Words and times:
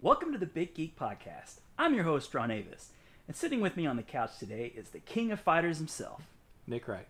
Welcome 0.00 0.30
to 0.30 0.38
the 0.38 0.46
Big 0.46 0.74
Geek 0.74 0.96
Podcast. 0.96 1.56
I'm 1.76 1.92
your 1.92 2.04
host, 2.04 2.32
Ron 2.32 2.52
Avis, 2.52 2.90
and 3.26 3.36
sitting 3.36 3.60
with 3.60 3.76
me 3.76 3.84
on 3.84 3.96
the 3.96 4.04
couch 4.04 4.38
today 4.38 4.72
is 4.76 4.90
the 4.90 5.00
king 5.00 5.32
of 5.32 5.40
fighters 5.40 5.78
himself. 5.78 6.22
Nick 6.68 6.86
Wright. 6.86 7.08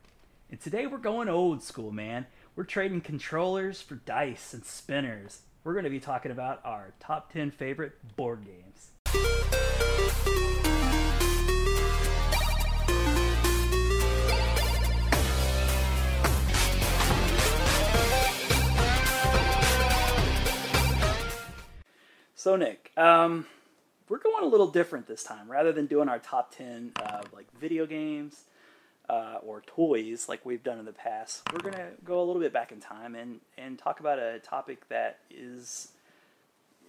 And 0.51 0.59
today 0.59 0.87
we're 0.87 0.97
going 0.97 1.29
old 1.29 1.63
school, 1.63 1.93
man. 1.93 2.25
We're 2.57 2.65
trading 2.65 3.03
controllers 3.03 3.83
for 3.83 3.97
dice 3.97 4.55
and 4.55 4.65
spinners. 4.65 5.43
We're 5.65 5.75
going 5.75 5.85
to 5.85 5.91
be 5.91 6.01
talking 6.01 6.33
about 6.33 6.63
our 6.65 6.95
top 6.99 7.31
10 7.31 7.51
favorite 7.51 7.93
board 8.17 8.47
games. 8.47 9.58
So, 22.49 22.57
Nick, 22.57 22.93
um, 22.97 23.45
we're 24.09 24.21
going 24.21 24.43
a 24.43 24.47
little 24.47 24.69
different 24.69 25.07
this 25.07 25.23
time. 25.23 25.51
Rather 25.51 25.71
than 25.71 25.85
doing 25.85 26.09
our 26.09 26.19
top 26.19 26.57
10 26.57 26.93
uh, 26.97 27.21
like 27.31 27.45
video 27.61 27.85
games 27.85 28.45
uh, 29.07 29.37
or 29.43 29.61
toys 29.67 30.31
like 30.31 30.47
we've 30.47 30.63
done 30.63 30.79
in 30.79 30.87
the 30.87 30.95
past, 30.95 31.43
we're 31.53 31.59
going 31.59 31.75
to 31.75 31.89
go 32.07 32.23
a 32.23 32.25
little 32.25 32.41
bit 32.41 32.51
back 32.51 32.73
in 32.73 32.81
time 32.81 33.15
and, 33.15 33.41
and 33.59 33.79
talk 33.79 34.01
about 34.01 34.19
a 34.19 34.39
topic 34.39 34.89
that 34.89 35.19
is, 35.31 35.89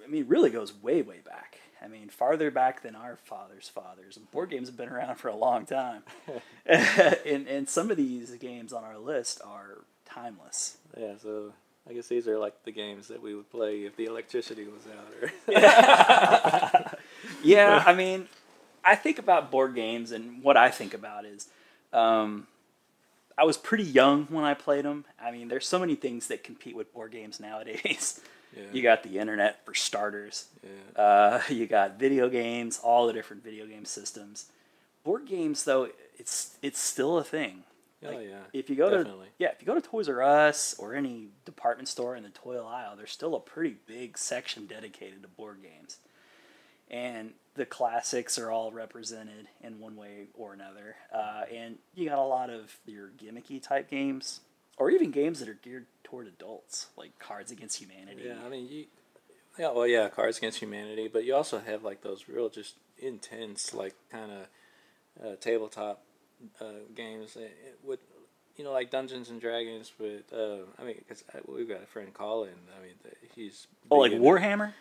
I 0.01 0.07
mean, 0.07 0.29
really 0.29 0.49
goes 0.49 0.73
way, 0.73 1.01
way 1.01 1.19
back. 1.25 1.57
I 1.83 1.89
mean, 1.89 2.07
farther 2.07 2.51
back 2.51 2.81
than 2.81 2.95
our 2.95 3.17
fathers' 3.17 3.67
fathers. 3.67 4.15
And 4.15 4.31
board 4.31 4.51
games 4.51 4.69
have 4.69 4.77
been 4.77 4.87
around 4.87 5.15
for 5.17 5.27
a 5.27 5.35
long 5.35 5.65
time. 5.65 6.03
and, 6.65 7.49
and 7.49 7.67
some 7.67 7.91
of 7.91 7.97
these 7.97 8.31
games 8.35 8.71
on 8.71 8.85
our 8.85 8.97
list 8.97 9.41
are 9.45 9.79
timeless. 10.05 10.77
Yeah, 10.97 11.15
so 11.21 11.51
I 11.89 11.93
guess 11.93 12.07
these 12.07 12.27
are 12.27 12.37
like 12.37 12.63
the 12.63 12.71
games 12.71 13.07
that 13.07 13.21
we 13.21 13.33
would 13.33 13.49
play 13.49 13.83
if 13.83 13.95
the 13.95 14.05
electricity 14.05 14.65
was 14.65 14.83
out. 14.87 15.11
Or 15.21 16.97
yeah, 17.43 17.83
I 17.87 17.93
mean, 17.95 18.27
I 18.85 18.95
think 18.95 19.17
about 19.17 19.49
board 19.49 19.73
games, 19.73 20.11
and 20.11 20.43
what 20.43 20.55
I 20.55 20.69
think 20.69 20.93
about 20.93 21.25
is, 21.25 21.47
um, 21.91 22.45
I 23.37 23.43
was 23.43 23.57
pretty 23.57 23.85
young 23.85 24.25
when 24.25 24.43
I 24.43 24.53
played 24.53 24.85
them. 24.85 25.05
I 25.19 25.31
mean, 25.31 25.47
there's 25.47 25.67
so 25.67 25.79
many 25.79 25.95
things 25.95 26.27
that 26.27 26.43
compete 26.43 26.75
with 26.75 26.93
board 26.93 27.11
games 27.11 27.39
nowadays. 27.39 28.21
Yeah. 28.55 28.63
You 28.73 28.81
got 28.81 29.03
the 29.03 29.19
internet 29.19 29.63
for 29.63 29.75
starters. 29.75 30.47
yeah. 30.63 31.01
Uh, 31.01 31.41
you 31.49 31.67
got 31.67 31.99
video 31.99 32.29
games, 32.29 32.79
all 32.83 33.05
the 33.05 33.13
different 33.13 33.43
video 33.43 33.67
game 33.67 33.85
systems. 33.85 34.45
Board 35.03 35.27
games, 35.27 35.63
though, 35.65 35.89
it's 36.17 36.57
it's 36.63 36.79
still 36.79 37.19
a 37.19 37.23
thing. 37.23 37.63
Oh 38.03 38.07
Like, 38.11 38.27
yeah. 38.29 38.35
If 38.53 38.69
you 38.69 38.75
go 38.75 38.89
definitely. 38.89 39.27
to 39.27 39.31
yeah, 39.37 39.49
if 39.51 39.61
you 39.61 39.65
go 39.67 39.75
to 39.75 39.81
Toys 39.81 40.09
R 40.09 40.21
Us 40.21 40.75
or 40.79 40.95
any 40.95 41.29
department 41.45 41.87
store 41.87 42.15
in 42.15 42.23
the 42.23 42.29
toy 42.29 42.57
aisle, 42.57 42.95
there's 42.95 43.11
still 43.11 43.35
a 43.35 43.39
pretty 43.39 43.75
big 43.85 44.17
section 44.17 44.65
dedicated 44.65 45.21
to 45.21 45.27
board 45.27 45.57
games, 45.61 45.97
and 46.89 47.31
the 47.55 47.65
classics 47.65 48.37
are 48.39 48.51
all 48.51 48.71
represented 48.71 49.47
in 49.61 49.79
one 49.79 49.95
way 49.95 50.27
or 50.33 50.53
another. 50.53 50.95
Uh, 51.13 51.43
and 51.53 51.77
you 51.93 52.07
got 52.07 52.19
a 52.19 52.23
lot 52.23 52.49
of 52.49 52.77
your 52.85 53.09
gimmicky 53.09 53.61
type 53.61 53.89
games, 53.89 54.41
or 54.77 54.89
even 54.89 55.11
games 55.11 55.39
that 55.39 55.49
are 55.49 55.59
geared 55.61 55.85
toward 56.03 56.27
adults, 56.27 56.87
like 56.97 57.17
Cards 57.19 57.51
Against 57.51 57.79
Humanity. 57.81 58.23
Yeah, 58.25 58.37
I 58.45 58.49
mean, 58.49 58.67
you, 58.69 58.85
yeah, 59.57 59.71
well, 59.71 59.85
yeah, 59.85 60.07
Cards 60.09 60.37
Against 60.37 60.59
Humanity, 60.59 61.09
but 61.11 61.25
you 61.25 61.35
also 61.35 61.59
have 61.59 61.83
like 61.83 62.01
those 62.01 62.29
real 62.29 62.49
just 62.49 62.75
intense, 62.97 63.73
like 63.73 63.93
kind 64.11 64.31
of 64.31 64.47
uh, 65.25 65.35
tabletop 65.41 66.01
uh, 66.61 66.65
games 66.95 67.35
uh, 67.37 67.41
with, 67.83 67.99
you 68.57 68.63
know, 68.63 68.71
like 68.71 68.91
Dungeons 68.91 69.29
and 69.29 69.39
Dragons. 69.41 69.91
With, 69.99 70.31
uh, 70.33 70.63
I 70.79 70.83
mean, 70.83 70.95
because 70.97 71.23
we've 71.47 71.67
got 71.69 71.83
a 71.83 71.85
friend 71.85 72.13
Colin. 72.13 72.53
I 72.77 72.83
mean, 72.85 72.95
he's 73.35 73.67
oh, 73.91 73.97
like 73.99 74.11
big 74.11 74.21
into- 74.21 74.29
Warhammer, 74.29 74.73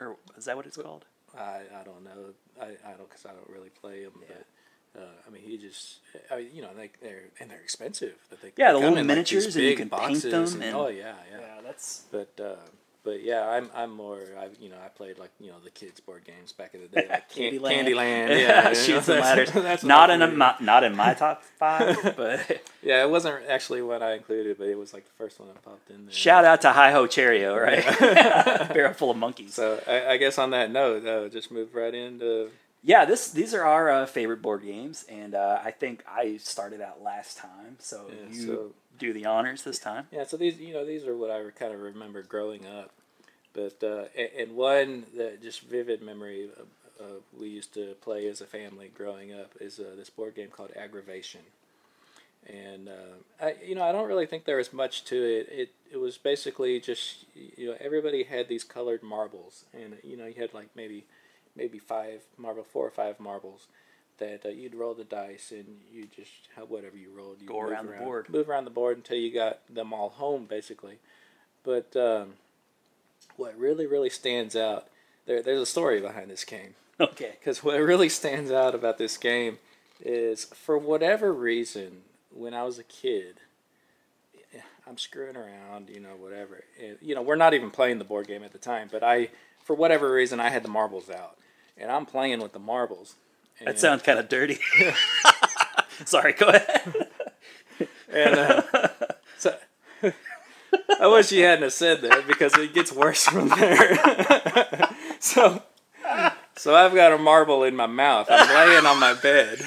or 0.00 0.16
is 0.36 0.44
that 0.46 0.56
what 0.56 0.66
it's 0.66 0.76
called? 0.76 1.04
I, 1.36 1.62
I 1.80 1.84
don't 1.84 2.04
know. 2.04 2.32
I, 2.60 2.64
I 2.64 2.92
don't 2.96 3.08
because 3.08 3.26
I 3.26 3.30
don't 3.30 3.48
really 3.50 3.70
play 3.70 4.04
them. 4.04 4.14
Yeah. 4.22 4.34
But 4.94 5.02
uh, 5.02 5.06
I 5.26 5.30
mean, 5.30 5.42
he 5.42 5.58
just 5.58 5.98
I 6.30 6.36
mean, 6.36 6.48
you 6.54 6.62
know 6.62 6.70
they 6.74 6.90
they're 7.02 7.24
and 7.40 7.50
they're 7.50 7.60
expensive. 7.60 8.14
But 8.30 8.40
they 8.40 8.52
Yeah, 8.56 8.72
they 8.72 8.72
the 8.72 8.78
little 8.78 8.88
in, 8.98 9.06
like, 9.06 9.06
miniatures 9.06 9.44
and 9.54 9.54
you 9.64 9.70
big 9.70 9.78
can 9.78 9.90
paint 9.90 10.22
them 10.22 10.44
and- 10.44 10.62
and- 10.62 10.76
oh 10.76 10.88
yeah, 10.88 11.14
yeah. 11.30 11.60
that's 11.62 12.04
But 12.10 12.32
uh, 12.40 12.56
but 13.06 13.22
yeah, 13.22 13.48
I'm 13.48 13.70
I'm 13.74 13.90
more 13.92 14.18
I 14.38 14.48
you 14.60 14.68
know 14.68 14.76
I 14.84 14.88
played 14.88 15.18
like 15.18 15.30
you 15.40 15.46
know 15.48 15.56
the 15.64 15.70
kids 15.70 16.00
board 16.00 16.24
games 16.24 16.52
back 16.52 16.74
in 16.74 16.82
the 16.82 16.88
day 16.88 17.06
like 17.08 17.30
Can- 17.34 17.54
Candyland. 17.54 17.86
Candyland. 17.86 18.28
Yeah, 18.40 18.74
Chutes 18.74 19.08
and 19.08 19.20
Ladders. 19.20 19.50
that's 19.52 19.82
not 19.96 20.10
in 20.10 20.20
a, 20.20 20.26
my, 20.28 20.54
not 20.60 20.84
in 20.84 20.94
my 20.94 21.14
top 21.14 21.42
five, 21.58 21.96
but 22.16 22.60
Yeah, 22.82 23.02
it 23.02 23.08
wasn't 23.08 23.46
actually 23.48 23.80
what 23.80 24.02
I 24.02 24.12
included, 24.14 24.58
but 24.58 24.66
it 24.68 24.76
was 24.76 24.92
like 24.92 25.04
the 25.06 25.12
first 25.16 25.40
one 25.40 25.48
that 25.48 25.62
popped 25.62 25.88
in 25.90 26.04
there. 26.04 26.12
shout 26.12 26.44
out 26.44 26.60
to 26.62 26.72
Hi 26.72 26.92
Ho 26.92 27.06
Cherry-O, 27.06 27.56
right? 27.56 27.84
Barrel 28.74 28.92
full 28.92 29.10
of 29.12 29.16
monkeys. 29.16 29.54
So 29.54 29.80
I, 29.86 30.12
I 30.12 30.16
guess 30.18 30.36
on 30.38 30.50
that 30.50 30.70
note, 30.70 31.06
uh, 31.06 31.28
just 31.28 31.50
move 31.50 31.74
right 31.74 31.94
into 31.94 32.50
yeah, 32.82 33.04
this 33.04 33.30
these 33.32 33.52
are 33.54 33.64
our 33.64 33.90
uh, 33.90 34.06
favorite 34.06 34.42
board 34.42 34.62
games, 34.62 35.04
and 35.08 35.34
uh, 35.34 35.58
I 35.64 35.72
think 35.72 36.04
I 36.08 36.36
started 36.36 36.80
out 36.80 37.02
last 37.02 37.36
time, 37.36 37.76
so 37.80 38.06
Yeah, 38.08 38.30
you 38.36 38.46
so- 38.46 38.72
do 38.98 39.12
the 39.12 39.26
honors 39.26 39.62
this 39.62 39.78
time. 39.78 40.06
Yeah, 40.10 40.24
so 40.24 40.36
these 40.36 40.58
you 40.58 40.72
know 40.72 40.84
these 40.84 41.06
are 41.06 41.16
what 41.16 41.30
I 41.30 41.42
kind 41.50 41.72
of 41.72 41.80
remember 41.80 42.22
growing 42.22 42.66
up, 42.66 42.90
but 43.52 43.82
uh, 43.82 44.04
and 44.38 44.56
one 44.56 45.06
that 45.16 45.42
just 45.42 45.62
vivid 45.62 46.02
memory 46.02 46.48
of, 46.58 47.04
of 47.04 47.22
we 47.38 47.48
used 47.48 47.74
to 47.74 47.94
play 48.00 48.26
as 48.28 48.40
a 48.40 48.46
family 48.46 48.90
growing 48.94 49.32
up 49.32 49.52
is 49.60 49.78
uh, 49.78 49.94
this 49.96 50.10
board 50.10 50.34
game 50.34 50.48
called 50.48 50.72
Aggravation, 50.76 51.42
and 52.46 52.88
uh, 52.88 53.44
I 53.44 53.54
you 53.64 53.74
know 53.74 53.84
I 53.84 53.92
don't 53.92 54.08
really 54.08 54.26
think 54.26 54.44
there 54.44 54.56
was 54.56 54.72
much 54.72 55.04
to 55.04 55.16
it. 55.16 55.48
It 55.50 55.72
it 55.92 55.98
was 55.98 56.18
basically 56.18 56.80
just 56.80 57.24
you 57.34 57.68
know 57.68 57.76
everybody 57.80 58.24
had 58.24 58.48
these 58.48 58.64
colored 58.64 59.02
marbles, 59.02 59.64
and 59.72 59.96
you 60.02 60.16
know 60.16 60.26
you 60.26 60.34
had 60.40 60.54
like 60.54 60.68
maybe 60.74 61.04
maybe 61.56 61.78
five 61.78 62.22
marble, 62.36 62.64
four 62.64 62.86
or 62.86 62.90
five 62.90 63.18
marbles. 63.18 63.66
That 64.18 64.46
uh, 64.46 64.48
you'd 64.48 64.74
roll 64.74 64.94
the 64.94 65.04
dice 65.04 65.52
and 65.52 65.66
you 65.92 66.06
just 66.14 66.30
whatever 66.68 66.96
you 66.96 67.10
rolled 67.14 67.40
you 67.40 67.46
Go 67.46 67.60
move 67.62 67.70
around 67.70 67.86
the 67.86 67.92
board. 67.92 68.28
move 68.30 68.48
around 68.48 68.64
the 68.64 68.70
board 68.70 68.96
until 68.96 69.18
you 69.18 69.32
got 69.32 69.58
them 69.72 69.92
all 69.92 70.08
home 70.10 70.46
basically. 70.46 70.98
But 71.64 71.94
um, 71.96 72.34
what 73.36 73.58
really 73.58 73.86
really 73.86 74.10
stands 74.10 74.56
out 74.56 74.86
there 75.26 75.42
there's 75.42 75.60
a 75.60 75.66
story 75.66 76.00
behind 76.00 76.30
this 76.30 76.44
game 76.44 76.74
Okay. 77.00 77.32
because 77.38 77.62
what 77.62 77.78
really 77.78 78.08
stands 78.08 78.50
out 78.50 78.74
about 78.74 78.96
this 78.98 79.16
game 79.18 79.58
is 80.00 80.44
for 80.46 80.78
whatever 80.78 81.32
reason 81.32 82.02
when 82.30 82.54
I 82.54 82.62
was 82.62 82.78
a 82.78 82.84
kid. 82.84 83.36
I'm 84.88 84.98
screwing 84.98 85.36
around, 85.36 85.88
you 85.90 85.98
know, 85.98 86.14
whatever. 86.16 86.62
And, 86.80 86.96
you 87.00 87.14
know, 87.16 87.22
we're 87.22 87.34
not 87.34 87.54
even 87.54 87.70
playing 87.72 87.98
the 87.98 88.04
board 88.04 88.28
game 88.28 88.44
at 88.44 88.52
the 88.52 88.58
time, 88.58 88.88
but 88.90 89.02
I, 89.02 89.30
for 89.64 89.74
whatever 89.74 90.12
reason, 90.12 90.38
I 90.38 90.48
had 90.50 90.62
the 90.62 90.68
marbles 90.68 91.10
out, 91.10 91.36
and 91.76 91.90
I'm 91.90 92.06
playing 92.06 92.40
with 92.40 92.52
the 92.52 92.60
marbles. 92.60 93.16
That 93.64 93.78
sounds 93.78 94.02
kind 94.02 94.18
of 94.18 94.28
dirty. 94.28 94.58
Sorry, 96.04 96.32
go 96.34 96.48
ahead. 96.48 97.08
And 98.08 98.38
uh, 98.38 98.62
so 99.38 99.56
I 101.00 101.06
wish 101.06 101.32
you 101.32 101.42
hadn't 101.44 101.62
have 101.62 101.72
said 101.72 102.02
that 102.02 102.26
because 102.26 102.56
it 102.56 102.74
gets 102.74 102.92
worse 102.92 103.24
from 103.24 103.48
there. 103.48 103.98
so 105.20 105.62
so 106.56 106.74
I've 106.74 106.94
got 106.94 107.12
a 107.12 107.18
marble 107.18 107.64
in 107.64 107.76
my 107.76 107.86
mouth. 107.86 108.28
I'm 108.30 108.68
laying 108.68 108.86
on 108.86 109.00
my 109.00 109.14
bed. 109.14 109.66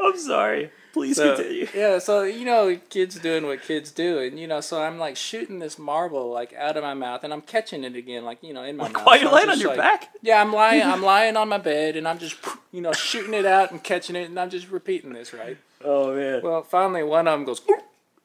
I'm 0.00 0.18
sorry. 0.18 0.70
Please 0.96 1.16
So, 1.16 1.36
continue. 1.36 1.68
yeah, 1.74 1.98
so 1.98 2.22
you 2.22 2.46
know, 2.46 2.74
kids 2.88 3.18
doing 3.18 3.44
what 3.44 3.60
kids 3.60 3.90
do, 3.90 4.18
and 4.18 4.40
you 4.40 4.46
know, 4.46 4.62
so 4.62 4.80
I'm 4.82 4.98
like 4.98 5.14
shooting 5.14 5.58
this 5.58 5.78
marble 5.78 6.30
like 6.32 6.54
out 6.54 6.78
of 6.78 6.82
my 6.84 6.94
mouth, 6.94 7.22
and 7.22 7.34
I'm 7.34 7.42
catching 7.42 7.84
it 7.84 7.94
again, 7.94 8.24
like 8.24 8.42
you 8.42 8.54
know, 8.54 8.62
in 8.62 8.78
my 8.78 8.88
mouth. 8.88 9.04
While 9.04 9.16
So 9.16 9.20
you're 9.20 9.28
I'm 9.28 9.34
laying 9.34 9.50
on 9.50 9.60
your 9.60 9.68
like- 9.68 9.76
back? 9.76 10.08
Yeah, 10.22 10.40
I'm 10.40 10.54
lying. 10.54 10.80
I'm 10.94 11.02
lying 11.02 11.36
on 11.36 11.50
my 11.50 11.58
bed, 11.58 11.96
and 11.96 12.08
I'm 12.08 12.18
just 12.18 12.36
you 12.72 12.80
know 12.80 12.94
shooting 12.94 13.34
it 13.34 13.44
out 13.44 13.72
and 13.72 13.84
catching 13.84 14.16
it, 14.16 14.30
and 14.30 14.40
I'm 14.40 14.48
just 14.48 14.70
repeating 14.70 15.12
this 15.12 15.34
right. 15.34 15.58
Oh 15.84 16.14
man. 16.14 16.40
Well, 16.42 16.62
finally, 16.62 17.02
one 17.02 17.28
of 17.28 17.38
them 17.38 17.44
goes, 17.44 17.60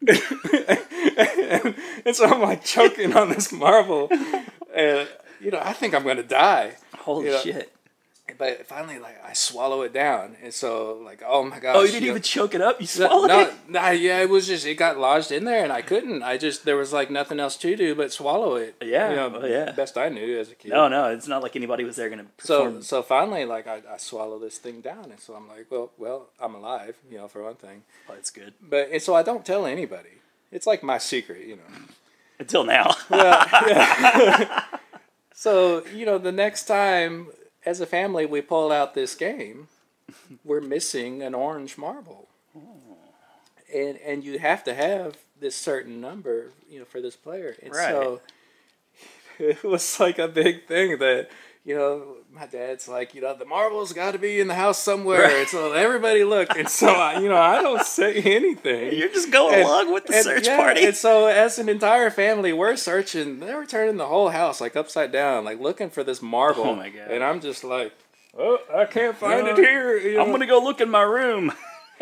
and, 0.08 1.76
and 2.06 2.16
so 2.16 2.26
I'm 2.26 2.42
like 2.42 2.64
choking 2.64 3.14
on 3.18 3.28
this 3.31 3.52
marble, 3.52 4.08
and 4.74 5.10
you 5.42 5.51
know, 5.51 5.60
I 5.62 5.74
think 5.74 5.94
I'm 5.94 6.04
gonna 6.04 6.24
die. 6.24 6.75
Holy 7.00 7.31
yeah. 7.31 7.40
shit. 7.42 7.74
But 8.42 8.66
finally, 8.66 8.98
like 8.98 9.24
I 9.24 9.34
swallow 9.34 9.84
it 9.84 9.94
down, 9.94 10.36
and 10.42 10.52
so 10.52 11.00
like, 11.06 11.22
oh 11.24 11.44
my 11.44 11.60
gosh! 11.60 11.76
Oh, 11.76 11.82
you 11.82 11.92
didn't 11.92 12.06
know- 12.06 12.10
even 12.10 12.22
choke 12.24 12.56
it 12.56 12.62
up? 12.62 12.82
You 12.82 12.88
swallowed 12.88 13.28
no, 13.28 13.40
it? 13.42 13.54
no, 13.70 13.90
yeah, 13.92 14.20
it 14.22 14.30
was 14.30 14.48
just 14.48 14.66
it 14.66 14.74
got 14.80 14.98
lodged 14.98 15.32
in 15.32 15.44
there, 15.44 15.64
and 15.64 15.72
I 15.72 15.84
couldn't. 15.84 16.24
I 16.24 16.40
just 16.40 16.66
there 16.66 16.76
was 16.76 16.92
like 16.92 17.12
nothing 17.12 17.40
else 17.40 17.56
to 17.58 17.76
do 17.76 17.94
but 17.94 18.12
swallow 18.12 18.56
it. 18.56 18.78
Yeah, 18.82 19.10
you 19.12 19.16
know, 19.16 19.40
oh, 19.44 19.46
yeah. 19.46 19.72
best 19.74 19.96
I 19.96 20.10
knew 20.10 20.40
as 20.40 20.50
a 20.50 20.56
kid. 20.56 20.72
No, 20.72 20.88
no, 20.88 21.12
it's 21.12 21.28
not 21.28 21.44
like 21.44 21.56
anybody 21.56 21.84
was 21.84 21.98
there 21.98 22.10
going 22.10 22.26
to 22.26 22.44
So 22.44 22.82
so 22.82 23.04
finally, 23.04 23.46
like 23.46 23.68
I, 23.68 23.84
I 23.88 23.98
swallow 23.98 24.40
this 24.40 24.58
thing 24.58 24.82
down, 24.82 25.12
and 25.12 25.20
so 25.20 25.36
I'm 25.36 25.48
like, 25.48 25.68
well, 25.70 25.92
well, 26.00 26.30
I'm 26.40 26.56
alive, 26.56 26.96
you 27.12 27.20
know, 27.20 27.28
for 27.28 27.44
one 27.44 27.58
thing. 27.58 27.84
oh, 28.10 28.16
it's 28.16 28.32
good. 28.32 28.56
But 28.60 28.90
and 28.92 29.04
so 29.04 29.14
I 29.14 29.22
don't 29.22 29.46
tell 29.46 29.68
anybody. 29.68 30.18
It's 30.52 30.66
like 30.66 30.82
my 30.82 30.98
secret, 30.98 31.46
you 31.46 31.58
know. 31.58 31.78
Until 32.40 32.64
now. 32.64 32.96
Yeah. 33.12 34.64
So 35.34 35.84
you 35.88 36.06
know, 36.06 36.20
the 36.20 36.32
next 36.32 36.66
time 36.66 37.28
as 37.66 37.80
a 37.80 37.86
family 37.86 38.25
we 38.25 38.42
pull 38.42 38.72
out 38.72 38.94
this 38.94 39.16
game, 39.16 39.68
we're 40.44 40.62
missing 40.62 41.22
an 41.22 41.34
orange 41.34 41.78
marble, 41.78 42.28
oh. 42.56 42.98
and 43.74 43.98
and 43.98 44.24
you 44.24 44.40
have 44.40 44.63
to 44.66 44.74
have 44.74 45.18
this 45.40 45.56
certain 45.56 46.00
number, 46.00 46.52
you 46.69 46.80
know, 46.80 46.86
for 46.86 47.02
this 47.02 47.16
player. 47.16 47.56
And 47.62 47.74
so 47.74 48.22
Right. 49.40 49.50
it 49.58 49.63
was 49.63 50.00
like 50.00 50.19
a 50.19 50.28
big 50.28 50.68
thing 50.68 51.00
that 51.00 51.30
you 51.63 51.75
know 51.75 52.16
my 52.34 52.48
dad's 52.48 52.88
like 52.88 53.13
you 53.13 53.22
know 53.22 53.36
the 53.36 53.46
marbles 53.46 53.94
got 53.94 54.12
to 54.13 54.18
be 54.18 54.40
in 54.40 54.48
the 54.48 54.56
house 54.56 54.80
somewhere 54.81 55.22
Right. 55.22 55.36
and 55.42 55.48
so 55.48 55.74
everybody 55.74 56.24
looked 56.24 56.56
and 56.58 56.68
so 56.68 56.88
I, 56.88 57.19
you 57.19 57.30
know 57.30 57.38
i 57.38 57.62
don't 57.62 57.84
say 57.86 58.16
anything 58.38 58.94
You're 58.98 59.10
just 59.10 59.31
going 59.31 59.54
And- 59.56 59.63
along 59.63 59.94
with 59.94 60.06
the 60.08 60.16
and, 60.16 60.24
search 60.24 60.48
yeah, 60.48 60.58
party. 60.58 60.86
and 60.86 60.96
so 60.96 61.28
as 61.28 61.60
an 61.60 61.69
entire 61.69 62.10
family 62.10 62.52
we're 62.52 62.75
searching 62.78 63.40
they 63.42 63.54
were 63.54 63.66
turning 63.68 63.98
the 63.98 64.08
whole 64.08 64.30
house 64.30 64.60
like 64.60 64.75
upside 64.75 65.12
down 65.12 65.46
like 65.46 65.60
looking 65.60 65.90
for 65.92 66.04
this 66.04 66.19
marble 66.22 66.63
Oh 66.63 66.75
my 66.75 66.90
God. 66.90 67.12
and 67.12 67.24
i'm 67.24 67.40
just 67.42 67.64
like 67.64 67.94
oh 68.38 68.57
i 68.74 68.86
can't 68.86 69.16
find 69.16 69.46
Yeah. 69.46 69.54
it 69.54 69.57
here 69.60 69.98
you 69.98 70.19
I'm 70.19 70.31
gonna 70.31 70.48
go 70.48 70.60
look 70.64 70.81
in 70.81 70.90
my 70.90 71.04
room. 71.04 71.52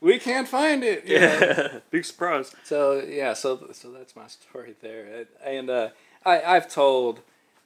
we 0.00 0.18
can't 0.18 0.48
find 0.48 0.82
it 0.84 1.04
you 1.06 1.18
know. 1.20 1.26
Yeah, 1.40 1.78
big 1.90 2.04
surprise. 2.04 2.54
So 2.64 3.02
yeah, 3.06 3.34
so 3.34 3.68
so 3.72 3.90
that's 3.92 4.16
my 4.16 4.26
story 4.28 4.74
there, 4.80 5.26
and 5.44 5.68
uh, 5.68 5.88
I 6.26 6.42
I've 6.56 6.68
told, 6.68 7.20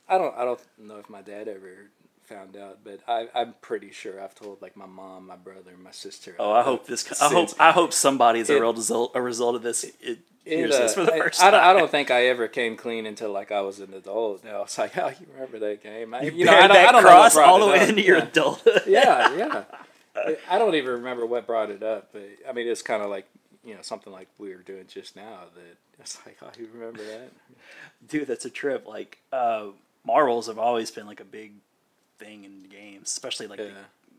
I 0.09 0.19
don't 0.19 0.37
I 0.37 0.45
don't 0.45 0.61
know 0.79 0.99
if 0.99 1.09
my 1.11 1.23
dad 1.23 1.49
ever 1.49 1.91
found 2.23 2.57
out, 2.57 2.79
but 2.85 3.01
I 3.09 3.29
I'm 3.35 3.55
pretty 3.61 3.91
sure 3.91 4.23
I've 4.23 4.35
told 4.35 4.63
like 4.63 4.77
my 4.77 4.87
mom, 4.87 5.27
my 5.27 5.37
brother, 5.37 5.73
my 5.83 5.91
sister. 5.91 6.37
Oh, 6.39 6.53
I 6.53 6.63
hope 6.63 6.87
this. 6.87 7.21
I 7.21 7.29
hope. 7.29 7.49
I 7.59 7.73
hope 7.73 7.93
somebody 7.93 8.41
is 8.41 8.51
a 8.51 8.61
real 8.61 8.73
result. 8.75 9.13
A 9.15 9.23
result 9.23 9.57
of 9.57 9.63
this. 9.63 9.85
It, 9.85 10.19
It, 10.47 10.73
uh, 10.73 10.79
this 10.79 10.95
for 10.95 11.05
the 11.05 11.13
I- 11.15 11.19
first 11.19 11.41
I, 11.41 11.45
time. 11.45 11.53
don't, 11.53 11.63
I 11.65 11.73
don't 11.79 11.91
think 11.91 12.11
I 12.11 12.27
ever 12.27 12.49
came 12.49 12.77
clean 12.77 13.05
until 13.07 13.31
like 13.31 13.53
I 13.53 13.61
was 13.61 13.79
an 13.81 13.93
adult. 13.95 14.43
Now 14.45 14.63
it's 14.63 14.79
like, 14.79 14.97
oh, 14.99 15.09
you 15.09 15.27
remember 15.35 15.59
that 15.61 15.83
game? 15.83 16.15
I, 16.15 16.23
You, 16.23 16.33
you 16.33 16.45
know, 16.47 16.53
I 16.55 16.61
don't, 16.61 16.69
that 16.71 16.89
I 16.89 16.93
don't 16.93 17.03
cross 17.03 17.37
all 17.37 17.61
the 17.61 17.67
way 17.67 17.89
into 17.89 18.03
your 18.03 18.17
yeah. 18.19 18.25
adulthood. 18.25 18.83
yeah, 18.87 19.37
yeah. 19.43 19.65
I- 20.17 20.37
I 20.51 20.59
don't 20.59 20.75
even 20.75 20.91
remember 20.93 21.25
what 21.27 21.47
brought 21.47 21.71
it 21.71 21.83
up, 21.83 22.09
but 22.13 22.29
I 22.49 22.53
mean, 22.53 22.67
it's 22.69 22.83
kind 22.83 23.03
of 23.03 23.11
like 23.11 23.27
you 23.71 23.77
know 23.77 23.83
something 23.83 24.13
like 24.13 24.29
we 24.39 24.51
were 24.55 24.63
doing 24.63 24.85
just 24.89 25.17
now. 25.17 25.45
That 25.55 25.77
it's 26.01 26.19
like, 26.27 26.39
oh, 26.43 26.51
you 26.59 26.69
remember 26.75 27.03
that? 27.05 27.31
Dude, 28.09 28.27
that's 28.27 28.45
a 28.45 28.51
trip. 28.51 28.87
Like, 28.87 29.19
uh, 29.33 29.67
marbles 30.05 30.49
have 30.49 30.59
always 30.59 30.91
been 30.91 31.07
like 31.07 31.21
a 31.21 31.25
big 31.25 31.53
thing 32.19 32.45
in 32.45 32.65
games, 32.69 33.09
especially 33.09 33.47
like, 33.47 33.61
Yeah. 33.61 33.69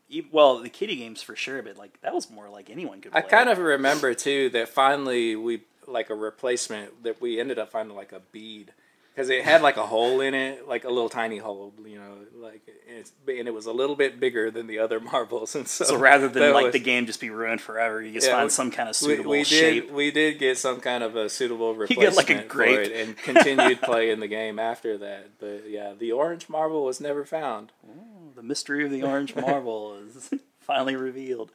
the, 0.10 0.26
well, 0.32 0.60
the 0.60 0.70
kitty 0.70 0.96
games 0.96 1.22
for 1.22 1.36
sure, 1.36 1.62
but 1.62 1.78
like 1.78 2.00
that 2.02 2.14
was 2.14 2.30
more 2.32 2.50
like 2.50 2.70
anyone 2.70 3.02
could. 3.02 3.12
I 3.16 3.22
kind 3.22 3.50
of 3.50 3.58
remember 3.58 4.14
too 4.14 4.50
that 4.52 4.70
finally 4.70 5.36
we 5.36 5.62
like 5.88 6.10
a 6.10 6.16
replacement 6.16 7.04
that 7.04 7.22
we 7.22 7.40
ended 7.40 7.60
up 7.60 7.72
finding 7.72 7.96
like 7.96 8.12
a 8.14 8.22
bead 8.32 8.72
because 9.14 9.30
it 9.30 9.44
had 9.44 9.62
like 9.62 9.78
a 9.78 9.86
hole 9.86 10.22
in 10.22 10.34
it, 10.34 10.68
like 10.68 10.84
a 10.86 10.90
little 10.90 11.10
tiny 11.10 11.38
hole, 11.38 11.74
you 11.86 11.98
know, 11.98 12.14
like 12.36 12.62
and 12.90 12.98
it's 13.00 13.12
and 13.28 13.48
it 13.48 13.54
was 13.54 13.66
a 13.66 13.72
little 13.72 13.96
bit 13.96 14.20
bigger 14.20 14.50
than 14.52 14.68
the 14.68 14.80
other 14.80 15.00
marbles, 15.12 15.56
and 15.56 15.68
so 15.68 15.84
So 15.86 15.98
rather 15.98 16.28
than 16.30 16.54
like 16.54 16.66
was- 16.66 16.74
the 16.74 16.80
game 16.80 17.06
just 17.06 17.20
be 17.22 17.30
ruined 17.30 17.62
forever, 17.62 18.02
you 18.02 18.14
just 18.14 18.28
Yeah, 18.28 18.34
find 18.34 18.46
we- 18.46 18.50
some 18.52 18.72
kind 18.72 18.90
of 18.90 18.96
suitable 18.96 19.32
we 19.32 19.44
shape. 19.44 19.86
did 19.88 19.94
we 19.94 20.12
did 20.12 20.40
get 20.40 20.58
some 20.58 20.80
kind 20.80 21.04
of 21.04 21.16
a 21.16 21.30
suitable 21.30 21.76
replacement 21.86 22.16
like, 22.18 22.30
a 22.30 22.50
for 22.50 22.64
it 22.64 22.92
and 22.92 23.18
continued 23.24 23.82
play 23.82 24.12
in 24.12 24.20
the 24.20 24.28
game 24.28 24.60
after 24.60 24.98
that. 25.00 25.32
But 25.40 25.70
yeah, 25.70 25.94
the 25.98 26.12
orange 26.14 26.48
marble 26.50 26.84
was 26.86 27.00
never 27.02 27.26
found. 27.26 27.72
The 28.36 28.44
mystery 28.44 28.86
of 28.86 28.92
the 28.92 29.04
orange 29.04 29.36
marble 29.36 29.96
is 29.96 30.34
finally 30.62 30.96
revealed. 30.96 31.52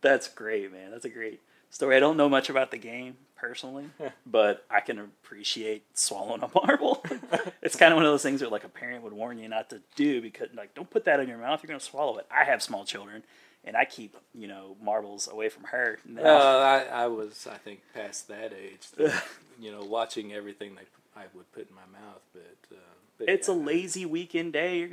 That's 0.00 0.28
great, 0.28 0.72
man. 0.72 0.90
That's 0.90 1.04
a 1.04 1.08
great 1.10 1.40
story. 1.70 1.96
I 1.96 2.00
don't 2.00 2.16
know 2.16 2.28
much 2.28 2.50
about 2.50 2.72
the 2.72 2.78
game 2.78 3.16
personally, 3.38 3.84
but 4.26 4.64
I 4.70 4.80
can 4.80 4.98
appreciate 4.98 5.84
swallowing 5.94 6.42
a 6.42 6.50
marble. 6.66 7.04
it's 7.62 7.76
kind 7.76 7.92
of 7.92 7.96
one 7.96 8.04
of 8.04 8.12
those 8.12 8.22
things 8.22 8.40
where 8.40 8.50
like 8.50 8.64
a 8.64 8.68
parent 8.68 9.02
would 9.04 9.12
warn 9.12 9.38
you 9.38 9.48
not 9.48 9.70
to 9.70 9.80
do 9.96 10.20
because 10.20 10.48
like 10.54 10.74
don't 10.74 10.90
put 10.90 11.04
that 11.06 11.20
in 11.20 11.28
your 11.28 11.38
mouth. 11.38 11.62
You're 11.62 11.68
gonna 11.68 11.80
swallow 11.80 12.18
it. 12.18 12.26
I 12.30 12.44
have 12.44 12.62
small 12.62 12.84
children, 12.84 13.22
and 13.64 13.76
I 13.76 13.84
keep 13.84 14.16
you 14.34 14.48
know 14.48 14.76
marbles 14.82 15.28
away 15.28 15.48
from 15.48 15.64
her. 15.64 15.98
Now, 16.06 16.22
Uh, 16.22 16.84
I, 16.90 17.04
I 17.04 17.06
was 17.06 17.46
I 17.50 17.56
think 17.56 17.80
past 17.94 18.28
that 18.28 18.52
age, 18.52 18.90
that, 18.96 19.24
you 19.60 19.70
know, 19.72 19.82
watching 19.84 20.32
everything 20.32 20.74
that 20.76 20.86
I 21.16 21.24
would 21.34 21.50
put 21.52 21.68
in 21.68 21.74
my 21.74 21.98
mouth, 21.98 22.20
but. 22.32 22.56
Uh, 22.76 22.80
but 23.18 23.28
it's 23.28 23.48
a 23.48 23.52
lazy 23.52 24.06
weekend 24.06 24.52
day. 24.52 24.92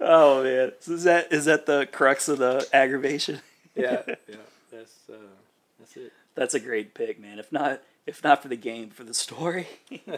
Oh 0.00 0.42
man, 0.42 0.72
so 0.80 0.92
is 0.92 1.04
that 1.04 1.32
is 1.32 1.44
that 1.44 1.66
the 1.66 1.86
crux 1.92 2.28
of 2.28 2.38
the 2.38 2.66
aggravation? 2.72 3.40
yeah, 3.76 4.02
yeah. 4.26 4.36
That's 4.78 5.10
uh, 5.10 5.36
that's 5.78 5.96
it. 5.96 6.12
That's 6.34 6.54
a 6.54 6.60
great 6.60 6.94
pick, 6.94 7.20
man. 7.20 7.38
If 7.38 7.52
not, 7.52 7.82
if 8.06 8.22
not 8.22 8.42
for 8.42 8.48
the 8.48 8.56
game, 8.56 8.90
for 8.90 9.04
the 9.04 9.14
story. 9.14 9.66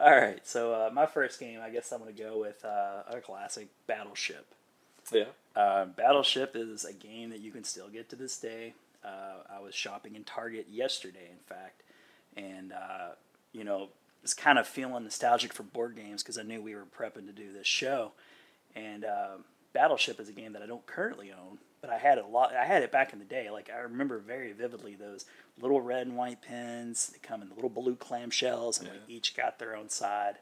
All 0.00 0.10
right, 0.10 0.44
so 0.44 0.74
uh, 0.74 0.90
my 0.92 1.06
first 1.06 1.38
game, 1.38 1.60
I 1.62 1.70
guess 1.70 1.92
I'm 1.92 2.00
gonna 2.00 2.12
go 2.12 2.40
with 2.40 2.64
uh, 2.64 3.02
a 3.08 3.20
classic, 3.20 3.68
Battleship. 3.86 4.46
Yeah. 5.12 5.26
Uh, 5.54 5.84
Battleship 5.84 6.56
is 6.56 6.84
a 6.84 6.92
game 6.92 7.30
that 7.30 7.38
you 7.38 7.52
can 7.52 7.62
still 7.62 7.88
get 7.88 8.08
to 8.10 8.16
this 8.16 8.36
day. 8.38 8.74
Uh, 9.04 9.42
I 9.54 9.60
was 9.60 9.74
shopping 9.74 10.16
in 10.16 10.24
Target 10.24 10.66
yesterday, 10.68 11.28
in 11.30 11.38
fact, 11.46 11.82
and 12.36 12.72
uh, 12.72 13.10
you 13.52 13.62
know, 13.62 13.88
was 14.22 14.34
kind 14.34 14.58
of 14.58 14.66
feeling 14.66 15.04
nostalgic 15.04 15.52
for 15.52 15.62
board 15.62 15.94
games 15.94 16.22
because 16.22 16.38
I 16.38 16.42
knew 16.42 16.60
we 16.60 16.74
were 16.74 16.86
prepping 16.86 17.26
to 17.26 17.32
do 17.32 17.52
this 17.52 17.66
show. 17.66 18.12
And 18.74 19.04
uh, 19.04 19.36
Battleship 19.72 20.18
is 20.18 20.28
a 20.28 20.32
game 20.32 20.54
that 20.54 20.62
I 20.62 20.66
don't 20.66 20.86
currently 20.86 21.30
own, 21.30 21.58
but 21.84 21.92
I 21.92 21.98
had 21.98 22.16
it 22.16 22.24
a 22.24 22.28
lot. 22.28 22.54
I 22.54 22.64
had 22.64 22.82
it 22.82 22.90
back 22.90 23.12
in 23.12 23.18
the 23.18 23.24
day. 23.26 23.50
Like 23.50 23.68
I 23.70 23.80
remember 23.80 24.18
very 24.18 24.52
vividly 24.52 24.94
those 24.94 25.26
little 25.60 25.82
red 25.82 26.06
and 26.06 26.16
white 26.16 26.40
pins. 26.40 27.08
They 27.12 27.18
come 27.18 27.42
in 27.42 27.48
the 27.50 27.54
little 27.54 27.68
blue 27.70 27.94
clamshells, 27.96 28.78
and 28.78 28.88
Yeah. 28.88 28.94
they 29.06 29.12
each 29.14 29.36
got 29.36 29.58
their 29.58 29.76
own 29.76 29.90
side. 29.90 30.36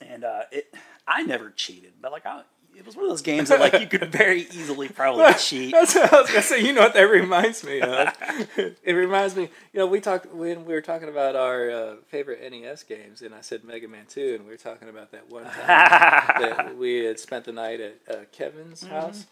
And 0.00 0.24
uh, 0.24 0.42
it, 0.50 0.74
I 1.06 1.22
never 1.22 1.50
cheated, 1.50 1.92
but 2.02 2.10
like 2.10 2.26
I, 2.26 2.42
it 2.76 2.84
was 2.84 2.96
one 2.96 3.04
of 3.04 3.10
those 3.10 3.22
games 3.22 3.50
that 3.50 3.60
like 3.60 3.80
you 3.80 3.86
could 3.86 4.10
very 4.10 4.42
easily 4.42 4.88
probably 4.88 5.32
cheat. 5.38 5.70
That's 5.70 5.94
what 5.94 6.12
I 6.12 6.20
was 6.22 6.28
gonna 6.28 6.42
say. 6.42 6.60
You 6.60 6.72
know 6.72 6.80
what 6.82 6.94
that 6.94 7.02
reminds 7.02 7.62
me 7.62 7.80
of? 7.80 8.08
it 8.56 8.92
reminds 8.92 9.36
me. 9.36 9.42
You 9.72 9.78
know, 9.80 9.86
we 9.86 10.00
talked 10.00 10.26
when 10.34 10.64
we 10.64 10.74
were 10.74 10.80
talking 10.80 11.08
about 11.08 11.36
our 11.36 11.70
uh, 11.70 11.94
favorite 12.08 12.40
NES 12.50 12.82
games, 12.82 13.22
and 13.22 13.32
I 13.32 13.40
said 13.42 13.62
Mega 13.62 13.86
Man 13.86 14.06
Two, 14.08 14.34
and 14.34 14.44
we 14.44 14.50
were 14.50 14.56
talking 14.58 14.88
about 14.88 15.12
that 15.12 15.30
one 15.30 15.44
time 15.44 15.52
that 15.56 16.76
we 16.76 17.04
had 17.04 17.20
spent 17.20 17.44
the 17.44 17.52
night 17.52 17.80
at 17.80 17.94
uh, 18.10 18.14
Kevin's 18.32 18.82
Mm-hmm. 18.82 18.92
house, 18.92 19.26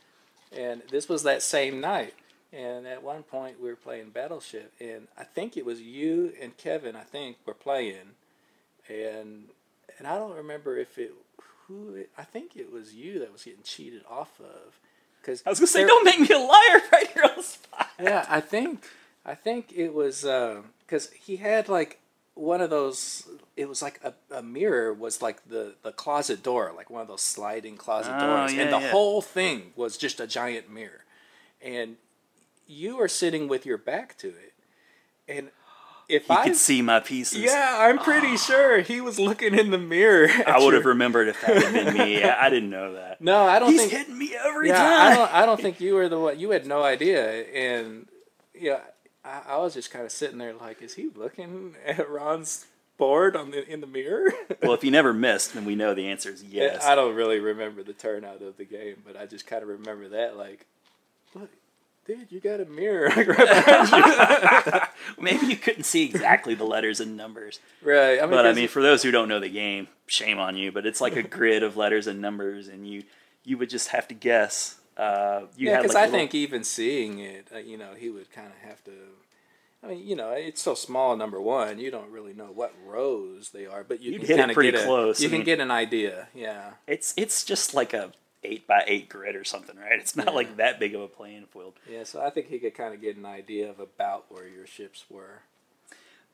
and 0.57 0.83
this 0.91 1.09
was 1.09 1.23
that 1.23 1.43
same 1.43 1.81
night. 1.81 2.15
And 2.53 2.87
at 2.87 3.03
one 3.03 3.23
point, 3.23 3.61
we 3.63 3.71
were 3.71 3.77
playing 3.77 4.11
Battleship, 4.11 4.73
and 4.79 5.09
I 5.17 5.25
think 5.25 5.57
it 5.57 5.65
was 5.65 5.81
you 5.81 6.35
and 6.41 6.55
Kevin. 6.59 6.95
I 6.95 7.03
think 7.03 7.39
were 7.47 7.55
playing, 7.55 8.17
and 8.89 9.45
and 9.99 10.07
I 10.07 10.17
don't 10.17 10.37
remember 10.37 10.77
if 10.77 10.99
it 10.99 11.15
who 11.67 11.95
it, 11.95 12.11
I 12.19 12.25
think 12.25 12.57
it 12.57 12.71
was 12.71 12.93
you 12.93 13.21
that 13.21 13.33
was 13.33 13.45
getting 13.45 13.63
cheated 13.63 14.03
off 14.09 14.39
of. 14.39 14.79
Because 15.21 15.43
I 15.47 15.51
was 15.51 15.61
gonna 15.61 15.69
say, 15.69 15.87
don't 15.87 16.05
make 16.05 16.21
me 16.21 16.29
a 16.35 16.39
liar 16.39 16.83
right 16.93 17.07
here 17.15 17.25
on 17.25 17.37
the 17.37 17.43
spot. 17.43 17.89
yeah, 17.99 18.27
I 18.29 18.41
think 18.41 18.85
I 19.25 19.35
think 19.35 19.73
it 19.75 19.95
was 19.95 20.25
uh, 20.25 20.61
because 20.81 21.11
he 21.13 21.37
had 21.37 21.71
like 21.71 22.01
one 22.35 22.61
of 22.61 22.71
those. 22.71 23.29
It 23.57 23.69
was 23.69 23.83
like 23.83 24.01
a, 24.03 24.15
a 24.35 24.43
mirror 24.43 24.93
was 24.93 25.21
like 25.23 25.49
the 25.49 25.75
the 25.83 25.93
closet 25.93 26.43
door, 26.43 26.73
like 26.75 26.91
one 26.91 27.03
of 27.03 27.09
those 27.09 27.23
sliding 27.23 27.77
closet 27.77 28.15
Oh, 28.17 28.27
doors, 28.27 28.55
yeah, 28.55 28.63
and 28.63 28.73
the 28.73 28.81
yeah. 28.81 28.91
whole 28.91 29.23
thing 29.23 29.73
was 29.77 29.97
just 29.97 30.21
a 30.21 30.27
giant 30.27 30.71
mirror, 30.71 31.05
and 31.61 31.97
you 32.67 33.01
are 33.01 33.09
sitting 33.09 33.49
with 33.49 33.67
your 33.67 33.79
back 33.79 34.17
to 34.19 34.29
it, 34.29 34.55
and 35.29 35.51
if 36.09 36.31
I 36.31 36.45
could 36.45 36.57
see 36.57 36.83
my 36.83 37.01
pieces. 37.01 37.39
yeah, 37.39 37.79
I'm 37.81 37.99
pretty 37.99 38.33
ah. 38.33 38.37
sure 38.37 38.81
he 38.81 39.01
was 39.01 39.19
looking 39.19 39.59
in 39.59 39.71
the 39.71 39.79
mirror. 39.79 40.29
I 40.47 40.59
would 40.59 40.75
have 40.75 40.85
remembered 40.85 41.29
if 41.29 41.41
that 41.43 41.63
had 41.63 41.73
been 41.73 41.95
me. 41.95 42.23
I, 42.23 42.47
I 42.47 42.51
didn't 42.51 42.71
know 42.71 42.95
that. 42.95 43.21
No, 43.21 43.45
I 43.45 43.59
don't 43.59 43.71
He's 43.71 43.81
think 43.83 43.93
hitting 43.93 44.19
me 44.19 44.35
every 44.35 44.69
yeah, 44.69 44.79
time. 44.79 45.13
I 45.13 45.15
don't. 45.15 45.35
I 45.35 45.47
don't 45.47 45.61
think 45.61 45.81
you 45.81 45.95
were 45.95 46.09
the 46.09 46.19
one. 46.19 46.39
You 46.39 46.51
had 46.51 46.67
no 46.67 46.83
idea, 46.83 47.45
and 47.45 48.09
yeah, 48.55 48.81
I, 49.25 49.43
I 49.49 49.57
was 49.59 49.75
just 49.75 49.91
kind 49.91 50.05
of 50.05 50.13
sitting 50.13 50.39
there 50.39 50.55
like, 50.55 50.83
is 50.83 50.95
he 50.95 51.09
looking 51.15 51.75
at 51.87 52.09
Ron's 52.11 52.67
board 52.99 53.37
on 53.37 53.51
the 53.51 53.69
in 53.69 53.81
the 53.81 53.87
mirror? 53.87 54.33
well, 54.63 54.75
if 54.75 54.85
you 54.85 54.91
never 54.91 55.13
missed, 55.13 55.55
then 55.55 55.65
we 55.65 55.75
know 55.75 55.95
the 55.95 56.09
answer 56.09 56.31
is 56.31 56.43
yes. 56.43 56.85
I 56.85 56.95
don't 56.95 57.15
really 57.15 57.39
remember 57.41 57.83
the 57.83 57.93
turnout 57.93 58.43
of 58.43 58.57
the 58.57 58.65
game, 58.65 59.03
but 59.07 59.17
I 59.17 59.27
just 59.27 59.47
kind 59.47 59.63
of 59.63 59.69
remember 59.69 60.09
that 60.11 60.37
like, 60.37 60.67
look, 61.35 61.51
dude, 62.07 62.31
you 62.31 62.41
got 62.41 62.61
a 62.61 62.65
mirror 62.65 63.09
right 63.17 63.27
behind 63.37 64.65
you. 64.67 64.81
Maybe 65.23 65.47
you 65.47 65.57
couldn't 65.57 65.85
see 65.85 66.05
exactly 66.05 66.55
the 66.55 66.65
letters 66.65 67.01
and 67.01 67.17
numbers. 67.17 67.61
right. 67.83 68.19
I 68.19 68.23
mean, 68.23 68.31
But 68.31 68.47
I 68.47 68.53
mean, 68.53 68.69
for 68.69 68.83
those 68.83 69.03
who 69.03 69.11
don't 69.11 69.29
know 69.29 69.41
the 69.41 69.49
game, 69.49 69.89
shame 70.07 70.39
on 70.39 70.57
you. 70.57 70.73
But 70.73 70.85
it's 70.87 71.01
like 71.01 71.17
a 71.17 71.23
grid 71.23 71.63
of 71.63 71.77
letters 71.77 72.07
and 72.07 72.21
numbers, 72.21 72.69
and 72.69 72.87
you 72.87 73.05
you 73.45 73.57
would 73.59 73.71
just 73.71 73.89
have 73.89 74.07
to 74.09 74.15
guess. 74.15 74.77
Uh, 74.97 75.43
you 75.57 75.69
yeah, 75.71 75.79
because 75.79 75.95
like 75.95 76.03
I 76.03 76.07
a 76.07 76.11
little- 76.11 76.21
think 76.21 76.35
even 76.35 76.65
seeing 76.65 77.19
it, 77.19 77.49
uh, 77.55 77.59
you 77.59 77.77
know, 77.79 77.95
he 77.97 78.11
would 78.11 78.31
kind 78.33 78.49
of 78.49 78.69
have 78.69 78.83
to. 78.85 78.93
I 79.85 79.89
mean, 79.89 80.07
you 80.07 80.15
know, 80.15 80.31
it's 80.31 80.63
so 80.63 80.75
small. 80.75 81.17
Number 81.17 81.41
one, 81.41 81.79
you 81.81 81.91
don't 81.91 82.11
really 82.11 82.33
know 82.35 82.51
what 82.55 82.73
rows 82.87 83.51
they 83.51 83.67
are, 83.67 83.83
but 83.83 84.01
you 84.01 84.13
You'd 84.13 84.21
can 84.21 84.27
hit 84.29 84.35
it 84.35 84.39
kind 84.39 84.51
of 84.51 84.55
pretty 84.55 84.71
get 84.73 84.83
a, 84.83 84.85
close. 84.85 85.21
You 85.21 85.29
can 85.29 85.43
get 85.43 85.59
an 85.61 85.71
idea. 85.73 86.29
Yeah. 86.35 86.73
it's 86.87 87.15
it's 87.17 87.45
just 87.45 87.75
like 87.75 87.93
a 87.93 88.13
eight 88.45 88.67
by 88.67 88.85
eight 88.87 89.09
grid 89.09 89.35
or 89.35 89.43
something, 89.45 89.77
right? 89.77 89.99
It's 89.99 90.15
not 90.15 90.27
Yeah. 90.27 90.33
like 90.33 90.57
that 90.59 90.79
big 90.79 90.95
of 90.95 91.01
a 91.01 91.09
playing 91.09 91.47
field. 91.47 91.75
Yeah, 91.91 92.05
so 92.05 92.21
I 92.23 92.31
think 92.31 92.47
he 92.49 92.59
could 92.61 92.75
kind 92.75 92.95
of 92.95 93.01
get 93.01 93.17
an 93.17 93.27
idea 93.27 93.69
of 93.71 93.81
about 93.81 94.27
where 94.31 94.47
your 94.49 94.67
ships 94.67 95.05
were. 95.11 95.43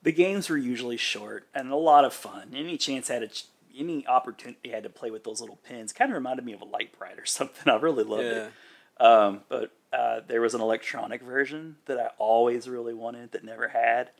The 0.02 0.12
games 0.12 0.48
were 0.50 0.56
usually 0.58 0.96
short 0.98 1.46
and 1.54 1.70
a 1.72 1.76
lot 1.76 2.04
of 2.04 2.12
fun. 2.12 2.52
Any 2.54 2.76
chance 2.76 3.08
I 3.10 3.14
had 3.14 3.22
a 3.24 3.28
ch- 3.28 3.46
any 3.78 4.06
opportunity 4.06 4.72
I 4.72 4.74
had 4.76 4.82
to 4.82 4.90
play 4.90 5.10
with 5.10 5.24
those 5.24 5.40
little 5.40 5.56
pins 5.56 5.92
kind 5.92 6.10
of 6.10 6.14
reminded 6.14 6.44
me 6.44 6.52
of 6.52 6.60
a 6.60 6.64
Lite-Brite 6.64 7.18
or 7.18 7.26
something. 7.26 7.72
I 7.72 7.76
really 7.76 8.04
loved 8.04 8.24
it. 8.24 8.52
Um, 9.00 9.42
but 9.48 9.70
uh, 9.92 10.20
there 10.26 10.40
was 10.40 10.54
an 10.54 10.60
electronic 10.60 11.22
version 11.22 11.76
that 11.86 11.98
I 11.98 12.10
always 12.18 12.68
really 12.68 12.94
wanted 12.94 13.32
that 13.32 13.44
never 13.44 13.68
had. 13.68 14.10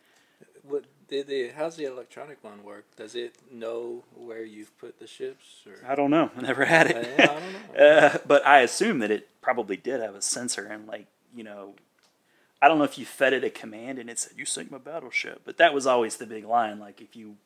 What 0.63 0.85
did 1.09 1.27
the? 1.27 1.49
How's 1.49 1.77
the 1.77 1.87
electronic 1.87 2.45
one 2.45 2.63
work? 2.63 2.85
Does 2.97 3.15
it 3.15 3.37
know 3.51 4.05
where 4.15 4.45
you've 4.45 4.77
put 4.79 4.99
the 4.99 5.07
ships? 5.07 5.63
Or 5.67 5.91
I 5.91 5.95
don't 5.95 6.11
know. 6.11 6.31
I 6.37 6.43
never 6.43 6.65
had 6.65 6.91
it. 6.91 6.97
I 6.97 7.27
don't 7.27 7.41
know. 7.53 7.59
Uh, 7.79 8.19
but 8.27 8.45
I 8.45 8.61
assume 8.61 8.99
that 9.01 9.11
it 9.11 9.29
probably 9.41 9.77
did 9.77 10.01
have 10.01 10.15
a 10.15 10.23
sensor 10.23 10.67
and 10.67 10.87
like 10.89 11.07
you 11.35 11.45
know, 11.45 11.75
I 12.61 12.67
don't 12.69 12.79
know 12.79 12.85
if 12.85 12.99
you 12.99 13.05
fed 13.05 13.33
it 13.33 13.45
a 13.45 13.51
command 13.51 13.99
and 13.99 14.11
it 14.11 14.19
said 14.19 14.33
you 14.37 14.45
sink 14.45 14.71
my 14.71 14.79
battleship, 14.79 15.43
but 15.45 15.59
that 15.59 15.73
was 15.73 15.87
always 15.87 16.17
the 16.17 16.27
big 16.27 16.45
line. 16.45 16.81
Like 16.81 17.01
if 17.01 17.15
you, 17.15 17.37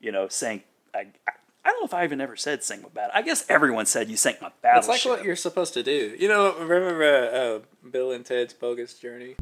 you 0.00 0.10
know, 0.12 0.28
sank. 0.28 0.64
I, 0.94 0.98
I, 1.26 1.32
I 1.64 1.70
don't 1.70 1.80
know 1.80 1.86
if 1.86 1.94
I 1.94 2.04
even 2.04 2.20
ever 2.20 2.36
said 2.36 2.62
sing 2.62 2.82
my 2.82 2.88
battle. 2.88 3.10
I 3.14 3.22
guess 3.22 3.44
everyone 3.48 3.86
said 3.86 4.08
you 4.10 4.16
sank 4.16 4.40
my 4.40 4.48
It's 4.48 4.56
battleship. 4.62 4.88
like 5.06 5.18
what 5.18 5.24
you're 5.24 5.36
supposed 5.36 5.74
to 5.74 5.82
do. 5.82 6.14
You 6.18 6.28
know, 6.28 6.54
remember 6.58 7.02
uh, 7.02 7.36
uh, 7.36 7.60
Bill 7.90 8.12
and 8.12 8.24
Ted's 8.24 8.52
Bogus 8.52 8.94
Journey? 8.94 9.34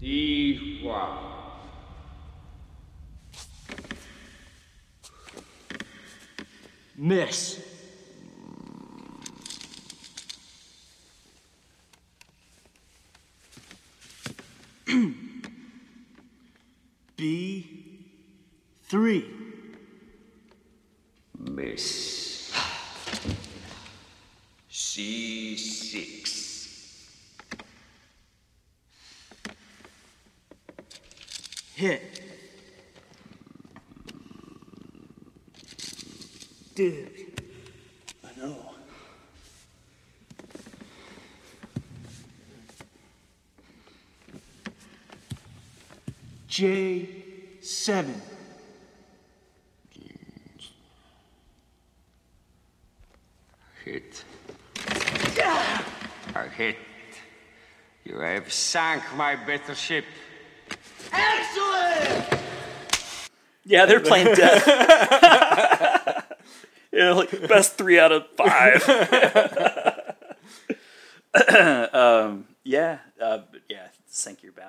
Devoir. 0.00 1.18
Miss. 6.96 7.60
B 17.18 18.06
three. 18.84 19.26
Miss. 21.36 22.52
C6. 24.70 26.28
Hit. 31.74 32.22
Dude. 36.76 37.27
J7. 46.58 48.14
Hit. 53.84 54.24
A 56.34 56.48
hit. 56.48 56.76
You 58.04 58.18
have 58.18 58.52
sank 58.52 59.04
my 59.14 59.36
battleship. 59.36 60.04
Excellent! 61.12 62.40
Yeah, 63.64 63.86
they're 63.86 64.00
playing 64.00 64.34
death. 64.34 64.66
you 66.92 66.98
know, 66.98 67.18
like 67.18 67.30
best 67.48 67.78
three 67.78 68.00
out 68.00 68.10
of 68.10 68.24
five. 68.36 68.82
um, 71.94 72.48
yeah, 72.64 72.98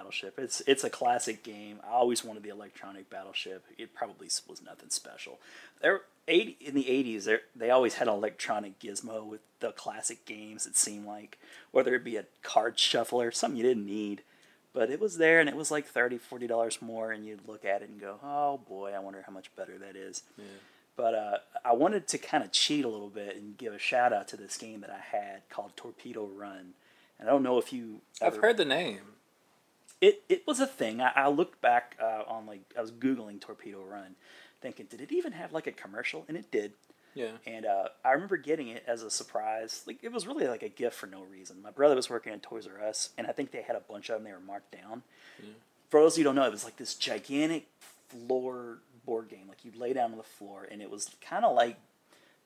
battleship. 0.09 0.39
It's 0.39 0.61
it's 0.65 0.83
a 0.83 0.89
classic 0.89 1.43
game. 1.43 1.79
I 1.87 1.91
always 1.91 2.23
wanted 2.23 2.43
the 2.43 2.49
electronic 2.49 3.09
battleship. 3.09 3.65
It 3.77 3.93
probably 3.93 4.27
was 4.47 4.61
nothing 4.63 4.89
special. 4.89 5.39
There, 5.81 6.01
eighty 6.27 6.57
in 6.59 6.75
the 6.75 6.89
eighties, 6.89 7.25
they 7.25 7.37
they 7.55 7.69
always 7.69 7.95
had 7.95 8.07
an 8.07 8.13
electronic 8.15 8.79
gizmo 8.79 9.25
with 9.25 9.41
the 9.59 9.71
classic 9.71 10.25
games. 10.25 10.65
It 10.65 10.75
seemed 10.75 11.05
like 11.05 11.37
whether 11.71 11.93
it 11.95 12.03
be 12.03 12.17
a 12.17 12.25
card 12.41 12.79
shuffler, 12.79 13.31
something 13.31 13.57
you 13.57 13.63
didn't 13.63 13.85
need. 13.85 14.23
But 14.71 14.91
it 14.91 14.99
was 14.99 15.17
there, 15.17 15.39
and 15.39 15.49
it 15.49 15.55
was 15.55 15.71
like 15.71 15.91
$30, 15.91 16.19
$40 16.21 16.79
more, 16.79 17.11
and 17.11 17.25
you'd 17.25 17.47
look 17.47 17.65
at 17.65 17.81
it 17.81 17.89
and 17.89 17.99
go, 17.99 18.19
"Oh 18.23 18.59
boy, 18.69 18.93
I 18.95 18.99
wonder 18.99 19.23
how 19.25 19.33
much 19.33 19.53
better 19.55 19.77
that 19.79 19.95
is." 19.95 20.21
Yeah. 20.37 20.45
But 20.95 21.15
uh, 21.15 21.37
I 21.65 21.73
wanted 21.73 22.07
to 22.09 22.17
kind 22.17 22.43
of 22.43 22.51
cheat 22.51 22.85
a 22.85 22.89
little 22.89 23.09
bit 23.09 23.35
and 23.35 23.57
give 23.57 23.73
a 23.73 23.79
shout 23.79 24.13
out 24.13 24.27
to 24.27 24.37
this 24.37 24.57
game 24.57 24.81
that 24.81 24.91
I 24.91 24.99
had 24.99 25.41
called 25.49 25.71
Torpedo 25.75 26.27
Run. 26.27 26.73
And 27.17 27.27
I 27.27 27.31
don't 27.31 27.41
know 27.41 27.57
if 27.57 27.73
you. 27.73 28.01
I've 28.21 28.37
heard 28.37 28.57
the 28.57 28.65
name. 28.65 28.99
It. 30.01 30.23
It 30.29 30.47
was 30.47 30.59
a 30.59 30.67
thing. 30.67 31.01
I, 31.01 31.11
I 31.15 31.27
looked 31.29 31.61
back 31.61 31.97
uh, 32.01 32.23
on 32.27 32.45
like 32.45 32.61
I 32.77 32.81
was 32.81 32.91
googling 32.91 33.39
Torpedo 33.39 33.81
Run, 33.83 34.15
thinking, 34.61 34.87
did 34.89 35.01
it 35.01 35.11
even 35.11 35.33
have 35.33 35.53
like 35.53 35.67
a 35.67 35.71
commercial? 35.71 36.25
And 36.27 36.37
it 36.37 36.51
did. 36.51 36.73
Yeah. 37.15 37.31
And 37.45 37.65
uh, 37.65 37.89
I 38.05 38.11
remember 38.11 38.37
getting 38.37 38.69
it 38.69 38.83
as 38.87 39.03
a 39.03 39.09
surprise. 39.09 39.83
Like 39.87 40.03
it 40.03 40.11
was 40.11 40.27
really 40.27 40.47
like 40.47 40.63
a 40.63 40.69
gift 40.69 40.95
for 40.95 41.07
no 41.07 41.23
reason. 41.23 41.61
My 41.61 41.71
brother 41.71 41.95
was 41.95 42.09
working 42.09 42.33
at 42.33 42.43
Toys 42.43 42.67
R 42.67 42.87
Us, 42.87 43.09
and 43.17 43.27
I 43.27 43.31
think 43.31 43.51
they 43.51 43.61
had 43.61 43.75
a 43.75 43.81
bunch 43.81 44.09
of 44.09 44.15
them. 44.15 44.23
They 44.23 44.31
were 44.31 44.39
marked 44.39 44.71
down. 44.71 45.03
For 45.89 46.01
those 46.01 46.13
of 46.13 46.19
you 46.19 46.23
who 46.23 46.29
don't 46.29 46.35
know, 46.35 46.45
it 46.47 46.51
was 46.51 46.63
like 46.63 46.77
this 46.77 46.93
gigantic 46.93 47.67
floor 48.09 48.77
board 49.05 49.29
game. 49.29 49.47
Like 49.47 49.65
you 49.65 49.71
lay 49.75 49.93
down 49.93 50.11
on 50.11 50.17
the 50.17 50.23
floor, 50.23 50.67
and 50.69 50.81
it 50.81 50.91
was 50.91 51.09
kind 51.19 51.43
of 51.43 51.55
like 51.55 51.77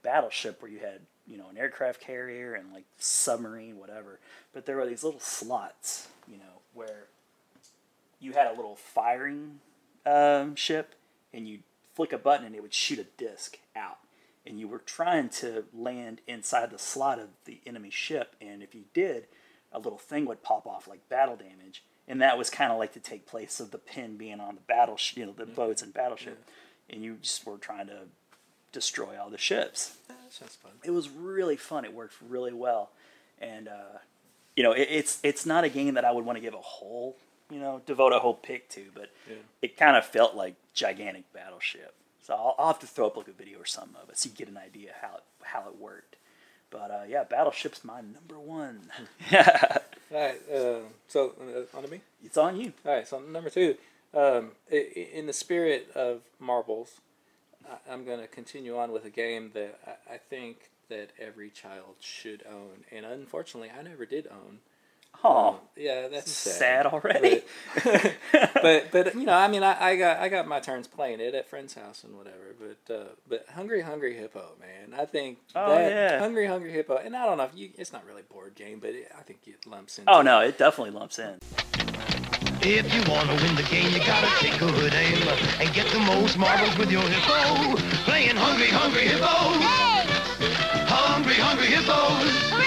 Battleship, 0.02 0.62
where 0.62 0.72
you 0.72 0.80
had 0.80 1.02
you 1.28 1.38
know 1.38 1.50
an 1.50 1.58
aircraft 1.58 2.02
carrier 2.02 2.54
and 2.54 2.74
like 2.74 2.86
submarine, 2.98 3.78
whatever. 3.78 4.20
But 4.54 4.66
there 4.66 4.78
were 4.78 4.86
these 4.86 5.04
little 5.04 5.20
slots, 5.20 6.08
you 6.28 6.38
know, 6.38 6.62
where 6.74 7.08
you 8.24 8.34
had 8.34 8.48
a 8.48 8.54
little 8.56 8.76
firing 8.76 9.60
um, 10.06 10.56
ship, 10.56 10.96
and 11.34 11.48
you 11.48 11.60
flick 11.96 12.14
a 12.14 12.18
button, 12.18 12.46
and 12.46 12.56
it 12.56 12.62
would 12.62 12.74
shoot 12.74 13.00
a 13.00 13.06
disc 13.18 13.58
out. 13.76 13.98
And 14.46 14.60
you 14.60 14.68
were 14.68 14.80
trying 14.80 15.30
to 15.30 15.64
land 15.74 16.20
inside 16.28 16.72
the 16.72 16.80
slot 16.80 17.20
of 17.20 17.30
the 17.46 17.60
enemy 17.66 17.90
ship, 17.90 18.36
and 18.42 18.62
if 18.64 18.76
you 18.76 18.84
did, 18.94 19.28
a 19.72 19.80
little 19.80 19.98
thing 20.00 20.26
would 20.26 20.44
pop 20.44 20.68
off 20.68 20.88
like 20.88 21.08
battle 21.10 21.36
damage, 21.38 21.84
and 22.08 22.22
that 22.22 22.38
was 22.38 22.50
kind 22.50 22.72
of 22.72 22.78
like 22.78 22.94
to 22.94 23.00
take 23.00 23.26
place 23.26 23.60
of 23.60 23.72
the 23.72 23.78
pin 23.78 24.18
being 24.18 24.40
on 24.42 24.56
the 24.56 24.62
battle, 24.62 24.98
sh- 24.98 25.16
you 25.18 25.26
know, 25.26 25.32
the 25.32 25.46
boats 25.46 25.82
and 25.82 25.94
battleship, 25.94 26.44
and 26.90 27.02
you 27.04 27.18
just 27.22 27.46
were 27.46 27.58
trying 27.58 27.88
to 27.88 28.00
destroy 28.74 29.18
all 29.22 29.30
the 29.30 29.38
ships 29.38 29.98
That 30.08 30.18
sounds 30.30 30.56
fun. 30.56 30.72
it 30.84 30.92
was 30.92 31.08
really 31.10 31.56
fun. 31.56 31.86
It 31.86 31.94
worked 31.94 32.16
really 32.28 32.54
well, 32.54 32.90
and 33.40 33.68
uh, 33.70 34.00
you 34.58 34.64
know, 34.64 34.74
it, 34.74 34.88
it's 34.92 35.20
it's 35.24 35.46
not 35.46 35.64
a 35.64 35.70
game 35.70 35.94
that 35.94 36.04
I 36.06 36.12
would 36.12 36.26
want 36.26 36.36
to 36.38 36.42
give 36.42 36.54
a 36.54 36.58
whole, 36.62 37.16
you 37.54 37.60
know, 37.60 37.82
devote 37.86 38.14
a 38.14 38.20
whole 38.20 38.34
pick 38.34 38.70
to, 38.70 38.86
but 38.94 39.10
Yeah. 39.30 39.36
it 39.62 39.78
kind 39.78 39.96
of 39.96 40.06
felt 40.06 40.36
like 40.36 40.56
gigantic 40.74 41.32
battleship. 41.34 41.94
So 42.22 42.34
I'll, 42.34 42.56
I'll 42.58 42.68
have 42.68 42.80
to 42.80 42.88
throw 42.88 43.08
up 43.08 43.18
like 43.18 43.28
a 43.28 43.32
video 43.34 43.60
or 43.60 43.66
something 43.66 43.96
of 44.02 44.10
it 44.10 44.18
so 44.18 44.30
you 44.30 44.36
get 44.36 44.48
an 44.48 44.58
idea 44.58 44.92
how 45.02 45.16
it, 45.18 45.24
how 45.44 45.68
it 45.70 45.78
worked. 45.80 46.16
But 46.70 46.90
uh, 46.90 47.02
yeah, 47.08 47.24
Battleship's 47.24 47.84
my 47.84 48.02
number 48.02 48.40
one. 48.40 48.90
All 49.34 49.40
right. 50.12 50.42
Uh, 50.52 50.80
so 51.08 51.34
uh, 51.40 51.78
on 51.78 51.84
to 51.84 51.90
me. 51.92 52.02
it's 52.24 52.38
on 52.38 52.60
you. 52.60 52.74
All 52.86 52.94
right. 52.94 53.08
So 53.08 53.20
number 53.20 53.50
two. 53.50 53.76
Um, 54.16 54.52
in 54.72 55.26
the 55.26 55.34
spirit 55.34 55.90
of 55.96 56.22
marbles, 56.40 57.02
I'm 57.90 58.06
going 58.06 58.20
to 58.20 58.28
continue 58.28 58.78
on 58.78 58.92
with 58.92 59.06
a 59.06 59.10
game 59.10 59.52
that 59.56 60.00
I 60.12 60.18
think 60.18 60.70
that 60.90 61.10
every 61.20 61.50
child 61.50 61.96
should 62.00 62.44
own, 62.48 62.84
and 62.92 63.06
unfortunately, 63.08 63.72
I 63.76 63.82
never 63.82 64.06
did 64.06 64.28
own. 64.28 64.60
Oh, 65.26 65.60
Yeah, 65.78 66.10
that's 66.10 66.30
sad. 66.32 66.54
sad 66.54 66.86
already. 66.88 67.44
but 68.62 68.92
but 68.92 69.16
you 69.16 69.24
know, 69.26 69.34
I 69.34 69.48
mean, 69.48 69.64
I, 69.64 69.92
I 69.92 69.96
got 69.96 70.18
I 70.20 70.28
got 70.28 70.48
my 70.48 70.60
turns 70.60 70.88
playing 70.88 71.22
it 71.22 71.34
at 71.34 71.48
friends' 71.48 71.74
house 71.76 72.04
and 72.04 72.18
whatever. 72.18 72.54
But 72.60 72.94
uh, 72.94 73.04
but 73.28 73.46
Hungry 73.56 73.82
Hungry 73.82 74.16
Hippo, 74.18 74.44
man, 74.60 75.00
I 75.00 75.06
think 75.06 75.38
Oh, 75.56 75.70
that 75.76 75.90
yeah. 75.92 76.20
Hungry 76.20 76.46
Hungry 76.46 76.72
Hippo, 76.74 76.98
and 76.98 77.16
I 77.16 77.26
don't 77.26 77.38
know 77.38 77.46
if 77.46 77.52
you, 77.56 77.70
it's 77.78 77.94
not 77.94 78.06
really 78.06 78.22
a 78.22 78.34
board 78.34 78.56
game, 78.56 78.80
but 78.80 78.90
it, 78.92 79.12
I 79.18 79.22
think 79.22 79.40
it 79.48 79.66
lumps 79.66 79.98
in. 79.98 80.04
oh 80.08 80.22
no, 80.22 80.42
it 80.42 80.58
definitely 80.58 80.92
lumps 80.92 81.18
in. 81.20 81.40
If 82.66 82.94
you 82.94 83.02
wanna 83.12 83.36
win 83.36 83.56
the 83.56 83.64
game, 83.72 83.92
you 83.94 84.00
gotta 84.00 84.28
take 84.40 84.56
a 84.56 84.66
good 84.72 84.94
aim 84.94 85.18
and 85.60 85.74
get 85.74 85.88
the 85.88 86.00
most 86.00 86.38
marbles 86.38 86.78
with 86.78 86.92
your 86.92 87.02
hippo. 87.02 87.76
Playing 88.04 88.36
Hungry 88.36 88.68
Hungry 88.68 89.04
Hippos. 89.08 89.64
Hungry 90.90 91.34
Hungry 91.36 91.68
Hippos. 91.68 92.63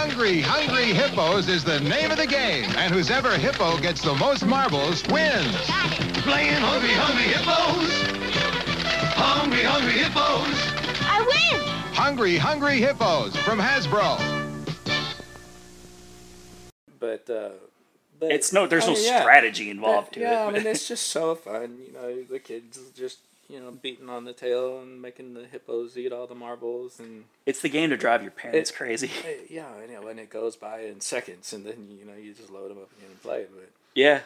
Hungry 0.00 0.40
Hungry 0.40 0.92
Hippos 0.92 1.48
is 1.48 1.64
the 1.64 1.80
name 1.80 2.12
of 2.12 2.18
the 2.18 2.26
game, 2.26 2.70
and 2.76 2.94
whoever 2.94 3.36
hippo 3.36 3.78
gets 3.78 4.00
the 4.00 4.14
most 4.14 4.46
marbles 4.46 5.02
wins. 5.08 5.56
Playing 6.22 6.54
Hungry 6.54 6.90
Hungry 6.92 7.24
Hippos. 7.24 7.90
Hungry 9.16 9.64
Hungry 9.64 9.98
Hippos. 9.98 11.02
I 11.02 11.18
win! 11.26 11.60
Hungry 11.94 12.36
Hungry 12.36 12.78
Hippos 12.78 13.34
from 13.38 13.58
Hasbro. 13.58 14.18
but 17.00 17.28
uh, 17.28 17.48
but 18.20 18.30
It's 18.30 18.52
no, 18.52 18.68
there's 18.68 18.84
I 18.84 18.86
no 18.88 18.94
mean, 18.94 19.04
yeah. 19.04 19.20
strategy 19.22 19.68
involved 19.68 20.10
But, 20.10 20.14
to 20.14 20.20
yeah, 20.20 20.44
it. 20.44 20.48
I 20.48 20.52
mean, 20.52 20.66
it's 20.68 20.86
just 20.86 21.08
so 21.08 21.34
fun. 21.34 21.76
You 21.84 21.92
know, 21.92 22.22
the 22.22 22.38
kids 22.38 22.78
just 22.96 23.18
you 23.48 23.58
know 23.60 23.70
beating 23.70 24.08
on 24.08 24.24
the 24.24 24.32
tail 24.32 24.80
and 24.80 25.00
making 25.00 25.34
the 25.34 25.44
hippos 25.46 25.96
eat 25.96 26.12
all 26.12 26.26
the 26.26 26.34
marbles 26.34 27.00
and 27.00 27.24
it's 27.46 27.60
the 27.62 27.68
game 27.68 27.90
to 27.90 27.96
drive 27.96 28.22
your 28.22 28.30
parents 28.30 28.70
It- 28.70 28.76
crazy. 28.76 29.10
uh, 29.24 29.28
yeah, 29.48 29.74
and, 29.80 29.90
you 29.90 30.00
know, 30.00 30.08
and 30.08 30.20
it 30.20 30.30
goes 30.30 30.54
by 30.56 30.80
in 30.80 31.00
seconds, 31.00 31.52
and 31.52 31.64
then 31.64 31.96
you 31.98 32.04
know 32.04 32.14
you 32.14 32.34
just 32.34 32.50
load 32.50 32.70
them 32.70 32.78
up 32.78 32.90
again 32.98 33.10
and 33.10 33.22
play. 33.22 33.46
But 33.52 33.70
Yeah, 33.94 34.20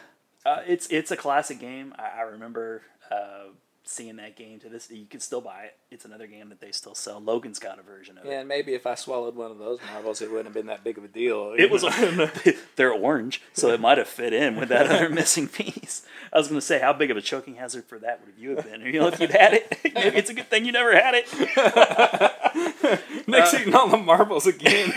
uh, 0.45 0.61
it's 0.67 0.87
it's 0.87 1.11
a 1.11 1.17
classic 1.17 1.59
game. 1.59 1.93
I, 1.97 2.19
I 2.19 2.21
remember 2.23 2.81
uh, 3.09 3.45
seeing 3.85 4.15
that 4.15 4.35
game 4.37 4.59
to 4.61 4.69
this. 4.69 4.89
You 4.89 5.05
can 5.05 5.19
still 5.19 5.41
buy 5.41 5.63
it. 5.65 5.75
It's 5.91 6.05
another 6.05 6.25
game 6.27 6.49
that 6.49 6.61
they 6.61 6.71
still 6.71 6.95
sell. 6.95 7.19
Logan's 7.19 7.59
got 7.59 7.79
a 7.79 7.81
version 7.81 8.17
of 8.17 8.25
Yeah, 8.25 8.31
it. 8.31 8.39
and 8.39 8.47
maybe 8.47 8.73
if 8.73 8.87
I 8.87 8.95
swallowed 8.95 9.35
one 9.35 9.51
of 9.51 9.57
those 9.59 9.79
marbles, 9.91 10.21
it 10.21 10.29
wouldn't 10.29 10.47
have 10.47 10.53
been 10.53 10.67
that 10.67 10.83
big 10.83 10.97
of 10.97 11.03
a 11.03 11.07
deal. 11.07 11.53
It 11.57 11.69
was 11.69 11.83
they're 12.75 12.93
orange, 12.93 13.41
so 13.53 13.69
it 13.69 13.79
might 13.81 13.97
have 13.97 14.07
fit 14.07 14.31
in 14.33 14.55
with 14.55 14.69
that 14.69 14.87
other 14.87 15.09
missing 15.21 15.47
piece. 15.47 16.05
I 16.31 16.37
was 16.37 16.47
going 16.47 16.59
to 16.59 16.65
say, 16.65 16.79
how 16.79 16.93
big 16.93 17.11
of 17.11 17.17
a 17.17 17.21
choking 17.21 17.55
hazard 17.55 17.85
for 17.85 17.99
that 17.99 18.21
would 18.25 18.35
you 18.37 18.55
have 18.55 18.65
been? 18.65 18.81
You 18.81 18.99
know, 19.01 19.07
if 19.07 19.19
you'd 19.19 19.31
had 19.31 19.53
it, 19.53 19.77
maybe 19.93 20.17
it's 20.17 20.29
a 20.29 20.33
good 20.33 20.49
thing 20.49 20.65
you 20.65 20.71
never 20.71 20.95
had 20.95 21.13
it. 21.15 21.27
Nick's 23.27 23.53
uh, 23.53 23.57
eating 23.61 23.75
all 23.75 23.87
the 23.89 23.97
marbles 23.97 24.47
again. 24.47 24.91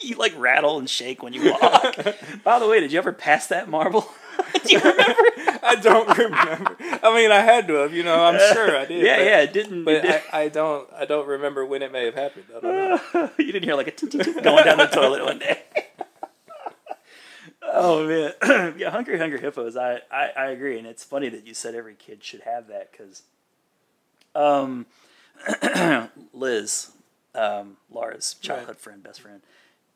You 0.00 0.14
like 0.16 0.38
rattle 0.38 0.78
and 0.78 0.88
shake 0.88 1.22
when 1.24 1.32
you 1.32 1.50
walk. 1.52 1.96
By 2.44 2.58
the 2.60 2.68
way, 2.68 2.78
did 2.78 2.92
you 2.92 2.98
ever 2.98 3.12
pass 3.12 3.48
that 3.48 3.68
marble? 3.68 4.08
Do 4.64 4.72
you 4.72 4.78
remember? 4.80 5.22
I 5.62 5.76
don't 5.80 6.16
remember. 6.18 6.76
I 7.02 7.14
mean, 7.14 7.30
I 7.30 7.40
had 7.40 7.66
to 7.68 7.74
have. 7.74 7.92
You 7.92 8.02
know, 8.04 8.24
I'm 8.24 8.38
sure 8.54 8.76
I 8.76 8.84
did. 8.84 9.04
yeah, 9.04 9.16
but, 9.16 9.24
yeah, 9.24 9.40
it 9.42 9.52
didn't. 9.52 9.84
But 9.84 9.94
it 9.96 10.02
did- 10.02 10.22
I, 10.32 10.42
I 10.42 10.48
don't. 10.48 10.88
I 10.92 11.04
don't 11.04 11.26
remember 11.26 11.64
when 11.66 11.82
it 11.82 11.92
may 11.92 12.04
have 12.04 12.14
happened. 12.14 12.44
I 12.56 12.60
don't 12.60 13.14
know. 13.14 13.30
you 13.38 13.52
didn't 13.52 13.64
hear 13.64 13.74
like 13.74 13.88
a 14.02 14.06
going 14.40 14.64
down 14.64 14.78
the 14.78 14.86
toilet 14.92 15.24
one 15.24 15.38
day. 15.38 15.62
oh 17.62 18.06
man, 18.06 18.74
yeah, 18.78 18.90
hungry, 18.90 19.18
hungry 19.18 19.40
hippos. 19.40 19.76
I, 19.76 20.00
I 20.10 20.30
I 20.36 20.46
agree, 20.46 20.78
and 20.78 20.86
it's 20.86 21.04
funny 21.04 21.28
that 21.28 21.46
you 21.46 21.54
said 21.54 21.74
every 21.74 21.94
kid 21.94 22.22
should 22.24 22.42
have 22.42 22.68
that 22.68 22.90
because, 22.92 23.22
um, 24.34 24.86
Liz, 26.32 26.90
um, 27.34 27.76
Laura's 27.90 28.34
childhood 28.40 28.78
friend, 28.78 29.02
best 29.02 29.20
friend, 29.20 29.40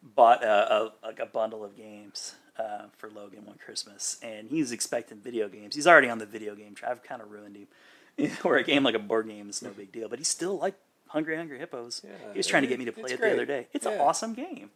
bought 0.03 0.43
a, 0.45 0.73
a 0.75 0.93
like 1.05 1.19
a 1.19 1.27
bundle 1.27 1.65
of 1.65 1.77
games. 1.77 2.35
Uh, 2.59 2.83
for 2.99 3.09
Logan 3.09 3.47
one 3.47 3.57
Christmas, 3.65 4.19
and 4.23 4.49
he's 4.49 4.73
expecting 4.73 5.17
video 5.19 5.49
games. 5.49 5.75
He's 5.75 5.87
already 5.87 6.11
on 6.11 6.19
the 6.19 6.27
video 6.27 6.55
game. 6.55 6.75
track. 6.75 6.91
I've 6.91 7.03
kind 7.03 7.23
of 7.23 7.31
ruined 7.31 7.57
him. 7.57 8.31
Where 8.43 8.57
a 8.59 8.63
game 8.63 8.83
like 8.83 8.95
a 8.95 8.99
board 8.99 9.27
game 9.27 9.49
is 9.49 9.63
no 9.63 9.71
big 9.71 9.91
deal, 9.91 10.07
but 10.09 10.19
he 10.19 10.25
still 10.25 10.59
like 10.59 10.75
Hungry 11.09 11.37
Hungry 11.37 11.59
Hippos. 11.59 12.03
Yeah, 12.05 12.11
he 12.33 12.39
was 12.39 12.47
trying 12.47 12.63
to 12.63 12.69
get 12.69 12.79
me 12.79 12.85
to 12.85 12.93
play 12.93 13.13
it 13.13 13.21
the 13.21 13.33
other 13.33 13.47
day. 13.47 13.69
It's 13.73 13.87
an 13.87 13.99
awesome 13.99 14.35
game. 14.35 14.71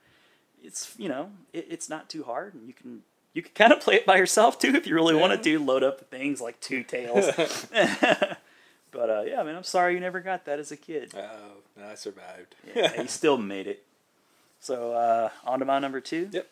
It's 0.62 0.94
you 0.98 1.08
know 1.08 1.30
it, 1.52 1.66
it's 1.68 1.88
not 1.90 2.08
too 2.08 2.22
hard, 2.24 2.54
and 2.54 2.66
you 2.66 2.72
can 2.72 3.02
you 3.34 3.42
can 3.42 3.52
kind 3.54 3.72
of 3.72 3.80
play 3.80 3.96
it 3.96 4.06
by 4.06 4.16
yourself 4.16 4.58
too 4.58 4.74
if 4.74 4.86
you 4.86 4.94
really 4.94 5.14
wanted 5.14 5.42
to. 5.42 5.58
Load 5.58 5.82
up 5.82 6.10
things 6.10 6.40
like 6.40 6.58
two 6.60 6.82
tails. 6.82 7.26
but 8.90 9.10
uh, 9.10 9.22
yeah, 9.26 9.42
man, 9.42 9.54
I'm 9.54 9.62
sorry 9.62 9.92
you 9.94 10.00
never 10.00 10.20
got 10.20 10.46
that 10.46 10.58
as 10.58 10.72
a 10.72 10.76
kid. 10.76 11.12
Oh, 11.14 11.58
no, 11.78 11.86
I 11.86 11.94
survived. 11.94 12.54
Yeah, 12.74 13.02
you 13.02 13.08
still 13.08 13.36
made 13.36 13.66
it. 13.66 13.84
So 14.60 14.92
uh, 14.92 15.28
on 15.44 15.58
to 15.58 15.66
my 15.66 15.78
number 15.78 16.00
two. 16.00 16.30
Yep. 16.32 16.48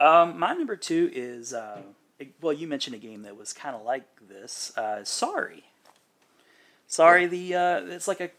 Um, 0.00 0.38
my 0.38 0.54
number 0.54 0.76
two 0.76 1.10
is 1.12 1.52
uh, 1.52 1.82
it- 2.18 2.34
well, 2.40 2.52
you 2.52 2.66
mentioned 2.66 2.94
a 2.96 2.98
game 2.98 3.22
that 3.22 3.36
was 3.36 3.52
kind 3.52 3.74
of 3.74 3.82
like 3.82 4.04
this. 4.28 4.76
Uh, 4.76 5.02
Sorry. 5.04 5.64
Sorry, 6.86 7.26
the 7.26 7.54
uh, 7.54 7.80
it's 7.86 8.08
like 8.08 8.20
a 8.20 8.30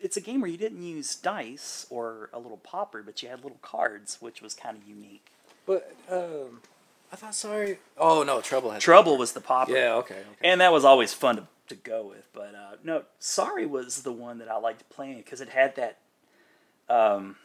it's 0.00 0.16
a 0.16 0.20
game 0.22 0.40
where 0.40 0.50
you 0.50 0.56
didn't 0.56 0.82
use 0.82 1.14
dice 1.14 1.86
or 1.90 2.30
a 2.32 2.38
little 2.38 2.56
popper, 2.56 3.02
but 3.02 3.22
you 3.22 3.28
had 3.28 3.42
little 3.42 3.58
cards, 3.60 4.16
which 4.20 4.40
was 4.40 4.54
kind 4.54 4.76
of 4.78 4.88
unique. 4.88 5.26
But 5.66 5.94
um, 6.10 6.60
I 7.12 7.16
thought 7.16 7.34
sorry. 7.34 7.78
Oh 7.98 8.22
no, 8.22 8.40
trouble 8.40 8.70
has 8.70 8.82
Trouble 8.82 9.18
was 9.18 9.32
the 9.32 9.40
popper. 9.42 9.72
Yeah. 9.72 9.94
Okay. 9.96 10.14
okay. 10.14 10.24
and 10.42 10.62
that 10.62 10.72
was 10.72 10.82
always 10.84 11.12
fun 11.12 11.36
to, 11.36 11.46
to 11.68 11.74
go 11.74 12.04
with. 12.04 12.26
But 12.32 12.54
uh, 12.54 12.76
no, 12.82 13.02
Sorry 13.18 13.66
was 13.66 14.02
the 14.02 14.12
one 14.12 14.38
that 14.38 14.48
I 14.50 14.56
liked 14.56 14.88
playing 14.88 15.18
because 15.18 15.42
it 15.42 15.50
had 15.50 15.76
that 15.76 15.98
um, 16.88 17.36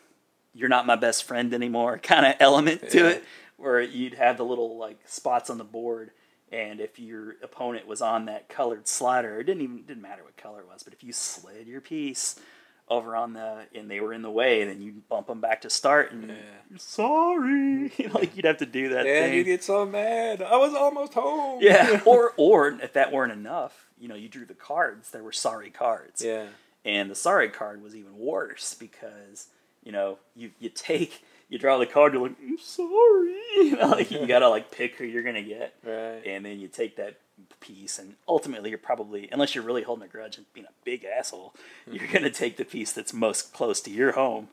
"you're 0.54 0.70
not 0.70 0.86
my 0.86 0.96
best 0.96 1.26
friend 1.26 1.54
anymore" 1.54 1.98
kind 2.02 2.26
of 2.26 2.36
element 2.40 2.90
to 2.92 2.98
Yeah. 3.00 3.08
it, 3.10 3.24
where 3.58 3.82
you'd 3.82 4.16
have 4.16 4.38
the 4.38 4.46
little 4.46 4.78
like 4.78 5.00
spots 5.06 5.50
on 5.50 5.58
the 5.58 5.64
board, 5.64 6.12
and 6.52 6.80
if 6.80 7.00
your 7.00 7.36
opponent 7.44 7.88
was 7.88 8.02
on 8.02 8.26
that 8.26 8.50
colored 8.50 8.88
slider, 8.88 9.40
it 9.40 9.46
didn't 9.46 9.64
even 9.64 9.84
didn't 9.84 10.02
matter 10.02 10.24
what 10.24 10.38
color 10.38 10.62
it 10.62 10.68
was, 10.68 10.84
but 10.84 10.94
if 10.94 11.04
you 11.04 11.12
slid 11.14 11.68
your 11.68 11.82
piece 11.82 12.40
over 12.88 13.16
on 13.16 13.34
the 13.34 13.66
and 13.74 13.90
they 13.90 14.00
were 14.00 14.14
in 14.14 14.22
the 14.22 14.30
way, 14.30 14.64
then 14.64 14.80
you 14.82 14.94
bump 15.10 15.26
them 15.28 15.42
back 15.42 15.62
to 15.62 15.70
start 15.72 16.12
and 16.12 16.30
Yeah. 16.30 16.78
sorry, 16.78 17.92
like 18.14 18.36
you'd 18.36 18.46
have 18.46 18.58
to 18.58 18.66
do 18.66 18.90
that. 18.90 19.08
And 19.08 19.29
thing. 19.32 19.34
you 19.38 19.44
get 19.44 19.64
so 19.64 19.86
mad. 19.86 20.42
I 20.42 20.58
was 20.58 20.74
almost 20.74 21.14
home. 21.14 21.60
Yeah, 21.62 22.01
or 22.06 22.34
or 22.38 22.68
if 22.82 22.94
that 22.94 23.12
weren't 23.12 23.32
enough, 23.32 23.88
you 24.00 24.08
know, 24.08 24.16
you 24.16 24.29
drew 24.29 24.46
the 24.46 24.53
cards. 24.53 25.12
There 25.12 25.24
were 25.24 25.32
sorry 25.32 25.70
cards, 25.72 26.22
Yeah. 26.24 26.48
and 26.84 27.10
the 27.10 27.16
sorry 27.16 27.50
card 27.50 27.82
was 27.82 27.96
even 27.96 28.18
worse 28.18 28.74
because 28.75 29.48
you 29.84 29.92
know 29.92 30.20
you 30.36 30.51
you 30.60 30.70
take 30.70 31.24
you 31.50 31.58
draw 31.60 31.77
the 31.77 31.86
card. 31.86 32.14
You're 32.14 32.24
like, 32.24 32.36
I'm 32.42 32.58
sorry, 32.58 33.36
you 33.58 33.77
know, 33.77 33.90
like 33.90 34.12
you 34.12 34.25
gotta 34.25 34.50
like 34.50 34.72
pick 34.72 34.96
who 34.96 35.03
you're 35.05 35.24
gonna 35.24 35.44
get, 35.44 35.75
Right. 35.84 36.22
and 36.25 36.46
then 36.46 36.60
you 36.60 36.68
take 36.68 36.96
that 36.98 37.18
piece, 37.60 38.00
and 38.00 38.16
ultimately 38.27 38.70
you're 38.70 38.79
probably 38.79 39.29
unless 39.31 39.55
you're 39.55 39.64
really 39.64 39.84
holding 39.84 40.05
a 40.05 40.08
grudge 40.08 40.38
and 40.38 40.46
being 40.53 40.66
a 40.68 40.74
big 40.84 41.05
asshole, 41.05 41.53
you're 41.92 42.08
gonna 42.08 42.29
take 42.29 42.58
the 42.58 42.66
piece 42.66 42.92
that's 42.92 43.14
most 43.14 43.53
close 43.53 43.81
to 43.81 43.92
your 43.92 44.14
home. 44.14 44.50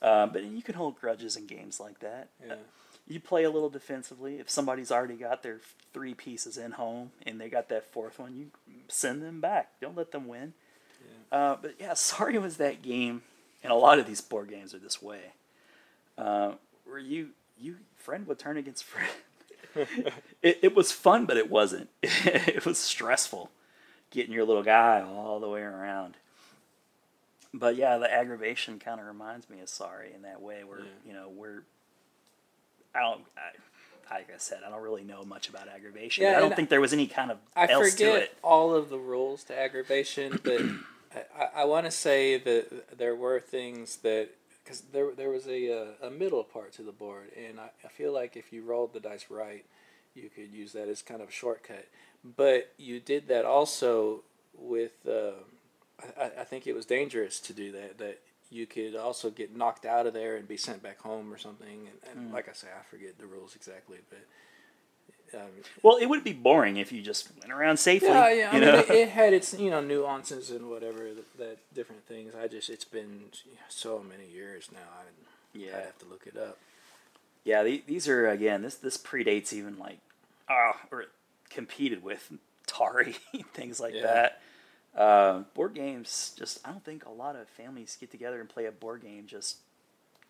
Um, 0.00 0.30
but 0.32 0.42
you 0.44 0.62
can 0.62 0.74
hold 0.74 1.00
grudges 1.00 1.36
in 1.36 1.46
games 1.46 1.78
like 1.78 2.00
that. 2.00 2.28
Yeah. 2.44 2.56
You 3.06 3.20
play 3.20 3.44
a 3.44 3.50
little 3.50 3.68
defensively. 3.70 4.36
If 4.40 4.48
somebody's 4.50 4.90
already 4.90 5.14
got 5.14 5.42
their 5.44 5.60
three 5.92 6.14
pieces 6.14 6.56
in 6.56 6.72
home 6.72 7.12
and 7.24 7.40
they 7.40 7.48
got 7.48 7.68
that 7.68 7.84
fourth 7.92 8.18
one, 8.18 8.34
you 8.36 8.46
send 8.88 9.22
them 9.22 9.40
back. 9.40 9.70
Don't 9.80 9.96
let 9.96 10.10
them 10.12 10.26
win. 10.26 10.54
Uh, 11.30 11.56
but 11.60 11.74
yeah, 11.78 11.94
sorry 11.94 12.36
was 12.38 12.56
that 12.56 12.82
game, 12.82 13.22
and 13.62 13.72
a 13.72 13.76
lot 13.76 13.98
of 14.00 14.06
these 14.06 14.20
board 14.20 14.50
games 14.50 14.74
are 14.74 14.78
this 14.78 15.00
way. 15.00 15.20
Uh, 16.18 16.52
where 16.84 16.98
you 16.98 17.30
you 17.58 17.76
friend 17.96 18.26
would 18.26 18.38
turn 18.38 18.56
against 18.56 18.84
friend. 18.84 19.10
it, 20.42 20.58
it 20.62 20.76
was 20.76 20.92
fun, 20.92 21.24
but 21.26 21.36
it 21.36 21.50
wasn't. 21.50 21.88
it 22.02 22.66
was 22.66 22.78
stressful 22.78 23.50
getting 24.12 24.32
your 24.32 24.44
little 24.44 24.62
guy 24.62 25.02
all 25.02 25.40
the 25.40 25.48
way 25.48 25.62
around. 25.62 26.16
But 27.52 27.76
yeah, 27.76 27.98
the 27.98 28.12
aggravation 28.12 28.78
kind 28.78 29.00
of 29.00 29.06
reminds 29.06 29.50
me 29.50 29.60
of 29.60 29.68
Sorry 29.68 30.12
in 30.14 30.22
that 30.22 30.40
way, 30.40 30.64
where 30.64 30.80
you 31.06 31.12
know 31.12 31.28
we're. 31.28 31.62
I 32.94 33.00
don't. 33.00 33.22
I, 33.36 34.14
like 34.14 34.28
I 34.28 34.38
said, 34.38 34.60
I 34.66 34.70
don't 34.70 34.82
really 34.82 35.04
know 35.04 35.24
much 35.24 35.48
about 35.48 35.68
aggravation. 35.68 36.24
Yeah, 36.24 36.36
I 36.36 36.40
don't 36.40 36.54
think 36.54 36.68
there 36.68 36.80
was 36.80 36.92
any 36.92 37.06
kind 37.06 37.30
of 37.30 37.38
I 37.56 37.68
else 37.68 37.86
to 37.86 37.90
forget 37.92 38.22
it. 38.22 38.38
all 38.42 38.74
of 38.74 38.90
the 38.90 38.98
rules 38.98 39.44
to 39.44 39.58
aggravation, 39.58 40.38
but 40.42 40.60
I, 41.14 41.42
I, 41.42 41.48
I 41.56 41.64
want 41.64 41.86
to 41.86 41.90
say 41.90 42.38
that 42.38 42.98
there 42.98 43.14
were 43.14 43.40
things 43.40 43.96
that 43.96 44.30
because 44.62 44.82
there 44.92 45.12
there 45.16 45.30
was 45.30 45.46
a 45.46 45.72
uh, 45.72 46.06
a 46.06 46.10
middle 46.10 46.44
part 46.44 46.72
to 46.74 46.82
the 46.82 46.92
board, 46.92 47.30
and 47.36 47.58
I, 47.58 47.70
I 47.84 47.88
feel 47.88 48.12
like 48.12 48.36
if 48.36 48.52
you 48.52 48.62
rolled 48.62 48.92
the 48.92 49.00
dice 49.00 49.26
right, 49.30 49.64
you 50.14 50.28
could 50.34 50.52
use 50.52 50.72
that 50.72 50.88
as 50.88 51.02
kind 51.02 51.20
of 51.20 51.28
a 51.28 51.32
shortcut. 51.32 51.88
But 52.36 52.72
you 52.78 53.00
did 53.00 53.28
that 53.28 53.44
also 53.44 54.22
with. 54.56 54.92
Uh, 55.06 55.32
I, 56.18 56.40
I 56.40 56.44
think 56.44 56.66
it 56.66 56.74
was 56.74 56.86
dangerous 56.86 57.40
to 57.40 57.52
do 57.52 57.72
that. 57.72 57.98
That 57.98 58.20
you 58.50 58.66
could 58.66 58.96
also 58.96 59.30
get 59.30 59.56
knocked 59.56 59.86
out 59.86 60.06
of 60.06 60.14
there 60.14 60.36
and 60.36 60.46
be 60.46 60.56
sent 60.56 60.82
back 60.82 61.00
home 61.00 61.32
or 61.32 61.38
something. 61.38 61.88
And, 61.88 62.24
and 62.24 62.32
like 62.32 62.48
I 62.48 62.52
say, 62.52 62.68
I 62.68 62.82
forget 62.90 63.18
the 63.18 63.26
rules 63.26 63.56
exactly, 63.56 63.98
but. 64.08 64.20
Um, 65.34 65.40
Well, 65.82 65.96
it 65.96 66.06
would 66.06 66.24
be 66.24 66.32
boring 66.32 66.76
if 66.76 66.92
you 66.92 67.02
just 67.02 67.30
went 67.40 67.52
around 67.52 67.78
safely. 67.78 68.08
yeah, 68.08 68.32
yeah. 68.32 68.48
I 68.52 68.54
mean, 68.60 68.68
it, 68.68 68.90
it 68.90 69.08
had 69.10 69.32
its 69.32 69.54
you 69.54 69.70
know 69.70 69.80
nuances 69.80 70.50
and 70.50 70.68
whatever 70.70 71.12
that, 71.14 71.38
that 71.38 71.58
different 71.74 72.06
things. 72.06 72.34
I 72.34 72.48
just 72.48 72.68
it's 72.70 72.84
been 72.84 73.24
so 73.68 74.02
many 74.06 74.28
years 74.30 74.68
now. 74.72 74.78
I 74.98 75.58
Yeah. 75.58 75.76
I 75.78 75.80
have 75.82 75.98
to 76.00 76.06
look 76.06 76.26
it 76.26 76.36
up. 76.36 76.58
Yeah, 77.44 77.62
the, 77.64 77.82
these 77.86 78.08
are 78.08 78.28
again. 78.28 78.62
This 78.62 78.76
this 78.76 78.96
predates 78.96 79.52
even 79.52 79.78
like, 79.78 79.98
uh, 80.48 80.72
or 80.90 81.06
competed 81.50 82.02
with 82.02 82.32
Atari 82.66 83.16
things 83.54 83.80
like 83.80 83.94
Yeah. 83.94 84.02
that. 84.02 84.40
Um, 84.94 85.46
board 85.54 85.72
games, 85.74 86.34
just 86.38 86.60
I 86.66 86.70
don't 86.70 86.84
think 86.84 87.06
a 87.06 87.10
lot 87.10 87.34
of 87.34 87.48
families 87.48 87.96
get 87.98 88.10
together 88.10 88.38
and 88.40 88.48
play 88.48 88.66
a 88.66 88.70
board 88.72 89.00
game 89.02 89.24
just 89.26 89.56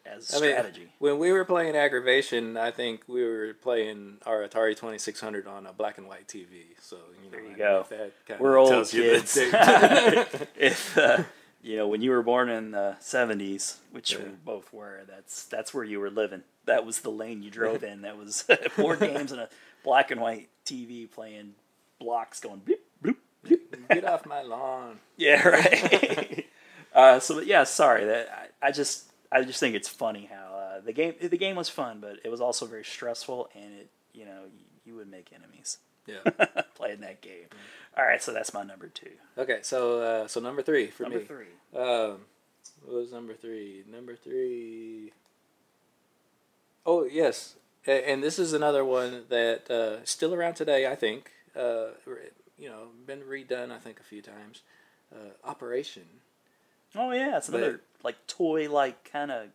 as 0.04 0.34
I 0.34 0.40
mean, 0.40 0.50
strategy. 0.52 0.88
when 0.98 1.18
we 1.18 1.32
were 1.32 1.44
playing 1.44 1.76
aggravation, 1.76 2.56
I 2.56 2.70
think 2.70 3.02
we 3.06 3.22
were 3.24 3.54
playing 3.54 4.18
our 4.26 4.46
Atari 4.46 4.76
Twenty 4.76 4.98
Six 4.98 5.20
Hundred 5.20 5.46
on 5.46 5.66
a 5.66 5.72
black 5.72 5.98
and 5.98 6.08
white 6.08 6.26
TV. 6.28 6.64
So 6.80 6.96
you 7.22 7.30
know, 7.30 7.36
There 7.36 7.44
you 7.44 7.54
I 7.54 7.58
go. 7.58 7.86
if 7.90 8.26
that 8.26 8.40
We're 8.40 8.58
old 8.58 8.88
kids. 8.88 9.36
if 10.56 10.98
uh, 10.98 11.22
you 11.62 11.76
know 11.76 11.88
when 11.88 12.02
you 12.02 12.10
were 12.10 12.22
born 12.22 12.48
in 12.48 12.72
the 12.72 12.96
'70s, 13.00 13.76
which 13.90 14.12
Yeah. 14.12 14.18
we 14.24 14.30
both 14.44 14.72
were, 14.72 15.02
that's 15.08 15.44
that's 15.44 15.72
where 15.72 15.84
you 15.84 16.00
were 16.00 16.10
living. 16.10 16.42
That 16.66 16.84
was 16.86 17.00
the 17.00 17.10
lane 17.10 17.42
you 17.42 17.50
drove 17.50 17.82
in. 17.92 18.02
That 18.02 18.16
was 18.16 18.44
board 18.76 19.00
games 19.00 19.32
and 19.32 19.40
a 19.42 19.48
black 19.84 20.10
and 20.10 20.20
white 20.20 20.48
TV 20.66 21.10
playing 21.10 21.54
blocks 22.00 22.40
going 22.40 22.60
bloop 22.60 22.78
bloop 23.02 23.16
bloop. 23.44 23.88
Get 23.88 24.04
off 24.04 24.26
my 24.26 24.42
lawn. 24.42 24.98
Yeah, 25.16 25.46
right. 25.48 26.46
uh, 26.94 27.20
so 27.20 27.36
but 27.36 27.46
yeah, 27.46 27.64
sorry 27.64 28.04
that 28.06 28.50
I, 28.62 28.68
I 28.68 28.70
just 28.72 29.04
I 29.32 29.42
just 29.44 29.58
think 29.60 29.74
it's 29.74 29.88
funny 29.88 30.28
how 30.32 30.54
uh, 30.56 30.80
the 30.80 30.92
game 30.92 31.14
the 31.20 31.36
game 31.38 31.56
was 31.56 31.68
fun, 31.68 31.98
but 32.00 32.18
it 32.24 32.28
was 32.28 32.40
also 32.40 32.66
very 32.66 32.84
stressful, 32.84 33.48
and 33.54 33.72
it 33.74 33.90
you 34.12 34.24
know 34.26 34.42
you, 34.52 34.64
you 34.84 34.94
would 34.96 35.10
make 35.10 35.30
enemies 35.34 35.78
Yeah. 36.06 36.18
playing 36.74 37.00
that 37.00 37.20
game. 37.22 37.46
All 37.96 38.04
right, 38.04 38.22
so 38.22 38.32
that's 38.32 38.52
my 38.54 38.62
number 38.62 38.88
two. 38.88 39.10
Okay, 39.38 39.58
so 39.62 40.00
uh, 40.00 40.26
so 40.28 40.40
number 40.40 40.62
three 40.62 40.88
for 40.88 41.04
Number 41.04 41.18
me. 41.20 41.24
three. 41.24 41.46
Um, 41.76 42.18
what 42.84 42.94
was 42.96 43.12
number 43.12 43.34
three? 43.34 43.84
Number 43.90 44.16
three. 44.16 45.12
Oh 46.84 47.04
yes, 47.04 47.54
and 47.86 48.22
this 48.22 48.38
is 48.38 48.52
another 48.52 48.84
one 48.84 49.24
that 49.28 49.70
uh, 49.70 50.04
still 50.04 50.34
around 50.34 50.54
today. 50.54 50.86
I 50.90 50.94
think 50.96 51.30
uh, 51.56 51.88
you 52.58 52.68
know 52.68 52.88
been 53.06 53.20
redone 53.20 53.70
I 53.70 53.78
think 53.78 54.00
a 54.00 54.04
few 54.04 54.20
times. 54.22 54.62
Uh, 55.14 55.30
Operation. 55.48 56.04
Oh 56.96 57.10
yeah, 57.12 57.36
it's 57.38 57.48
another 57.48 57.80
like 58.02 58.16
toy 58.26 58.70
like 58.70 59.10
kind 59.10 59.30
of 59.30 59.46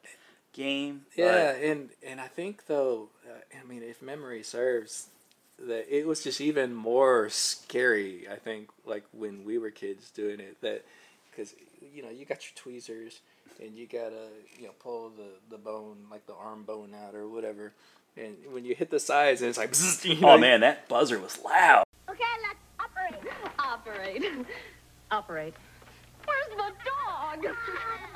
game. 0.53 1.05
Yeah, 1.15 1.53
but- 1.53 1.61
and 1.63 1.89
and 2.05 2.19
I 2.21 2.27
think 2.27 2.65
though, 2.67 3.09
uh, 3.27 3.57
I 3.61 3.67
mean, 3.67 3.83
if 3.83 4.01
memory 4.01 4.43
serves, 4.43 5.07
that 5.59 5.85
it 5.95 6.07
was 6.07 6.23
just 6.23 6.41
even 6.41 6.73
more 6.73 7.29
scary. 7.29 8.27
I 8.31 8.35
think 8.35 8.69
like 8.85 9.03
when 9.11 9.43
we 9.45 9.57
were 9.57 9.71
kids 9.71 10.09
doing 10.11 10.39
it, 10.39 10.59
that 10.61 10.83
because 11.31 11.53
you 11.93 12.01
know 12.01 12.09
you 12.09 12.25
got 12.25 12.43
your 12.43 12.53
tweezers 12.55 13.19
and 13.61 13.75
you 13.77 13.85
gotta 13.87 14.27
you 14.57 14.65
know 14.67 14.73
pull 14.79 15.09
the 15.09 15.29
the 15.49 15.57
bone 15.57 15.97
like 16.11 16.25
the 16.27 16.33
arm 16.35 16.63
bone 16.63 16.93
out 17.05 17.13
or 17.15 17.27
whatever, 17.27 17.71
and 18.15 18.35
when 18.51 18.65
you 18.65 18.73
hit 18.75 18.89
the 18.89 18.99
sides 18.99 19.41
and 19.41 19.49
it's 19.49 19.57
like, 19.57 19.71
bzzz, 19.73 20.05
you 20.05 20.19
know, 20.19 20.29
oh 20.31 20.37
man, 20.37 20.61
that 20.61 20.87
buzzer 20.87 21.19
was 21.19 21.37
loud. 21.43 21.83
Okay, 22.09 22.23
let's 22.43 22.59
operate. 22.79 23.33
Operate. 23.59 24.45
Operate. 25.11 25.53
Where's 26.27 26.57
the 26.57 26.73
dog? 26.85 27.55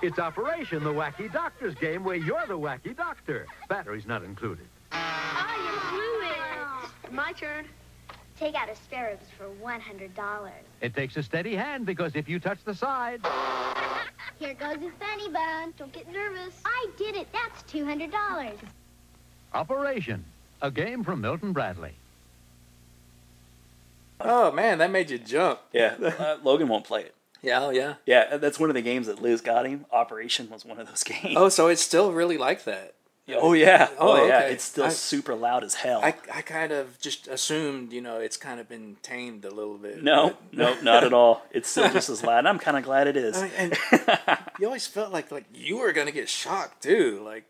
It's 0.02 0.20
Operation 0.20 0.84
the 0.84 0.92
Wacky 0.94 1.32
Doctor's 1.32 1.76
game 1.76 2.04
where 2.04 2.16
you're 2.16 2.46
the 2.48 2.58
wacky 2.58 2.96
doctor. 2.96 3.46
Batteries 3.70 4.06
not 4.06 4.24
included. 4.24 4.66
You 4.92 5.80
blew 5.90 6.22
it. 6.24 7.12
My 7.14 7.32
turn. 7.34 7.66
Take 8.38 8.56
out 8.56 8.70
a 8.70 8.76
spare 8.76 9.10
ribs 9.12 9.28
for 9.38 9.48
$100. 9.64 10.50
It 10.82 10.96
takes 10.96 11.16
a 11.18 11.24
steady 11.24 11.56
hand 11.56 11.86
because 11.86 12.16
if 12.16 12.28
you 12.28 12.40
touch 12.40 12.58
the 12.66 12.74
side, 12.74 13.22
Here 14.40 14.56
goes 14.56 14.78
his 14.80 14.92
funny 15.00 15.30
bone. 15.30 15.72
Don't 15.78 15.94
get 15.94 16.12
nervous. 16.12 16.56
I 16.66 16.88
did 16.98 17.16
it. 17.16 17.28
That's 17.32 17.62
$200. 17.72 18.12
Operation, 19.54 20.26
a 20.64 20.72
game 20.72 21.04
from 21.04 21.22
Milton 21.22 21.54
Bradley. 21.54 21.94
oh 24.20 24.52
man, 24.52 24.80
that 24.80 24.90
made 24.90 25.12
you 25.12 25.20
jump. 25.20 25.60
Yeah, 25.74 25.94
uh, 26.20 26.38
Logan 26.44 26.68
won't 26.70 26.86
play 26.86 27.02
it. 27.02 27.14
Yeah, 27.42 27.64
oh 27.64 27.70
yeah. 27.72 27.96
Yeah, 28.06 28.38
that's 28.38 28.60
one 28.60 28.70
of 28.70 28.76
the 28.76 28.82
games 28.82 29.08
that 29.08 29.22
Liz 29.22 29.42
got 29.42 29.66
him. 29.66 29.86
Operation 29.92 30.50
was 30.50 30.64
one 30.66 30.80
of 30.80 30.88
those 30.88 31.04
games. 31.04 31.36
Oh, 31.38 31.50
so 31.50 31.68
it's 31.68 31.82
still 31.82 32.12
really 32.12 32.38
like 32.38 32.64
that. 32.66 32.94
oh 33.34 33.54
yeah, 33.54 33.88
oh, 33.98 34.12
Oh, 34.12 34.26
yeah. 34.28 34.38
okay. 34.40 34.52
It's 34.54 34.64
still 34.66 34.86
I- 34.86 34.90
super 34.90 35.34
loud 35.36 35.64
as 35.64 35.76
hell. 35.76 36.02
I, 36.04 36.14
I 36.34 36.42
kind 36.42 36.72
of 36.72 37.00
just 37.00 37.28
assumed, 37.28 37.94
you 37.94 38.02
know, 38.02 38.18
it's 38.20 38.36
kind 38.38 38.60
of 38.60 38.68
been 38.68 38.98
tamed 39.02 39.46
a 39.46 39.50
little 39.50 39.78
bit. 39.78 40.04
no, 40.04 40.36
no, 40.52 40.80
not 40.82 41.04
at 41.04 41.14
all. 41.14 41.44
It's 41.52 41.70
still 41.70 41.90
just 41.90 42.10
as 42.10 42.24
loud. 42.26 42.40
and 42.40 42.48
I'm 42.50 42.60
kind 42.60 42.78
of 42.78 42.84
glad 42.84 43.08
it 43.08 43.16
is. 43.18 43.38
I 43.38 43.42
mean, 43.44 43.52
and 43.58 43.78
you 44.60 44.66
always 44.68 44.86
felt 44.86 45.12
like 45.14 45.32
like 45.32 45.46
you 45.54 45.78
were 45.78 45.94
gonna 45.94 46.12
get 46.12 46.28
shocked 46.30 46.84
too. 46.84 47.22
Like 47.24 47.46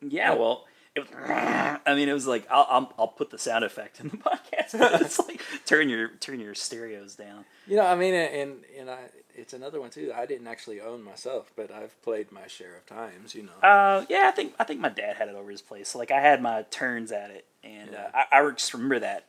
Yeah, 0.00 0.34
well, 0.34 0.64
it 0.94 1.00
was, 1.00 1.08
I 1.28 1.94
mean, 1.94 2.08
it 2.08 2.12
was 2.14 2.26
like 2.26 2.46
I'll, 2.50 2.66
I'll 2.70 2.92
I'll 2.98 3.08
put 3.08 3.30
the 3.30 3.38
sound 3.38 3.64
effect 3.64 4.00
in 4.00 4.08
the 4.08 4.16
podcast. 4.16 4.74
it's 5.02 5.18
like 5.18 5.42
turn 5.66 5.88
your 5.90 6.08
turn 6.20 6.40
your 6.40 6.54
stereos 6.54 7.14
down. 7.16 7.44
you 7.66 7.76
know, 7.76 7.84
I 7.86 7.94
mean, 7.96 8.14
and 8.14 8.56
and 8.78 8.88
I 8.90 8.98
it's 9.38 9.52
another 9.52 9.80
one 9.80 9.90
too. 9.90 10.12
I 10.14 10.26
didn't 10.26 10.46
actually 10.46 10.80
own 10.80 11.02
myself, 11.02 11.52
but 11.56 11.70
I've 11.70 12.00
played 12.02 12.32
my 12.32 12.46
share 12.46 12.76
of 12.76 12.86
times. 12.86 13.34
You 13.34 13.44
know. 13.44 13.68
Uh, 13.68 14.04
yeah, 14.08 14.28
I 14.28 14.30
think 14.32 14.54
I 14.58 14.64
think 14.64 14.80
my 14.80 14.88
dad 14.88 15.16
had 15.16 15.28
it 15.28 15.34
over 15.34 15.50
his 15.50 15.62
place. 15.62 15.94
Like 15.94 16.10
I 16.10 16.20
had 16.20 16.42
my 16.42 16.62
turns 16.70 17.12
at 17.12 17.30
it, 17.30 17.46
and 17.62 17.94
uh, 17.94 18.08
I, 18.14 18.40
I 18.40 18.50
just 18.50 18.74
remember 18.74 18.98
that. 19.00 19.26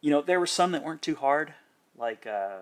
You 0.00 0.10
know, 0.10 0.22
there 0.22 0.40
were 0.40 0.46
some 0.46 0.72
that 0.72 0.82
weren't 0.82 1.02
too 1.02 1.16
hard. 1.16 1.54
Like 1.98 2.26
uh, 2.26 2.60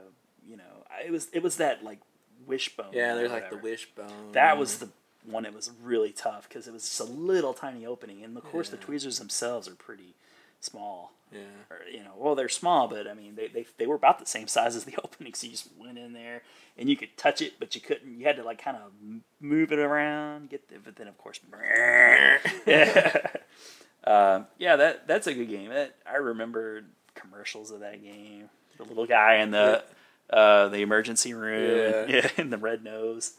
you 0.49 0.57
know, 0.57 0.85
it 1.05 1.11
was 1.11 1.29
it 1.33 1.43
was 1.43 1.57
that 1.57 1.85
like 1.85 1.99
wishbone. 2.47 2.93
yeah, 2.93 3.15
there's 3.15 3.31
like 3.31 3.51
the 3.51 3.59
wishbone. 3.59 4.33
That 4.33 4.59
was 4.59 4.79
the 4.79 4.89
one 5.25 5.43
that 5.43 5.55
was 5.55 5.71
really 5.83 6.13
tough 6.13 6.49
because 6.49 6.67
it 6.67 6.73
was 6.73 6.85
just 6.85 7.01
a 7.01 7.05
little 7.05 7.53
tiny 7.53 7.85
opening, 7.85 8.25
and 8.25 8.37
of 8.37 8.45
course 8.45 8.71
the 8.71 8.77
tweezers 8.77 9.19
themselves 9.19 9.69
are 9.69 9.75
pretty 9.75 10.15
small. 10.61 11.13
Yeah. 11.33 11.41
Or, 11.71 11.79
you 11.91 12.03
know, 12.03 12.13
well 12.17 12.35
they're 12.35 12.49
small, 12.49 12.89
but 12.89 13.07
I 13.07 13.15
mean 13.15 13.35
they, 13.37 13.49
they 13.49 13.67
they 13.79 13.87
were 13.87 13.95
about 13.95 14.19
the 14.19 14.27
same 14.27 14.49
size 14.49 14.77
as 14.77 14.85
the 14.85 14.97
opening, 15.05 15.35
so 15.35 15.47
you 15.47 15.53
just 15.53 15.69
went 15.79 15.99
in 15.99 16.13
there 16.13 16.43
and 16.79 16.89
you 16.89 16.97
could 16.97 17.17
touch 17.17 17.41
it, 17.43 17.55
but 17.59 17.75
you 17.75 17.81
couldn't. 17.81 18.19
You 18.19 18.27
had 18.27 18.37
to 18.37 18.43
like 18.43 18.63
kind 18.63 18.77
of 18.77 18.93
move 19.41 19.73
it 19.73 19.79
around, 19.79 20.51
get 20.51 20.69
the, 20.69 20.77
but 20.79 20.97
then 20.97 21.09
of 21.09 21.19
course, 21.19 21.41
yeah, 22.67 23.27
um, 24.05 24.47
yeah. 24.59 24.77
That 24.77 25.07
that's 25.07 25.27
a 25.27 25.35
good 25.35 25.49
game. 25.49 25.71
That, 25.71 25.95
I 26.11 26.17
remember 26.17 26.83
commercials 27.15 27.71
of 27.71 27.81
that 27.81 28.03
game. 28.03 28.49
The 28.77 28.85
little 28.85 29.07
guy 29.07 29.37
in 29.37 29.51
the 29.51 29.85
uh, 30.31 30.69
the 30.69 30.79
emergency 30.83 31.35
room, 31.35 31.95
and, 31.95 32.11
Yeah. 32.11 32.17
yeah, 32.23 32.31
and 32.37 32.53
the 32.53 32.59
red 32.59 32.83
nose. 32.85 33.35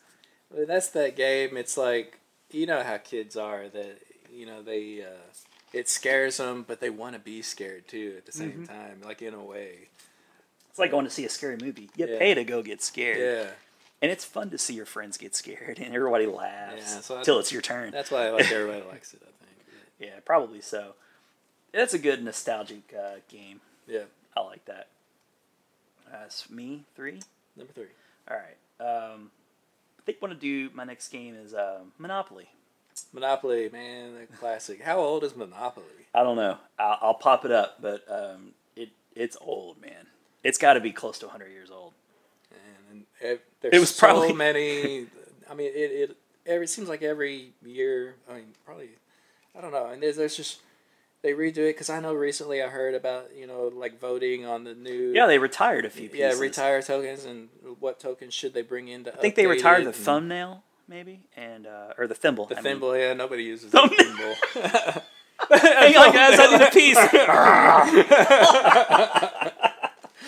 Well, 0.53 0.65
that's 0.67 0.89
that 0.89 1.15
game. 1.15 1.57
It's 1.57 1.77
like 1.77 2.19
you 2.51 2.65
know 2.65 2.83
how 2.83 2.97
kids 2.97 3.35
are 3.35 3.69
that 3.69 3.99
you 4.31 4.45
know 4.45 4.61
they 4.61 5.01
uh, 5.03 5.31
it 5.73 5.87
scares 5.89 6.37
them, 6.37 6.65
but 6.67 6.79
they 6.79 6.89
want 6.89 7.13
to 7.13 7.19
be 7.19 7.41
scared 7.41 7.87
too 7.87 8.15
at 8.17 8.25
the 8.25 8.31
same 8.31 8.51
Mm-hmm. 8.51 8.65
time, 8.65 9.01
like 9.03 9.21
in 9.21 9.33
a 9.33 9.43
way. 9.43 9.87
It's 10.69 10.79
like 10.79 10.91
going 10.91 11.05
to 11.05 11.11
see 11.11 11.25
a 11.25 11.29
scary 11.29 11.57
movie. 11.57 11.89
You 11.95 12.07
Yeah. 12.07 12.19
pay 12.19 12.33
to 12.33 12.43
go 12.43 12.61
get 12.61 12.81
scared, 12.81 13.17
Yeah, 13.19 13.51
and 14.01 14.11
it's 14.11 14.23
fun 14.25 14.49
to 14.51 14.57
see 14.57 14.73
your 14.73 14.85
friends 14.85 15.17
get 15.17 15.35
scared, 15.35 15.79
and 15.83 15.93
everybody 15.95 16.25
laughs 16.25 16.75
Yeah, 16.95 17.01
so 17.01 17.19
I- 17.19 17.23
till 17.23 17.39
it's 17.39 17.51
your 17.51 17.61
turn. 17.61 17.91
that's 17.91 18.11
why 18.11 18.29
like 18.29 18.51
everybody 18.51 18.83
likes 18.89 19.13
it. 19.13 19.21
I 19.23 19.45
think. 19.45 19.57
Yeah, 19.99 20.19
probably 20.25 20.61
so. 20.61 20.93
That's 21.73 21.93
a 21.93 21.99
good 21.99 22.23
nostalgic 22.23 22.93
uh, 22.97 23.15
game. 23.29 23.61
Yeah, 23.87 24.03
I 24.35 24.41
like 24.41 24.65
that. 24.65 24.87
That's 26.11 26.49
me 26.49 26.83
three. 26.95 27.19
number 27.55 27.71
three. 27.73 27.85
All 28.29 28.35
right. 28.37 28.57
Um, 28.85 29.31
I 29.99 30.01
think 30.03 30.21
want 30.21 30.33
to 30.33 30.39
do 30.39 30.73
my 30.75 30.83
next 30.83 31.09
game 31.09 31.35
is 31.35 31.53
um, 31.53 31.91
Monopoly. 31.97 32.49
Monopoly, 33.13 33.69
man, 33.71 34.13
the 34.15 34.37
classic. 34.37 34.81
How 34.81 34.99
old 34.99 35.23
is 35.23 35.35
Monopoly? 35.35 35.85
I 36.13 36.23
don't 36.23 36.35
know. 36.35 36.57
I'll, 36.79 36.97
I'll 37.01 37.13
pop 37.13 37.45
it 37.45 37.51
up, 37.51 37.81
but 37.81 38.03
um, 38.09 38.51
it 38.75 38.89
it's 39.15 39.37
old, 39.41 39.81
man. 39.81 40.07
It's 40.43 40.57
got 40.57 40.73
to 40.73 40.79
be 40.79 40.91
close 40.91 41.19
to 41.19 41.25
100 41.27 41.49
years 41.51 41.69
old. 41.69 41.93
And, 42.51 43.05
and 43.21 43.31
ev- 43.33 43.39
there's 43.61 43.73
It 43.75 43.79
was 43.79 43.95
so 43.95 44.07
probably- 44.07 44.33
many. 44.33 45.07
I 45.49 45.53
mean, 45.53 45.67
it 45.73 45.91
it 46.09 46.17
every, 46.45 46.63
it 46.65 46.69
seems 46.69 46.87
like 46.89 47.01
every 47.01 47.51
year. 47.65 48.15
I 48.29 48.35
mean, 48.35 48.45
probably. 48.65 48.89
I 49.57 49.59
don't 49.61 49.71
know. 49.73 49.87
And 49.87 50.01
there's, 50.01 50.15
there's 50.15 50.37
just 50.37 50.61
they 51.23 51.33
redo 51.33 51.57
it 51.57 51.73
because 51.75 51.89
I 51.89 51.99
know 51.99 52.13
recently 52.13 52.61
I 52.63 52.67
heard 52.67 52.95
about 52.95 53.29
you 53.35 53.45
know 53.47 53.69
like 53.73 53.99
voting 53.99 54.45
on 54.45 54.63
the 54.63 54.73
new. 54.73 55.11
Yeah, 55.13 55.27
they 55.27 55.37
retired 55.39 55.85
a 55.85 55.89
few 55.89 56.09
yeah 56.13 56.27
pieces. 56.29 56.39
retire 56.41 56.81
tokens 56.81 57.25
and 57.25 57.49
what 57.79 57.99
tokens 57.99 58.33
should 58.33 58.53
they 58.53 58.61
bring 58.61 58.87
in 58.87 59.03
to 59.03 59.13
I 59.13 59.17
think 59.17 59.35
they 59.35 59.45
retired 59.47 59.85
the 59.85 59.91
thumbnail, 59.93 60.63
maybe, 60.87 61.21
and 61.35 61.67
uh, 61.67 61.93
or 61.97 62.07
the 62.07 62.15
thimble. 62.15 62.45
The 62.45 62.55
I 62.55 62.57
mean. 62.57 62.63
thimble, 62.63 62.97
yeah, 62.97 63.13
nobody 63.13 63.43
uses 63.43 63.71
the 63.71 63.87
thimble. 63.87 64.35
Hang 65.59 65.95
on, 65.97 66.13
guys, 66.13 66.39
I 66.39 66.51
need 66.51 66.61
a 66.61 66.71
piece. 66.71 66.97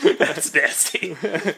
That's 0.18 0.54
nasty. 0.54 1.16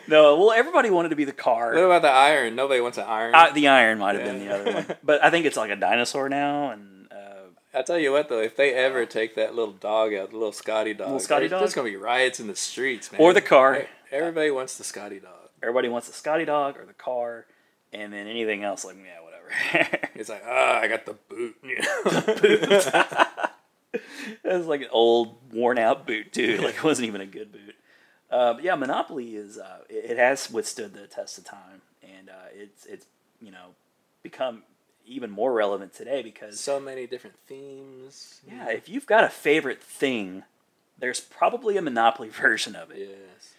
No, 0.08 0.38
well, 0.38 0.52
everybody 0.52 0.90
wanted 0.90 1.10
to 1.10 1.16
be 1.16 1.24
the 1.26 1.32
car. 1.32 1.74
what 1.74 1.84
about 1.84 2.02
the 2.04 2.10
iron? 2.12 2.56
Nobody 2.56 2.80
wants 2.82 2.98
an 2.98 3.06
iron. 3.06 3.34
Uh, 3.34 3.50
the 3.54 3.68
iron 3.70 3.98
might 4.00 4.16
have 4.16 4.26
Yeah. 4.26 4.32
been 4.34 4.48
the 4.48 4.54
other 4.54 4.74
one, 4.74 4.86
but 5.04 5.24
I 5.24 5.30
think 5.32 5.46
it's 5.46 5.58
like 5.58 5.72
a 5.72 5.76
dinosaur 5.76 6.28
now, 6.30 6.70
and 6.72 7.08
uh, 7.12 7.50
I 7.74 7.82
tell 7.82 7.98
you 7.98 8.12
what, 8.12 8.30
though, 8.30 8.42
if 8.42 8.56
they 8.56 8.74
ever 8.74 9.06
take 9.06 9.36
that 9.36 9.56
little 9.56 9.74
dog 9.74 10.14
out, 10.14 10.30
the 10.32 10.38
little 10.38 10.52
Scotty 10.52 10.94
dog, 10.94 11.08
Little 11.08 11.20
Scotty 11.20 11.48
there's, 11.48 11.60
there's 11.62 11.74
gonna 11.74 11.90
be 11.90 11.96
riots 11.96 12.40
in 12.40 12.48
the 12.48 12.56
streets, 12.56 13.12
man. 13.12 13.22
or 13.22 13.34
the 13.34 13.42
car. 13.42 13.88
Everybody 14.12 14.52
wants 14.52 14.78
the 14.78 14.84
Scotty 14.84 15.20
dog. 15.20 15.32
Everybody 15.64 15.88
wants 15.90 16.08
the 16.08 16.14
Scotty 16.14 16.46
dog 16.46 16.78
or 16.78 16.86
the 16.86 16.94
car, 16.94 17.46
and 17.94 18.12
then 18.14 18.28
anything 18.28 18.64
else, 18.64 18.86
like 18.86 18.98
yeah, 18.98 19.22
whatever. 19.24 20.00
It's 20.16 20.30
like, 20.30 20.44
ah, 20.48 20.80
I 20.80 20.88
got 20.88 21.06
the 21.06 21.14
boot. 21.14 21.56
You 21.64 21.80
know? 21.80 23.04
It's 24.44 24.68
like 24.68 24.82
an 24.82 24.88
old, 24.92 25.54
worn 25.54 25.78
out 25.78 26.06
boot 26.06 26.34
too. 26.34 26.58
Like 26.58 26.76
it 26.76 26.84
wasn't 26.84 27.08
even 27.08 27.22
a 27.22 27.26
good 27.26 27.52
boot. 27.52 27.76
Uh, 28.30 28.54
but 28.56 28.64
yeah, 28.64 28.76
Monopoly 28.76 29.36
is 29.36 29.58
uh, 29.58 29.80
it, 29.90 30.12
it 30.12 30.18
has 30.18 30.52
withstood 30.52 30.94
the 30.94 31.08
test 31.08 31.38
of 31.38 31.46
time, 31.46 31.82
and 32.04 32.30
uh, 32.30 32.50
it's 32.54 32.86
it's 32.86 33.06
you 33.42 33.52
know 33.52 33.68
become 34.24 34.64
even 35.06 35.30
more 35.30 35.54
relevant 35.54 35.94
today 35.94 36.22
because 36.22 36.60
so 36.60 36.80
many 36.80 37.08
different 37.08 37.38
themes. 37.48 38.42
yeah, 38.50 38.70
if 38.70 38.90
you've 38.90 39.06
got 39.06 39.24
a 39.24 39.30
favorite 39.30 39.82
thing, 39.82 40.44
there's 40.98 41.20
probably 41.22 41.78
a 41.78 41.82
Monopoly 41.82 42.30
version 42.30 42.76
of 42.76 42.92
it. 42.92 42.98
Yes. 42.98 43.54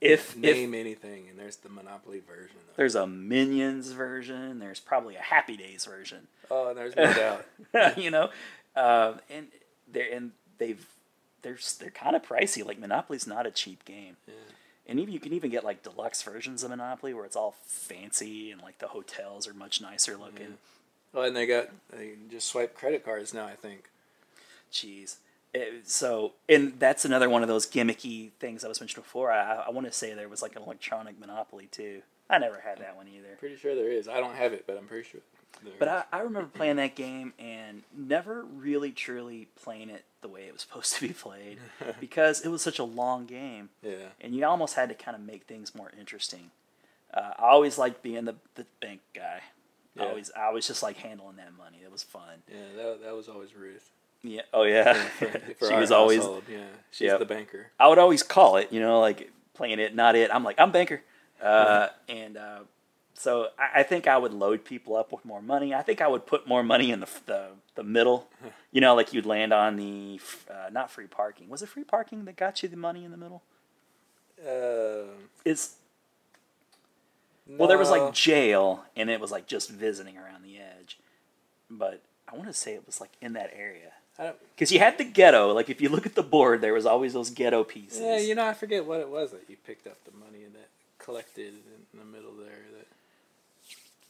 If- 0.00 0.36
If 0.36 0.44
if 0.44 0.56
name 0.56 0.74
anything, 0.74 1.28
and 1.28 1.38
there's 1.38 1.56
the 1.56 1.68
Monopoly 1.70 2.20
version. 2.20 2.56
Of 2.56 2.68
it. 2.70 2.76
there's 2.76 2.94
a 2.94 3.06
Minions 3.06 3.92
version, 3.92 4.58
there's 4.58 4.80
probably 4.80 5.16
a 5.16 5.20
Happy 5.22 5.56
Days 5.56 5.84
version. 5.86 6.28
Oh, 6.50 6.74
there's 6.74 6.94
no 6.96 7.12
doubt. 7.72 7.96
you 7.98 8.10
know, 8.10 8.30
um, 8.76 9.20
and 9.30 9.48
they 9.90 10.12
and 10.12 10.32
they've 10.58 10.86
they're 11.42 11.58
they're 11.80 11.90
kind 11.90 12.14
of 12.14 12.22
pricey. 12.22 12.64
Like 12.64 12.78
Monopoly's 12.78 13.26
not 13.26 13.46
a 13.46 13.50
cheap 13.50 13.84
game, 13.86 14.16
and 14.86 15.00
even 15.00 15.14
you 15.14 15.20
can 15.20 15.32
even 15.32 15.50
get 15.50 15.64
like 15.64 15.82
deluxe 15.82 16.22
versions 16.22 16.62
of 16.62 16.70
Monopoly 16.70 17.14
where 17.14 17.24
it's 17.24 17.36
all 17.36 17.54
fancy 17.64 18.50
and 18.50 18.60
like 18.60 18.78
the 18.78 18.88
hotels 18.88 19.48
are 19.48 19.54
much 19.54 19.80
nicer 19.80 20.16
looking. 20.16 20.58
Oh, 21.14 21.22
and 21.22 21.34
they 21.34 21.46
got 21.46 21.70
they 21.90 22.12
just 22.30 22.48
swipe 22.48 22.74
credit 22.74 23.02
cards 23.04 23.32
now. 23.32 23.46
I 23.46 23.54
think. 23.54 23.88
Jeez. 24.70 25.16
It- 25.56 25.88
so, 25.88 26.32
and 26.48 26.78
that's 26.78 27.04
another 27.04 27.28
one 27.30 27.42
of 27.42 27.48
those 27.48 27.66
gimmicky 27.66 28.30
things 28.40 28.64
I 28.64 28.68
was 28.68 28.80
mentioning 28.80 29.02
before. 29.02 29.30
I, 29.32 29.64
I 29.66 29.70
want 29.70 29.86
to 29.86 29.92
say 29.92 30.12
there 30.14 30.28
was 30.28 30.42
like 30.42 30.56
an 30.56 30.62
electronic 30.62 31.18
Monopoly 31.18 31.66
too. 31.70 32.02
I 32.28 32.38
never 32.38 32.60
had 32.60 32.78
that 32.78 32.96
one 32.96 33.06
either. 33.08 33.36
Pretty 33.38 33.56
sure 33.56 33.74
there 33.74 33.90
is. 33.90 34.08
I 34.08 34.18
don't 34.18 34.34
have 34.34 34.52
it, 34.52 34.64
but 34.66 34.76
I'm 34.76 34.86
pretty 34.86 35.08
sure. 35.08 35.20
There 35.62 35.72
But 35.78 35.88
is. 35.88 35.94
I, 36.12 36.18
I 36.18 36.20
remember 36.22 36.48
playing 36.52 36.76
that 36.76 36.94
game 36.96 37.32
and 37.38 37.82
never 37.96 38.42
really 38.42 38.90
truly 38.90 39.48
playing 39.62 39.90
it 39.90 40.04
the 40.22 40.28
way 40.28 40.42
it 40.42 40.52
was 40.52 40.62
supposed 40.68 40.94
to 40.94 41.06
be 41.06 41.14
played 41.14 41.58
because 42.00 42.40
it 42.40 42.48
was 42.48 42.62
such 42.62 42.78
a 42.80 42.84
long 42.84 43.26
game. 43.26 43.68
Yeah. 43.82 44.10
And 44.20 44.34
you 44.34 44.44
almost 44.44 44.74
had 44.74 44.88
to 44.88 44.94
kind 44.96 45.14
of 45.16 45.22
make 45.22 45.44
things 45.44 45.74
more 45.74 45.92
interesting. 45.98 46.50
Uh, 47.14 47.30
I 47.38 47.42
always 47.44 47.78
liked 47.78 48.02
being 48.02 48.24
the, 48.24 48.34
the 48.56 48.66
bank 48.80 49.00
guy. 49.14 49.40
I 49.98 50.02
Yeah. 50.02 50.08
always 50.08 50.30
I 50.36 50.50
was 50.50 50.66
just 50.66 50.82
like 50.82 50.96
handling 50.96 51.36
that 51.36 51.56
money. 51.56 51.78
It 51.82 51.90
was 51.92 52.02
fun. 52.02 52.42
Yeah, 52.52 52.58
that, 52.76 53.02
that 53.04 53.14
was 53.16 53.28
always 53.28 53.54
Ruth. 53.54 53.88
Yeah. 54.26 54.42
Oh 54.52 54.64
yeah. 54.64 54.94
For, 54.94 55.26
for 55.58 55.66
she 55.68 55.74
was 55.74 55.90
always. 55.90 56.18
household, 56.18 56.44
yeah. 56.50 56.58
She's 56.90 57.06
Yep. 57.06 57.18
the 57.20 57.24
banker. 57.26 57.70
I 57.78 57.88
would 57.88 57.98
always 57.98 58.22
call 58.22 58.56
it. 58.56 58.72
You 58.72 58.80
know, 58.80 59.00
like 59.00 59.30
playing 59.54 59.78
it, 59.78 59.94
not 59.94 60.16
it. 60.16 60.30
I'm 60.32 60.44
like 60.44 60.56
I'm 60.58 60.72
banker. 60.72 61.02
Uh, 61.42 61.88
and 62.08 62.36
uh, 62.36 62.60
so 63.14 63.48
I, 63.58 63.80
I 63.80 63.82
think 63.82 64.06
I 64.06 64.16
would 64.18 64.32
load 64.32 64.64
people 64.64 64.96
up 64.96 65.12
with 65.12 65.24
more 65.24 65.42
money. 65.42 65.74
I 65.74 65.82
think 65.82 66.00
I 66.00 66.08
would 66.08 66.26
put 66.26 66.46
more 66.46 66.62
money 66.62 66.90
in 66.90 67.00
the 67.00 67.08
the, 67.26 67.48
the 67.74 67.82
middle. 67.84 68.28
You 68.72 68.82
know, 68.82 68.94
like 68.94 69.14
you'd 69.14 69.24
land 69.24 69.54
on 69.54 69.76
the 69.76 70.16
f- 70.16 70.44
uh, 70.50 70.68
not 70.70 70.90
free 70.90 71.06
parking. 71.06 71.48
Was 71.48 71.62
it 71.62 71.70
free 71.70 71.84
parking 71.84 72.26
that 72.26 72.36
got 72.36 72.62
you 72.62 72.68
the 72.68 72.76
money 72.76 73.04
in 73.06 73.10
the 73.10 73.16
middle? 73.16 73.42
Uh, 74.46 75.06
Is 75.46 75.76
well, 77.48 77.68
there 77.68 77.78
was 77.78 77.88
like 77.90 78.12
jail, 78.12 78.84
and 78.94 79.08
it 79.08 79.18
was 79.18 79.30
like 79.30 79.46
just 79.46 79.70
visiting 79.70 80.18
around 80.18 80.42
the 80.42 80.58
edge. 80.58 80.98
But 81.70 82.02
I 82.30 82.34
want 82.34 82.48
to 82.48 82.52
say 82.52 82.74
it 82.74 82.84
was 82.84 83.00
like 83.00 83.12
in 83.22 83.32
that 83.32 83.50
area 83.56 83.92
because 84.54 84.72
you 84.72 84.78
had 84.78 84.98
the 84.98 85.04
ghetto. 85.04 85.52
Like 85.52 85.68
if 85.70 85.80
you 85.80 85.88
look 85.88 86.06
at 86.06 86.14
the 86.14 86.22
board, 86.22 86.60
there 86.60 86.72
was 86.74 86.86
always 86.86 87.12
those 87.12 87.30
ghetto 87.30 87.64
pieces. 87.64 88.00
yeah, 88.00 88.18
you 88.18 88.34
know, 88.34 88.46
I 88.46 88.54
forget 88.54 88.86
what 88.86 89.00
it 89.00 89.08
was 89.08 89.30
that 89.32 89.44
you 89.48 89.56
picked 89.66 89.86
up 89.86 89.98
the 90.04 90.12
money 90.18 90.44
and 90.44 90.54
that 90.54 90.68
collected 90.98 91.54
in 91.92 91.98
the 91.98 92.04
middle 92.04 92.32
there. 92.32 92.46
That 92.76 92.86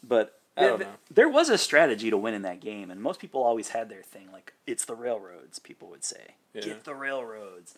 But 0.07 0.39
I 0.57 0.63
don't 0.63 0.71
th- 0.71 0.79
th- 0.79 0.89
know. 0.89 0.97
there 1.11 1.29
was 1.29 1.49
a 1.49 1.59
strategy 1.59 2.11
to 2.11 2.17
win 2.17 2.35
in 2.35 2.43
that 2.43 2.61
game, 2.61 2.91
and 2.91 3.01
most 3.01 3.21
people 3.21 3.43
always 3.43 3.71
had 3.71 3.89
their 3.89 4.03
thing 4.03 4.29
like 4.33 4.53
it's 4.67 4.85
the 4.85 4.95
railroads. 4.95 5.59
People 5.59 5.89
would 5.89 6.05
say, 6.05 6.35
Yeah. 6.55 6.63
"Get 6.63 6.85
the 6.85 6.95
railroads," 6.95 7.75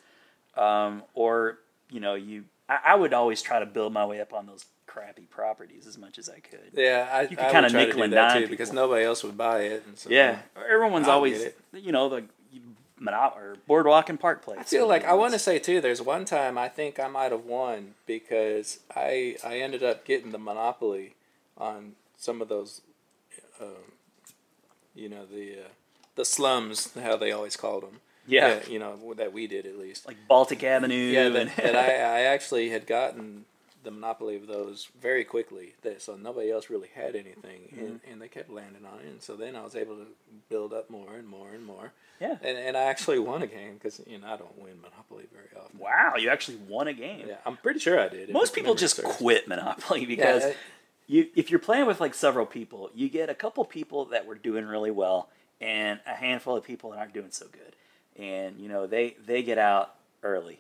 um, 0.56 1.02
or 1.14 1.58
you 1.90 2.00
know, 2.00 2.14
you. 2.14 2.44
I, 2.68 2.78
I 2.86 2.94
would 2.94 3.12
always 3.14 3.42
try 3.42 3.58
to 3.58 3.66
build 3.66 3.92
my 3.92 4.04
way 4.04 4.20
up 4.20 4.32
on 4.32 4.46
those 4.46 4.66
crappy 4.86 5.22
properties 5.30 5.86
as 5.86 5.96
much 5.98 6.18
as 6.18 6.28
I 6.28 6.40
could. 6.40 6.72
yeah, 6.74 7.08
I, 7.12 7.22
You 7.22 7.28
could 7.36 7.38
try 7.50 7.60
to 7.60 7.76
nickel 7.76 8.02
and 8.02 8.12
dime 8.12 8.42
too 8.42 8.48
because 8.48 8.72
nobody 8.72 9.04
else 9.04 9.22
would 9.22 9.36
buy 9.36 9.60
it. 9.62 9.84
And 9.86 9.96
so 9.98 10.10
Yeah, 10.10 10.40
everyone's 10.56 11.08
always, 11.08 11.48
you 11.72 11.92
know, 11.92 12.08
the 12.08 12.24
monop- 13.00 13.36
or 13.36 13.56
boardwalk 13.66 14.08
and 14.08 14.18
park 14.18 14.42
place. 14.42 14.58
I 14.60 14.64
feel 14.64 14.88
like 14.88 15.04
I 15.04 15.14
want 15.14 15.32
to 15.34 15.38
say 15.38 15.58
too. 15.58 15.80
There's 15.80 16.02
one 16.02 16.24
time 16.24 16.58
I 16.58 16.68
think 16.68 16.98
I 16.98 17.08
might 17.08 17.32
have 17.32 17.44
won 17.44 17.94
because 18.06 18.80
I 18.94 19.36
I 19.44 19.58
ended 19.60 19.82
up 19.82 20.04
getting 20.04 20.32
the 20.32 20.38
monopoly 20.38 21.14
on 21.56 21.92
some 22.16 22.42
of 22.42 22.48
those, 22.48 22.80
um, 23.60 23.92
you 24.94 25.08
know 25.08 25.26
the 25.26 25.52
uh, 25.52 25.68
the 26.16 26.24
slums 26.24 26.92
how 26.94 27.16
they 27.16 27.30
always 27.30 27.56
called 27.56 27.82
them. 27.84 28.00
Yeah. 28.28 28.60
you 28.68 28.78
know 28.78 29.14
that 29.16 29.32
we 29.32 29.46
did 29.46 29.66
at 29.66 29.78
least. 29.78 30.06
like 30.06 30.16
Baltic 30.28 30.62
Avenue. 30.62 30.94
Yeah, 30.94 31.28
that, 31.30 31.40
and- 31.40 31.50
that 31.50 31.76
I 31.76 31.94
I 32.18 32.20
actually 32.22 32.68
had 32.70 32.86
gotten 32.86 33.44
the 33.84 33.90
monopoly 33.92 34.36
of 34.36 34.46
those 34.46 34.88
very 35.00 35.24
quickly. 35.24 35.74
That 35.82 36.02
so 36.02 36.16
nobody 36.16 36.50
else 36.50 36.68
really 36.68 36.88
had 36.94 37.14
anything, 37.14 37.68
mm-hmm. 37.72 37.78
and, 37.84 38.00
and 38.10 38.22
they 38.22 38.28
kept 38.28 38.50
landing 38.50 38.84
on 38.84 38.98
it. 39.00 39.06
And 39.06 39.22
so 39.22 39.36
then 39.36 39.56
I 39.56 39.62
was 39.62 39.74
able 39.76 39.96
to 39.96 40.06
build 40.48 40.72
up 40.72 40.90
more 40.90 41.14
and 41.14 41.26
more 41.26 41.48
and 41.50 41.64
more. 41.64 41.92
Yeah. 42.20 42.36
and 42.42 42.58
and 42.58 42.76
I 42.76 42.82
actually 42.82 43.20
won 43.20 43.42
a 43.42 43.46
game 43.46 43.74
because 43.74 44.00
you 44.06 44.18
know 44.18 44.26
I 44.26 44.36
don't 44.36 44.58
win 44.58 44.80
Monopoly 44.82 45.26
very 45.32 45.48
often. 45.56 45.78
wow, 45.78 46.14
you 46.16 46.28
actually 46.30 46.58
won 46.68 46.88
a 46.88 46.92
game. 46.92 47.26
Yeah, 47.28 47.36
I'm 47.46 47.56
pretty 47.56 47.78
sure 47.80 47.98
I 48.00 48.08
did. 48.08 48.30
Most 48.30 48.54
people 48.54 48.74
just 48.74 48.96
serves. 48.96 49.16
quit 49.16 49.46
Monopoly 49.48 50.04
because 50.14 50.44
I- 50.44 50.54
you 51.06 51.28
if 51.36 51.50
you're 51.50 51.60
playing 51.60 51.86
with 51.86 52.00
like 52.00 52.14
several 52.14 52.44
people, 52.44 52.90
you 52.94 53.08
get 53.08 53.30
a 53.30 53.34
couple 53.34 53.64
people 53.64 54.06
that 54.06 54.26
were 54.26 54.34
doing 54.34 54.66
really 54.66 54.90
well 54.90 55.28
and 55.60 56.00
a 56.06 56.14
handful 56.14 56.56
of 56.56 56.64
people 56.64 56.90
that 56.90 56.98
aren't 56.98 57.14
doing 57.14 57.30
so 57.30 57.46
good. 57.50 57.74
And 58.18 58.58
you 58.58 58.68
know, 58.68 58.86
they 58.86 59.16
they 59.24 59.42
get 59.42 59.58
out 59.58 59.94
early. 60.22 60.58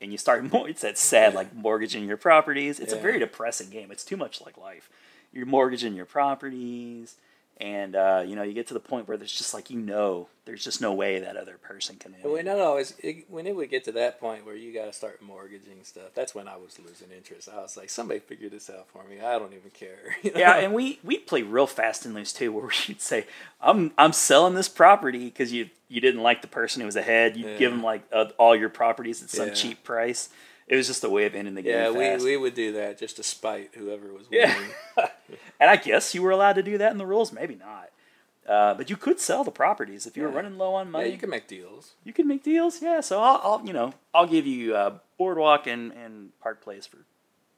And 0.00 0.12
you 0.12 0.18
start 0.18 0.44
more 0.52 0.68
it's 0.68 0.82
that 0.82 0.98
sad 0.98 1.34
like 1.34 1.54
mortgaging 1.54 2.06
your 2.06 2.16
properties. 2.16 2.78
It's 2.78 2.92
a 2.92 2.98
very 2.98 3.18
depressing 3.18 3.70
game. 3.70 3.90
It's 3.90 4.04
too 4.04 4.16
much 4.16 4.40
like 4.40 4.56
life. 4.56 4.90
You're 5.32 5.46
mortgaging 5.46 5.94
your 5.94 6.06
properties 6.06 7.16
and 7.60 7.96
uh, 7.96 8.22
you 8.24 8.36
know, 8.36 8.42
you 8.42 8.52
get 8.52 8.68
to 8.68 8.74
the 8.74 8.80
point 8.80 9.08
where 9.08 9.16
there's 9.16 9.32
just 9.32 9.52
like 9.52 9.68
you 9.68 9.78
know, 9.78 10.28
there's 10.44 10.62
just 10.62 10.80
no 10.80 10.92
way 10.92 11.18
that 11.18 11.36
other 11.36 11.58
person 11.58 11.96
can 11.96 12.14
win. 12.22 12.32
When 12.32 12.46
it 12.46 12.60
always 12.60 12.94
it, 13.00 13.24
when 13.28 13.46
it 13.46 13.56
would 13.56 13.68
get 13.68 13.84
to 13.84 13.92
that 13.92 14.20
point 14.20 14.46
where 14.46 14.54
you 14.54 14.72
got 14.72 14.84
to 14.86 14.92
start 14.92 15.20
mortgaging 15.20 15.82
stuff, 15.82 16.10
that's 16.14 16.34
when 16.34 16.46
I 16.46 16.56
was 16.56 16.78
losing 16.78 17.10
interest. 17.10 17.48
I 17.52 17.60
was 17.60 17.76
like, 17.76 17.90
somebody 17.90 18.20
figure 18.20 18.48
this 18.48 18.70
out 18.70 18.86
for 18.88 19.02
me. 19.04 19.20
I 19.20 19.38
don't 19.38 19.52
even 19.54 19.70
care. 19.70 20.16
you 20.22 20.30
know? 20.32 20.38
yeah, 20.38 20.54
and 20.54 20.72
we 20.72 21.00
we 21.02 21.18
play 21.18 21.42
real 21.42 21.66
fast 21.66 22.06
and 22.06 22.14
loose 22.14 22.32
too, 22.32 22.52
where 22.54 22.70
we'd 22.86 23.00
say, 23.00 23.26
"I'm 23.60 23.92
I'm 23.98 24.12
selling 24.12 24.54
this 24.54 24.68
property" 24.68 25.24
because 25.24 25.52
you 25.52 25.70
you 25.88 26.00
didn't 26.00 26.22
like 26.22 26.42
the 26.42 26.48
person 26.48 26.80
who 26.80 26.86
was 26.86 26.96
ahead. 26.96 27.36
You'd 27.36 27.46
Yeah. 27.48 27.58
give 27.58 27.70
them 27.72 27.82
like 27.82 28.02
uh, 28.12 28.26
all 28.38 28.54
your 28.54 28.68
properties 28.68 29.22
at 29.22 29.30
some 29.30 29.48
Yeah. 29.48 29.54
cheap 29.54 29.82
price. 29.82 30.28
It 30.68 30.76
was 30.76 30.86
just 30.86 31.02
a 31.04 31.08
way 31.08 31.24
of 31.26 31.34
ending 31.34 31.54
the 31.54 31.62
game. 31.62 31.72
yeah, 31.72 31.92
fast. 32.12 32.24
we, 32.24 32.32
we 32.32 32.36
would 32.36 32.54
do 32.54 32.72
that 32.72 32.98
just 32.98 33.16
to 33.16 33.22
spite 33.22 33.70
whoever 33.74 34.12
was 34.12 34.28
winning. 34.30 34.54
Yeah. 34.96 35.08
and 35.60 35.70
I 35.70 35.76
guess 35.76 36.14
you 36.14 36.22
were 36.22 36.30
allowed 36.30 36.54
to 36.54 36.62
do 36.62 36.78
that 36.78 36.92
in 36.92 36.98
the 36.98 37.06
rules. 37.06 37.32
Maybe 37.32 37.54
not, 37.54 37.90
uh, 38.48 38.74
but 38.74 38.90
you 38.90 38.96
could 38.96 39.18
sell 39.20 39.44
the 39.44 39.50
properties 39.50 40.06
if 40.06 40.16
you 40.16 40.22
were 40.24 40.28
running 40.30 40.58
low 40.58 40.74
on 40.74 40.90
money. 40.90 41.06
yeah, 41.06 41.12
you 41.12 41.18
can 41.18 41.30
make 41.30 41.46
deals. 41.48 41.92
you 42.04 42.12
can 42.12 42.26
make 42.28 42.42
deals. 42.42 42.82
Yeah, 42.82 43.00
so 43.00 43.20
I'll, 43.22 43.40
I'll 43.42 43.66
you 43.66 43.72
know 43.72 43.94
I'll 44.14 44.26
give 44.26 44.46
you 44.46 44.74
uh, 44.76 44.98
boardwalk 45.16 45.66
and 45.66 45.92
and 45.92 46.38
Park 46.40 46.62
Place 46.62 46.86
for 46.86 46.98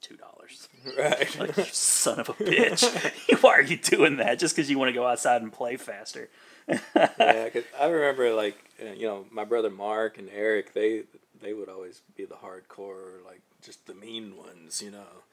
two 0.01 0.17
dollars. 0.17 0.69
Right. 0.97 1.39
Like 1.39 1.57
you 1.59 1.65
son 1.73 2.21
of 2.21 2.29
a 2.31 2.33
bitch! 2.35 2.85
Why 3.43 3.51
are 3.53 3.63
you 3.63 3.77
doing 3.77 4.17
that? 4.17 4.39
Just 4.39 4.55
because 4.57 4.71
you 4.71 4.79
want 4.79 4.89
to 4.89 4.95
go 4.95 5.07
outside 5.07 5.43
and 5.43 5.53
play 5.53 5.77
faster? 5.77 6.29
yeah, 6.95 7.49
'cause 7.51 7.65
I 7.79 7.87
remember 7.89 8.33
like 8.33 8.57
uh, 8.81 8.93
you 8.93 9.07
know 9.07 9.27
my 9.31 9.45
brother 9.45 9.71
Mark 9.71 10.19
and 10.19 10.29
Eric 10.33 10.73
they 10.73 11.03
they 11.43 11.53
would 11.53 11.69
always 11.69 12.03
be 12.17 12.25
the 12.25 12.37
hardcore 12.37 13.25
like 13.25 13.41
just 13.63 13.87
the 13.87 13.95
mean 13.95 14.37
ones, 14.37 14.83
you 14.83 14.91
know. 14.91 15.25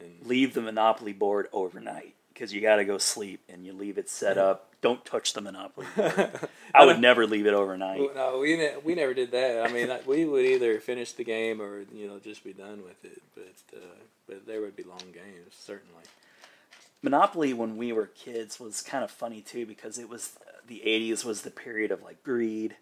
And 0.00 0.26
leave 0.26 0.54
the 0.54 0.60
Monopoly 0.60 1.12
board 1.12 1.48
overnight 1.52 2.14
because 2.32 2.52
you 2.52 2.60
got 2.60 2.76
to 2.76 2.84
go 2.84 2.98
sleep 2.98 3.40
and 3.48 3.64
you 3.64 3.72
leave 3.72 3.96
it 3.96 4.10
set 4.10 4.36
up. 4.36 4.74
Don't 4.82 5.04
touch 5.06 5.32
the 5.32 5.40
Monopoly 5.40 5.86
board. 5.96 6.30
I 6.74 6.84
would 6.84 7.00
never 7.00 7.26
leave 7.26 7.46
it 7.46 7.54
overnight. 7.54 8.00
No, 8.14 8.38
we 8.40 8.56
ne- 8.56 8.76
we 8.84 8.94
never 8.94 9.14
did 9.14 9.30
that. 9.30 9.64
I 9.64 9.72
mean, 9.72 9.90
we 10.06 10.26
would 10.26 10.44
either 10.44 10.78
finish 10.80 11.12
the 11.12 11.24
game 11.24 11.62
or 11.62 11.84
you 11.94 12.06
know 12.06 12.18
just 12.18 12.44
be 12.44 12.52
done 12.52 12.82
with 12.84 13.04
it. 13.04 13.22
But 13.34 13.78
uh, 13.78 13.80
but 14.26 14.46
there 14.46 14.60
would 14.60 14.76
be 14.76 14.82
long 14.82 15.12
games 15.12 15.54
certainly. 15.58 16.02
Monopoly 17.02 17.54
when 17.54 17.76
we 17.76 17.92
were 17.92 18.06
kids 18.06 18.58
was 18.58 18.82
kind 18.82 19.04
of 19.04 19.10
funny 19.10 19.40
too 19.40 19.64
because 19.64 19.98
it 19.98 20.08
was 20.08 20.38
the 20.66 20.82
80s 20.84 21.24
was 21.24 21.42
the 21.42 21.50
period 21.50 21.90
of 21.92 22.02
like 22.02 22.22
greed, 22.22 22.76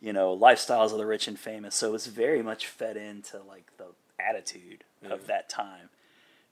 you 0.00 0.12
know, 0.12 0.36
lifestyles 0.36 0.92
of 0.92 0.98
the 0.98 1.06
rich 1.06 1.28
and 1.28 1.38
famous. 1.38 1.74
So 1.74 1.88
it 1.88 1.92
was 1.92 2.06
very 2.06 2.42
much 2.42 2.66
fed 2.66 2.96
into 2.96 3.40
like 3.46 3.70
the 3.76 3.86
attitude 4.18 4.84
of 5.04 5.22
mm. 5.22 5.26
that 5.26 5.48
time. 5.48 5.90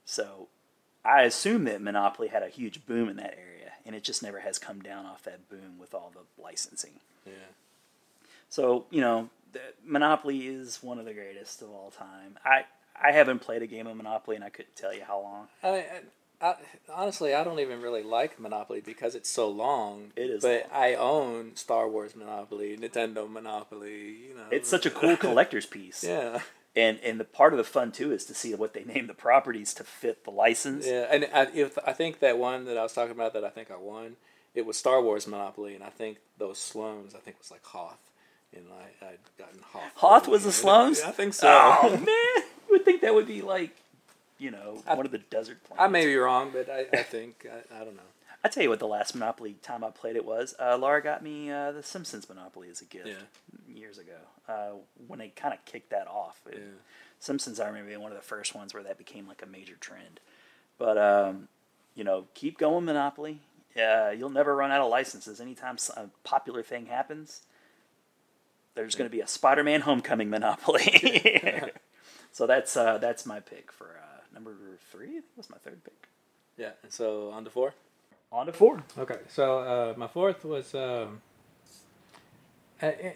So 0.04 0.48
I 1.04 1.22
assume 1.22 1.64
that 1.64 1.80
Monopoly 1.80 2.28
had 2.28 2.42
a 2.42 2.48
huge 2.48 2.86
boom 2.86 3.08
in 3.08 3.16
that 3.16 3.36
area 3.38 3.58
and 3.86 3.96
it 3.96 4.04
just 4.04 4.22
never 4.22 4.40
has 4.40 4.58
come 4.58 4.80
down 4.80 5.06
off 5.06 5.22
that 5.24 5.48
boom 5.48 5.78
with 5.80 5.94
all 5.94 6.12
the 6.14 6.42
licensing. 6.42 6.92
Yeah. 7.26 7.32
So 8.50 8.84
you 8.90 9.00
know, 9.00 9.30
the, 9.52 9.60
Monopoly 9.84 10.46
is 10.46 10.82
one 10.82 10.98
of 10.98 11.06
the 11.06 11.14
greatest 11.14 11.62
of 11.62 11.70
all 11.70 11.90
time. 11.90 12.38
I 12.44 12.64
I 13.00 13.12
haven't 13.12 13.40
played 13.40 13.62
a 13.62 13.66
game 13.66 13.86
of 13.86 13.96
Monopoly, 13.96 14.36
and 14.36 14.44
I 14.44 14.50
couldn't 14.50 14.76
tell 14.76 14.92
you 14.92 15.02
how 15.06 15.20
long. 15.20 15.48
I, 15.62 15.86
I, 16.40 16.54
honestly 16.94 17.34
I 17.34 17.42
don't 17.44 17.58
even 17.58 17.82
really 17.82 18.02
like 18.02 18.38
Monopoly 18.38 18.80
because 18.80 19.14
it's 19.14 19.28
so 19.30 19.48
long. 19.48 20.12
It 20.16 20.30
is 20.30 20.42
But 20.42 20.68
I 20.72 20.94
own 20.94 21.56
Star 21.56 21.88
Wars 21.88 22.14
Monopoly, 22.14 22.76
Nintendo 22.76 23.28
Monopoly. 23.30 24.16
You 24.28 24.34
know, 24.36 24.44
It's 24.50 24.68
such 24.68 24.86
a 24.86 24.90
cool 24.90 25.16
collector's 25.24 25.66
piece. 25.66 26.04
Yeah. 26.04 26.40
And 26.76 27.00
and 27.02 27.18
the 27.18 27.24
part 27.24 27.52
of 27.52 27.56
the 27.56 27.64
fun 27.64 27.90
too 27.90 28.12
is 28.12 28.24
to 28.26 28.34
see 28.34 28.54
what 28.54 28.72
they 28.74 28.84
name 28.94 29.06
the 29.08 29.14
properties 29.14 29.74
to 29.74 29.84
fit 29.84 30.24
the 30.24 30.30
license. 30.30 30.86
Yeah, 30.86 31.06
and 31.10 31.28
I, 31.34 31.48
if 31.54 31.76
I 31.84 31.92
think 31.92 32.20
that 32.20 32.38
one 32.38 32.66
that 32.66 32.76
I 32.76 32.82
was 32.82 32.92
talking 32.92 33.12
about 33.12 33.32
that 33.32 33.44
I 33.44 33.50
think 33.50 33.70
I 33.70 33.76
won, 33.76 34.16
it 34.54 34.64
was 34.64 34.76
Star 34.76 35.02
Wars 35.02 35.26
Monopoly, 35.26 35.74
and 35.74 35.82
I 35.82 35.90
think 35.90 36.18
those 36.36 36.58
slums 36.58 37.14
I 37.14 37.18
think 37.18 37.38
was 37.38 37.50
like 37.50 37.64
Hoth, 37.64 37.98
and 38.54 38.66
I 38.70 39.04
I'd 39.06 39.18
gotten 39.36 39.60
Hoth. 39.72 39.92
Hoth 39.96 40.28
was 40.28 40.44
the 40.44 40.52
slums. 40.52 41.00
I 41.00 41.10
think 41.10 41.34
so. 41.34 41.48
Oh 41.48 41.90
man, 41.96 42.06
you 42.68 42.70
would 42.70 42.84
think 42.84 43.00
that 43.00 43.14
would 43.14 43.26
be 43.26 43.42
like, 43.42 43.74
you 44.38 44.50
know, 44.50 44.82
one 44.86 45.04
of 45.06 45.12
the 45.12 45.18
desert 45.18 45.62
planets. 45.64 45.84
I 45.84 45.88
may 45.88 46.06
be 46.06 46.16
wrong, 46.16 46.50
but 46.52 46.68
I, 46.70 46.86
I 46.92 47.02
think 47.02 47.46
I, 47.50 47.80
I 47.80 47.84
don't 47.84 47.96
know. 47.96 48.02
I 48.44 48.48
tell 48.48 48.62
you 48.62 48.68
what, 48.68 48.78
the 48.78 48.86
last 48.86 49.14
Monopoly 49.14 49.56
time 49.62 49.82
I 49.82 49.90
played 49.90 50.14
it 50.14 50.24
was. 50.24 50.54
Uh, 50.60 50.76
Laura 50.78 51.02
got 51.02 51.24
me 51.24 51.50
uh, 51.50 51.72
the 51.72 51.82
Simpsons 51.82 52.28
Monopoly 52.28 52.68
as 52.70 52.80
a 52.80 52.84
gift 52.84 53.08
years 53.68 53.98
ago 53.98 54.12
uh, 54.48 54.76
when 55.08 55.18
they 55.18 55.28
kind 55.28 55.52
of 55.52 55.64
kicked 55.64 55.90
that 55.90 56.06
off. 56.06 56.40
It- 56.46 56.62
Simpsons, 57.20 57.58
I 57.58 57.66
remember 57.66 57.88
being 57.88 58.00
one 58.00 58.12
of 58.12 58.16
the 58.16 58.22
first 58.22 58.54
ones 58.54 58.72
where 58.72 58.84
that 58.84 58.96
became 58.96 59.26
like 59.26 59.42
a 59.42 59.46
major 59.46 59.74
trend. 59.80 60.20
But 60.78 60.96
um, 60.98 61.48
you 61.96 62.04
know, 62.04 62.26
keep 62.34 62.58
going 62.58 62.84
Monopoly. 62.84 63.40
Uh, 63.76 64.10
you'll 64.10 64.30
never 64.30 64.54
run 64.54 64.70
out 64.70 64.80
of 64.80 64.88
licenses. 64.88 65.40
Anytime 65.40 65.76
a 65.96 66.06
popular 66.22 66.62
thing 66.62 66.86
happens, 66.86 67.42
there's 68.76 68.94
going 68.94 69.10
to 69.10 69.14
be 69.14 69.20
a 69.20 69.26
Spider-Man 69.26 69.80
Homecoming 69.80 70.30
Monopoly. 70.30 71.42
so 72.32 72.46
that's 72.46 72.76
uh, 72.76 72.98
that's 72.98 73.26
my 73.26 73.40
pick 73.40 73.72
for 73.72 73.96
uh, 73.97 73.97
number 74.38 74.56
three. 74.92 75.08
I 75.08 75.12
think 75.12 75.24
was 75.36 75.50
my 75.50 75.58
third 75.58 75.82
pick. 75.84 76.08
Yeah. 76.56 76.70
And 76.82 76.92
so 76.92 77.30
on 77.30 77.44
to 77.44 77.50
four. 77.50 77.74
On 78.30 78.46
to 78.46 78.52
four. 78.52 78.82
Okay, 78.98 79.18
so 79.28 79.58
uh, 79.58 79.94
my 79.96 80.06
fourth 80.06 80.44
was. 80.44 80.74
Um, 80.74 81.22
I, 82.80 83.14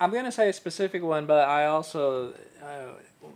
I'm 0.00 0.12
gonna 0.12 0.32
say 0.32 0.48
a 0.48 0.52
specific 0.52 1.02
one, 1.02 1.26
but 1.26 1.48
I 1.48 1.66
also 1.66 2.34
uh, 2.62 3.26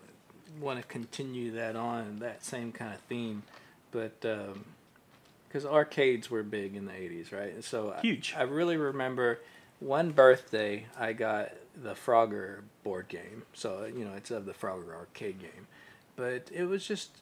want 0.61 0.81
to 0.81 0.87
continue 0.87 1.51
that 1.53 1.77
on 1.77 2.21
that 2.21 2.45
same 2.45 2.73
kind 2.73 2.95
of 2.95 3.01
theme, 3.01 3.43
but 3.91 4.21
because 4.21 5.67
arcades 5.67 6.31
were 6.31 6.43
big 6.43 6.77
in 6.77 6.87
the 6.87 6.93
'80s, 6.93 7.33
right? 7.33 7.53
And 7.53 7.65
so 7.65 7.95
I- 7.97 8.01
Huge. 8.01 8.35
I, 8.37 8.43
really 8.43 8.77
remember 8.77 9.41
one 9.81 10.13
birthday 10.13 10.87
I 10.99 11.13
got 11.15 11.53
the 11.77 11.95
Frogger 11.95 12.61
board 12.85 13.09
game. 13.09 13.43
So 13.55 13.85
you 13.85 14.05
know 14.05 14.15
it's 14.15 14.31
of 14.31 14.47
the 14.47 14.53
Frogger 14.55 14.95
arcade 14.95 15.41
game, 15.41 15.67
but 16.19 16.51
it 16.53 16.65
was 16.65 16.85
just 16.85 17.19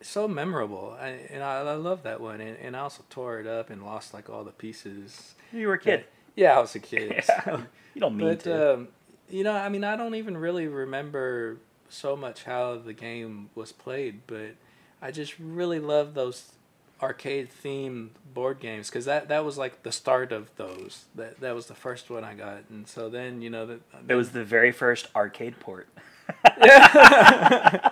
so 0.00 0.26
memorable, 0.26 0.96
I, 1.00 1.08
and 1.30 1.42
I, 1.42 1.60
I 1.60 1.74
love 1.74 2.02
that 2.02 2.20
one. 2.20 2.40
And, 2.40 2.58
and 2.58 2.76
I 2.76 2.80
also 2.80 3.04
tore 3.08 3.38
it 3.38 3.46
up 3.46 3.70
and 3.70 3.84
lost 3.86 4.12
like 4.12 4.28
all 4.28 4.42
the 4.42 4.50
pieces. 4.50 5.34
You 5.52 5.68
were 5.68 5.74
a 5.74 5.78
kid. 5.78 6.04
Yeah, 6.34 6.58
I 6.58 6.60
was 6.60 6.74
a 6.74 6.80
kid. 6.80 7.12
Yeah, 7.28 7.44
so- 7.44 7.62
you 7.94 8.00
don't 8.00 8.16
mean 8.16 8.28
but, 8.28 8.40
to. 8.40 8.74
Um, 8.74 8.88
you 9.30 9.44
know, 9.44 9.52
I 9.52 9.68
mean, 9.68 9.84
I 9.84 9.96
don't 9.96 10.16
even 10.16 10.36
really 10.36 10.66
remember 10.66 11.58
so 11.88 12.16
much 12.16 12.42
how 12.44 12.76
the 12.76 12.92
game 12.92 13.50
was 13.54 13.70
played, 13.72 14.20
but 14.26 14.56
I 15.00 15.12
just 15.12 15.38
really 15.38 15.78
love 15.78 16.14
those 16.14 16.52
arcade 17.00 17.48
themed 17.62 18.08
board 18.34 18.58
games 18.58 18.88
because 18.88 19.04
that 19.04 19.28
that 19.28 19.44
was 19.44 19.58
like 19.58 19.82
the 19.82 19.92
start 19.92 20.32
of 20.32 20.50
those. 20.56 21.04
That 21.14 21.40
that 21.40 21.54
was 21.54 21.66
the 21.66 21.74
first 21.74 22.10
one 22.10 22.22
I 22.24 22.34
got, 22.34 22.64
and 22.70 22.86
so 22.86 23.08
then 23.08 23.42
you 23.42 23.50
know 23.50 23.66
that 23.66 23.80
It 24.08 24.14
was 24.14 24.30
the 24.30 24.44
very 24.44 24.72
first 24.72 25.08
arcade 25.16 25.58
port. 25.60 25.88
Yeah, 26.58 27.90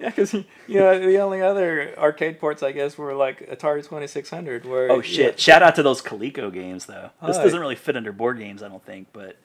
Yeah, 0.00 0.08
because 0.08 0.32
you 0.32 0.44
know 0.68 0.98
the 0.98 1.18
only 1.18 1.42
other 1.42 1.94
arcade 1.98 2.40
ports 2.40 2.62
I 2.62 2.72
guess 2.72 2.96
were 2.96 3.12
like 3.14 3.50
Atari 3.50 3.86
Twenty 3.86 4.06
Six 4.06 4.30
Hundred. 4.30 4.64
Where 4.64 4.90
Oh 4.90 5.02
shit! 5.02 5.38
Shout 5.38 5.62
out 5.62 5.74
to 5.74 5.82
those 5.82 6.00
Coleco 6.00 6.52
games 6.52 6.86
though. 6.86 7.10
This 7.24 7.36
Hi. 7.36 7.44
doesn't 7.44 7.60
really 7.60 7.76
fit 7.76 7.96
under 7.96 8.10
board 8.10 8.38
games, 8.38 8.62
I 8.62 8.68
don't 8.68 8.84
think, 8.84 9.08
but 9.12 9.36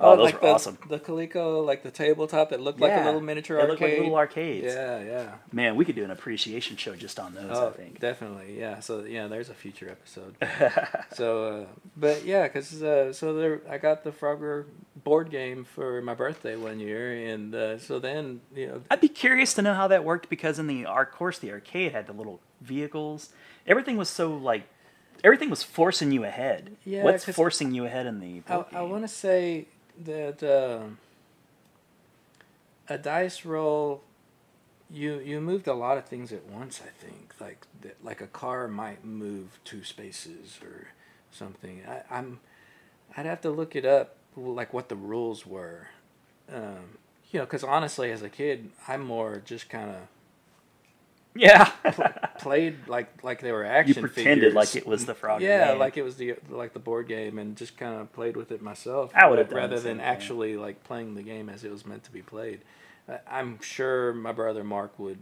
oh, 0.00 0.16
those 0.16 0.24
like 0.24 0.34
were 0.42 0.48
the, 0.48 0.54
awesome. 0.54 0.78
The 0.88 0.98
Coleco, 0.98 1.64
like 1.64 1.82
the 1.82 1.90
tabletop 1.90 2.50
that 2.50 2.60
looked 2.60 2.80
like 2.80 2.92
a 2.92 3.04
little 3.04 3.20
miniature 3.20 3.56
they 3.58 3.70
arcade. 3.70 3.90
like 3.90 3.98
little 4.00 4.16
arcades. 4.16 4.66
Yeah, 4.66 5.02
yeah. 5.02 5.32
Man, 5.52 5.76
we 5.76 5.84
could 5.84 5.94
do 5.94 6.04
an 6.04 6.10
appreciation 6.10 6.76
show 6.76 6.94
just 6.96 7.18
on 7.20 7.34
those. 7.34 7.50
I 7.50 7.64
Oh, 7.66 7.70
think. 7.70 8.00
definitely. 8.00 8.58
Yeah. 8.58 8.80
So 8.80 9.04
yeah, 9.04 9.28
there's 9.28 9.48
a 9.50 9.54
future 9.54 9.88
episode. 9.88 10.34
so, 11.14 11.44
uh, 11.44 11.66
but 11.96 12.24
yeah, 12.24 12.44
because 12.44 12.82
uh, 12.82 13.12
so 13.12 13.34
there, 13.34 13.60
I 13.70 13.78
got 13.78 14.04
the 14.04 14.10
Frogger 14.10 14.64
board 15.04 15.30
game 15.30 15.64
for 15.64 16.00
my 16.02 16.14
birthday 16.14 16.56
one 16.56 16.80
year, 16.80 17.12
and 17.32 17.54
uh, 17.54 17.78
so 17.78 17.98
then 17.98 18.40
you 18.54 18.66
know, 18.66 18.82
I'd 18.90 19.00
be 19.00 19.08
curious 19.08 19.54
to 19.54 19.62
know 19.62 19.74
how 19.74 19.88
that 19.88 20.04
worked 20.04 20.28
because 20.28 20.58
in 20.58 20.66
the 20.66 20.86
art 20.86 21.12
course, 21.12 21.38
the 21.38 21.50
arcade 21.52 21.92
had 21.92 22.06
the 22.06 22.12
little 22.12 22.40
vehicles. 22.60 23.30
Everything 23.66 23.96
was 23.96 24.08
so 24.08 24.34
like, 24.34 24.64
everything 25.22 25.50
was 25.50 25.62
forcing 25.62 26.10
you 26.12 26.24
ahead. 26.24 26.76
Yeah, 26.84 27.04
what's 27.04 27.24
forcing 27.24 27.72
you 27.72 27.84
ahead 27.86 28.06
in 28.06 28.20
the? 28.20 28.42
I, 28.48 28.64
I 28.78 28.82
want 28.82 29.02
to 29.04 29.08
say 29.08 29.66
that 30.02 30.42
um 30.42 30.98
a 32.88 32.98
dice 32.98 33.44
roll. 33.44 34.02
You 34.90 35.18
you 35.18 35.40
moved 35.40 35.66
a 35.66 35.74
lot 35.74 35.98
of 35.98 36.04
things 36.04 36.32
at 36.32 36.44
once. 36.46 36.80
I 36.84 36.90
think 37.04 37.34
like 37.40 37.66
like 38.02 38.20
a 38.20 38.26
car 38.26 38.68
might 38.68 39.04
move 39.04 39.58
two 39.64 39.84
spaces 39.84 40.58
or 40.62 40.88
something. 41.30 41.82
I, 41.88 42.02
I'm 42.10 42.40
I'd 43.16 43.26
have 43.26 43.40
to 43.42 43.50
look 43.50 43.76
it 43.76 43.84
up, 43.84 44.16
like 44.36 44.72
what 44.72 44.88
the 44.88 44.96
rules 44.96 45.46
were. 45.46 45.88
Um, 46.52 46.98
you 47.30 47.40
know, 47.40 47.46
because 47.46 47.64
honestly, 47.64 48.12
as 48.12 48.22
a 48.22 48.28
kid, 48.28 48.70
I'm 48.86 49.02
more 49.02 49.42
just 49.44 49.68
kind 49.68 49.90
of 49.90 49.96
Yeah. 51.36 51.64
played 52.38 52.86
like 52.88 53.22
like 53.24 53.40
they 53.40 53.50
were 53.52 53.64
action. 53.64 53.96
You 53.96 54.00
pretended 54.08 54.34
figures. 54.36 54.54
like 54.54 54.76
it 54.76 54.86
was 54.86 55.04
the 55.06 55.14
frog. 55.14 55.42
Yeah, 55.42 55.70
game. 55.70 55.78
like 55.78 55.96
it 55.96 56.02
was 56.02 56.16
the 56.16 56.36
like 56.48 56.72
the 56.72 56.78
board 56.78 57.08
game, 57.08 57.38
and 57.38 57.56
just 57.56 57.76
kind 57.76 58.00
of 58.00 58.12
played 58.12 58.36
with 58.36 58.52
it 58.52 58.62
myself. 58.62 59.10
I 59.14 59.28
would 59.28 59.38
have 59.38 59.48
done 59.48 59.58
rather 59.58 59.76
the 59.76 59.82
than 59.82 59.96
thing. 59.98 60.06
actually 60.06 60.56
like 60.56 60.84
playing 60.84 61.14
the 61.14 61.22
game 61.22 61.48
as 61.48 61.64
it 61.64 61.70
was 61.72 61.84
meant 61.84 62.04
to 62.04 62.12
be 62.12 62.22
played. 62.22 62.60
I'm 63.28 63.60
sure 63.60 64.12
my 64.14 64.32
brother 64.32 64.64
Mark 64.64 64.98
would, 64.98 65.18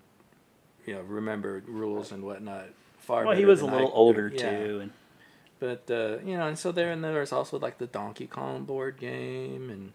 you 0.86 0.94
know, 0.94 1.00
remember 1.00 1.62
rules 1.66 2.12
and 2.12 2.22
whatnot 2.24 2.66
far. 2.98 3.24
well, 3.24 3.36
he 3.36 3.44
was 3.44 3.60
a 3.60 3.66
little 3.66 3.88
I- 3.88 3.92
older 3.92 4.28
yeah. 4.32 4.50
too, 4.64 4.80
and 4.82 4.90
But 5.60 5.90
uh, 5.90 6.18
you 6.24 6.36
know, 6.36 6.46
and 6.46 6.58
so 6.58 6.72
there 6.72 6.92
and 6.92 7.02
there 7.02 7.20
was 7.20 7.32
also 7.32 7.58
like 7.58 7.78
the 7.78 7.86
Donkey 7.86 8.26
Kong 8.26 8.64
board 8.64 8.98
game, 8.98 9.70
and 9.70 9.92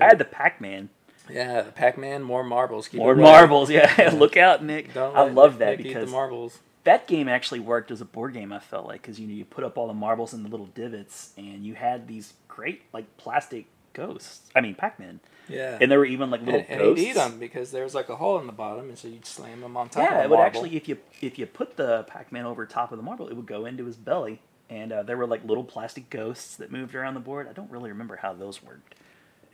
I 0.00 0.06
had 0.06 0.18
the 0.18 0.24
Pac-Man. 0.24 0.88
Yeah, 1.30 1.62
Pac-Man, 1.74 2.22
more 2.22 2.42
marbles, 2.44 2.88
keep 2.88 2.98
More 2.98 3.14
marbles, 3.14 3.70
yeah. 3.70 4.10
Look 4.14 4.36
out, 4.36 4.62
Nick. 4.64 4.92
Don't 4.94 5.16
I 5.16 5.22
love 5.22 5.58
that 5.58 5.78
Nick 5.78 5.86
because 5.86 6.06
the 6.06 6.12
marbles. 6.12 6.58
that 6.84 7.06
game 7.06 7.28
actually 7.28 7.60
worked 7.60 7.90
as 7.90 8.00
a 8.00 8.04
board 8.04 8.34
game. 8.34 8.52
I 8.52 8.58
felt 8.58 8.86
like 8.86 9.02
because 9.02 9.18
you 9.20 9.26
know 9.26 9.34
you 9.34 9.44
put 9.44 9.64
up 9.64 9.78
all 9.78 9.86
the 9.86 9.94
marbles 9.94 10.34
in 10.34 10.42
the 10.42 10.48
little 10.48 10.66
divots, 10.66 11.32
and 11.36 11.64
you 11.64 11.74
had 11.74 12.08
these 12.08 12.34
great 12.48 12.82
like 12.92 13.16
plastic 13.16 13.66
ghosts. 13.92 14.50
I 14.54 14.60
mean, 14.60 14.74
Pac-Man. 14.74 15.20
Yeah, 15.48 15.76
And 15.80 15.90
there 15.90 15.98
were 15.98 16.04
even 16.06 16.30
like 16.30 16.40
little 16.42 16.60
and, 16.60 16.70
and 16.70 16.78
ghosts. 16.80 17.04
eat 17.04 17.14
them 17.14 17.38
because 17.38 17.72
there 17.72 17.82
was 17.84 17.94
like 17.94 18.08
a 18.08 18.16
hole 18.16 18.38
in 18.38 18.46
the 18.46 18.52
bottom, 18.52 18.88
and 18.88 18.96
so 18.96 19.08
you'd 19.08 19.26
slam 19.26 19.60
them 19.60 19.76
on 19.76 19.88
top. 19.88 20.04
Yeah, 20.04 20.10
of 20.10 20.18
the 20.18 20.24
it 20.24 20.30
would 20.30 20.36
marble. 20.36 20.46
actually 20.46 20.76
if 20.76 20.88
you 20.88 20.98
if 21.20 21.38
you 21.38 21.46
put 21.46 21.76
the 21.76 22.04
Pac-Man 22.04 22.46
over 22.46 22.64
top 22.64 22.92
of 22.92 22.96
the 22.98 23.02
marble, 23.02 23.28
it 23.28 23.34
would 23.34 23.46
go 23.46 23.66
into 23.66 23.84
his 23.84 23.96
belly, 23.96 24.40
and 24.70 24.92
uh, 24.92 25.02
there 25.02 25.16
were 25.16 25.26
like 25.26 25.44
little 25.44 25.64
plastic 25.64 26.08
ghosts 26.10 26.56
that 26.56 26.70
moved 26.70 26.94
around 26.94 27.14
the 27.14 27.20
board. 27.20 27.48
I 27.48 27.52
don't 27.52 27.70
really 27.70 27.90
remember 27.90 28.16
how 28.16 28.32
those 28.32 28.62
worked. 28.62 28.94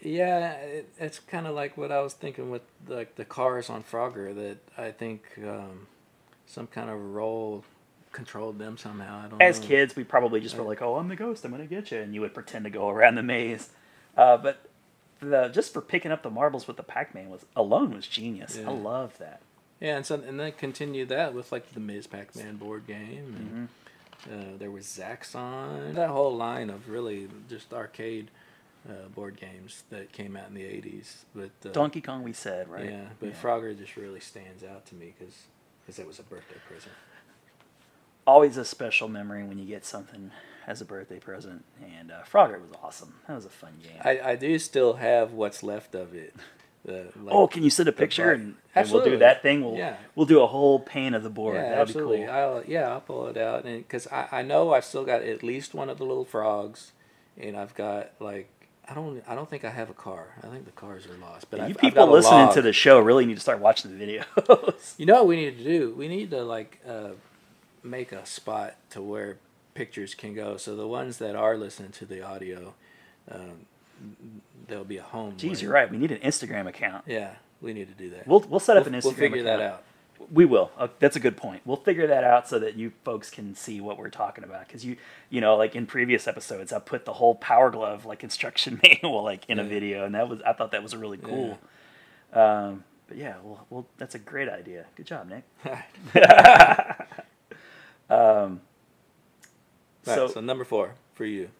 Yeah, 0.03 0.53
it, 0.55 0.89
it's 0.99 1.19
kind 1.19 1.47
of 1.47 1.55
like 1.55 1.77
what 1.77 1.91
I 1.91 2.01
was 2.03 2.13
thinking 2.15 2.51
with 2.51 2.63
like 2.87 3.17
the 3.17 3.25
cars 3.25 3.69
on 3.71 3.83
Frogger. 3.83 4.35
That 4.35 4.59
I 4.77 4.91
think 4.93 5.23
um, 5.45 5.87
some 6.47 6.67
kind 6.69 6.89
of 6.91 6.99
roll 7.15 7.65
controlled 8.13 8.59
them 8.59 8.77
somehow. 8.79 9.23
I 9.25 9.29
don't 9.29 9.43
As 9.43 9.61
know. 9.61 9.67
kids, 9.67 9.97
we 9.97 10.05
probably 10.05 10.41
just 10.41 10.57
were 10.57 10.65
like, 10.65 10.81
"Oh, 10.83 10.97
I'm 10.97 11.09
the 11.09 11.17
ghost. 11.17 11.45
I'm 11.45 11.51
gonna 11.51 11.67
get 11.67 11.91
you," 11.91 11.99
and 11.99 12.15
you 12.15 12.21
would 12.21 12.35
pretend 12.35 12.65
to 12.65 12.71
go 12.71 12.89
around 12.89 13.17
the 13.17 13.23
maze. 13.23 13.71
Uh, 14.17 14.37
but 14.37 14.69
the 15.21 15.49
just 15.49 15.73
for 15.73 15.81
picking 15.81 16.13
up 16.13 16.23
the 16.23 16.31
marbles 16.31 16.69
with 16.69 16.77
the 16.77 16.83
Pac-Man 16.85 17.29
was 17.29 17.45
alone 17.57 17.93
was 17.93 18.07
genius. 18.07 18.57
Yeah. 18.57 18.69
I 18.71 18.73
love 18.73 19.19
that. 19.19 19.41
Yeah, 19.81 19.97
and 19.97 20.07
so 20.07 20.15
and 20.17 20.39
then 20.39 20.53
continue 20.53 21.07
that 21.07 21.35
with 21.35 21.51
like 21.53 21.73
the 21.75 21.81
Ms. 21.81 22.07
Pac-Man 22.07 22.57
board 22.57 22.87
game, 22.87 23.35
and 23.37 23.69
Mm-hmm. 24.29 24.55
uh, 24.55 24.57
there 24.59 24.71
was 24.71 24.87
Zaxxon. 24.87 25.95
That 25.95 26.11
whole 26.11 26.37
line 26.37 26.71
of 26.71 26.89
really 26.89 27.29
just 27.49 27.73
arcade 27.73 28.31
uh, 28.88 29.09
board 29.14 29.37
games 29.37 29.85
that 29.91 30.12
came 30.12 30.37
out 30.37 30.49
in 30.49 30.55
the 30.55 30.62
'80s. 30.62 31.25
But 31.35 31.51
uh, 31.64 31.73
Donkey 31.73 32.01
Kong, 32.01 32.23
we 32.23 32.33
said 32.33 32.69
right. 32.69 32.91
Yeah, 32.91 33.05
but 33.21 33.35
Frogger 33.35 33.77
just 33.77 33.97
really 33.97 34.21
stands 34.21 34.62
out 34.62 34.87
to 34.87 34.95
me 34.95 35.14
because 35.19 35.99
it 35.99 36.07
was 36.07 36.19
a 36.19 36.23
birthday 36.23 36.57
present. 36.67 36.93
always 38.27 38.57
a 38.57 38.64
special 38.64 39.09
memory 39.09 39.43
when 39.43 39.59
you 39.59 39.64
get 39.64 39.87
something 39.87 40.31
as 40.67 40.83
a 40.83 40.85
birthday 40.85 41.19
present. 41.19 41.64
And 41.81 42.12
uh, 42.12 42.23
Frogger 42.31 42.61
was 42.61 42.71
awesome. 42.83 43.14
That 43.27 43.35
was 43.35 43.47
a 43.47 43.51
fun 43.51 43.73
game. 43.83 44.01
I, 44.05 44.33
I 44.33 44.37
do 44.37 44.59
still 44.59 44.95
have 44.95 45.33
what's 45.33 45.62
left 45.62 45.95
of 45.95 46.14
it. 46.14 46.35
The, 46.85 47.09
like, 47.21 47.35
oh, 47.35 47.49
can 47.49 47.64
you 47.64 47.71
send 47.71 47.88
a 47.88 47.93
picture 47.93 48.31
and, 48.31 48.55
and 48.75 48.91
we'll 48.91 49.05
do 49.05 49.19
that 49.19 49.43
thing? 49.43 49.62
We'll 49.62 49.77
yeah. 49.77 49.97
we'll 50.14 50.27
do 50.27 50.41
a 50.41 50.47
whole 50.47 50.79
pane 50.79 51.12
of 51.12 51.23
the 51.23 51.31
board. 51.31 51.57
Yeah, 51.57 51.62
That'd 51.62 51.79
absolutely. 51.79 52.19
be 52.19 52.25
cool. 52.27 52.35
I'll 52.35 52.64
yeah, 52.67 52.88
I'll 52.88 53.01
pull 53.01 53.27
it 53.27 53.37
out, 53.37 53.64
and 53.64 53.79
because 53.79 54.07
I, 54.07 54.29
I 54.31 54.43
know 54.43 54.73
I've 54.73 54.85
still 54.85 55.05
got 55.05 55.23
at 55.23 55.43
least 55.43 55.75
one 55.75 55.91
of 55.91 55.99
the 55.99 56.05
little 56.05 56.25
frogs, 56.25 56.93
and 57.37 57.57
I've 57.57 57.75
got 57.75 58.12
like 58.21 58.49
I 58.90 58.94
don't 58.94 59.22
I 59.29 59.35
don't 59.35 59.48
think 59.48 59.64
I 59.64 59.70
have 59.70 59.90
a 59.90 59.94
car. 59.94 60.35
I 60.42 60.46
think 60.48 60.64
the 60.64 60.70
cars 60.72 61.07
are 61.07 61.16
lost. 61.18 61.51
But 61.51 61.59
you 61.61 61.64
I've, 61.66 61.70
I've 61.72 61.79
people 61.79 62.05
a 62.05 62.11
listening 62.11 62.53
to 62.55 62.62
the 62.62 62.72
show 62.72 62.98
really 62.98 63.27
need 63.27 63.35
to 63.35 63.40
start 63.40 63.59
watching 63.61 63.96
the 63.96 64.05
videos. 64.05 64.94
You 64.98 65.07
know 65.07 65.14
what 65.14 65.27
we 65.27 65.37
need 65.37 65.59
to 65.59 65.64
do? 65.64 65.94
We 65.94 66.09
need 66.09 66.31
to 66.31 66.42
like 66.42 66.81
uh, 66.88 67.11
make 67.83 68.12
a 68.12 68.24
spot 68.27 68.77
to 68.90 69.03
where 69.03 69.37
pictures 69.74 70.14
can 70.14 70.35
go. 70.35 70.57
So 70.57 70.74
the 70.74 70.87
ones 70.87 71.18
that 71.18 71.37
are 71.37 71.57
listening 71.57 71.90
to 71.92 72.07
the 72.07 72.22
audio, 72.22 72.74
um, 73.31 73.66
there'll 74.66 74.85
be 74.85 74.96
a 74.98 75.03
home. 75.03 75.35
Jeez, 75.37 75.48
where- 75.51 75.57
you're 75.61 75.72
right. 75.72 75.90
We 75.90 75.98
need 75.98 76.11
an 76.12 76.18
Instagram 76.20 76.66
account. 76.66 77.05
Yeah, 77.07 77.33
we 77.61 77.72
need 77.74 77.88
to 77.88 77.94
do 77.94 78.11
that. 78.11 78.27
We'll 78.27 78.40
we'll 78.40 78.61
set 78.61 78.77
up 78.77 78.85
We'll- 78.87 78.94
an 78.94 79.01
Instagram. 79.01 79.05
We'll 79.05 79.14
figure 79.14 79.42
that 79.44 79.61
out. 79.61 79.83
We 80.33 80.45
will. 80.45 80.71
Uh, 80.79 80.89
that's 80.99 81.17
a 81.17 81.21
good 81.21 81.37
point. 81.37 81.63
We'll 81.65 81.77
figure 81.77 82.07
that 82.09 82.25
out 82.25 82.49
so 82.49 82.59
that 82.59 82.77
you 82.77 82.93
folks 83.05 83.31
can 83.31 83.55
see 83.55 83.81
what 83.81 83.99
we're 83.99 84.11
talking 84.11 84.45
about. 84.45 84.67
Because 84.67 84.85
you, 84.85 84.97
you 85.31 85.41
know, 85.41 85.57
like 85.57 85.75
in 85.77 85.87
previous 85.87 86.27
episodes, 86.29 86.73
I 86.73 86.81
put 86.81 87.05
the 87.05 87.15
whole 87.15 87.35
Power 87.37 87.71
Glove 87.71 88.05
like 88.07 88.23
instruction 88.25 88.81
manual 88.85 89.23
like 89.23 89.45
in 89.49 89.59
a 89.59 89.65
video, 89.65 90.05
and 90.05 90.15
that 90.15 90.29
was 90.29 90.41
I 90.43 90.53
thought 90.53 90.73
that 90.73 90.83
was 90.83 90.95
really 90.97 91.19
cool. 91.19 91.59
Um, 92.33 92.85
but 93.09 93.16
yeah, 93.16 93.37
well, 93.43 93.66
well, 93.71 93.87
that's 93.99 94.14
a 94.14 94.19
great 94.19 94.49
idea. 94.49 94.87
Good 94.97 95.07
job, 95.07 95.29
Nick. 95.31 95.45
um, 98.11 98.61
All 100.07 100.14
so, 100.14 100.27
so 100.29 100.41
number 100.41 100.64
four 100.64 100.95
for 101.14 101.25
you. 101.25 101.51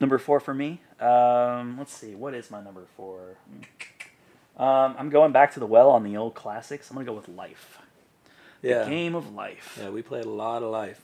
number 0.00 0.18
four 0.18 0.40
for 0.40 0.54
me. 0.54 0.80
Um, 1.00 1.76
let's 1.78 1.92
see, 1.92 2.14
what 2.14 2.34
is 2.34 2.50
my 2.50 2.62
number 2.62 2.84
four? 2.96 3.36
Um, 4.56 4.94
I'm 4.98 5.10
going 5.10 5.32
back 5.32 5.52
to 5.54 5.60
the 5.60 5.66
well 5.66 5.90
on 5.90 6.02
the 6.04 6.16
old 6.16 6.34
classics. 6.34 6.90
I'm 6.90 6.96
gonna 6.96 7.06
go 7.06 7.14
with 7.14 7.28
Life. 7.28 7.78
Yeah. 8.62 8.84
The 8.84 8.90
game 8.90 9.14
of 9.14 9.34
life. 9.34 9.76
Yeah, 9.80 9.90
we 9.90 10.02
played 10.02 10.24
a 10.24 10.30
lot 10.30 10.62
of 10.62 10.70
life. 10.70 11.00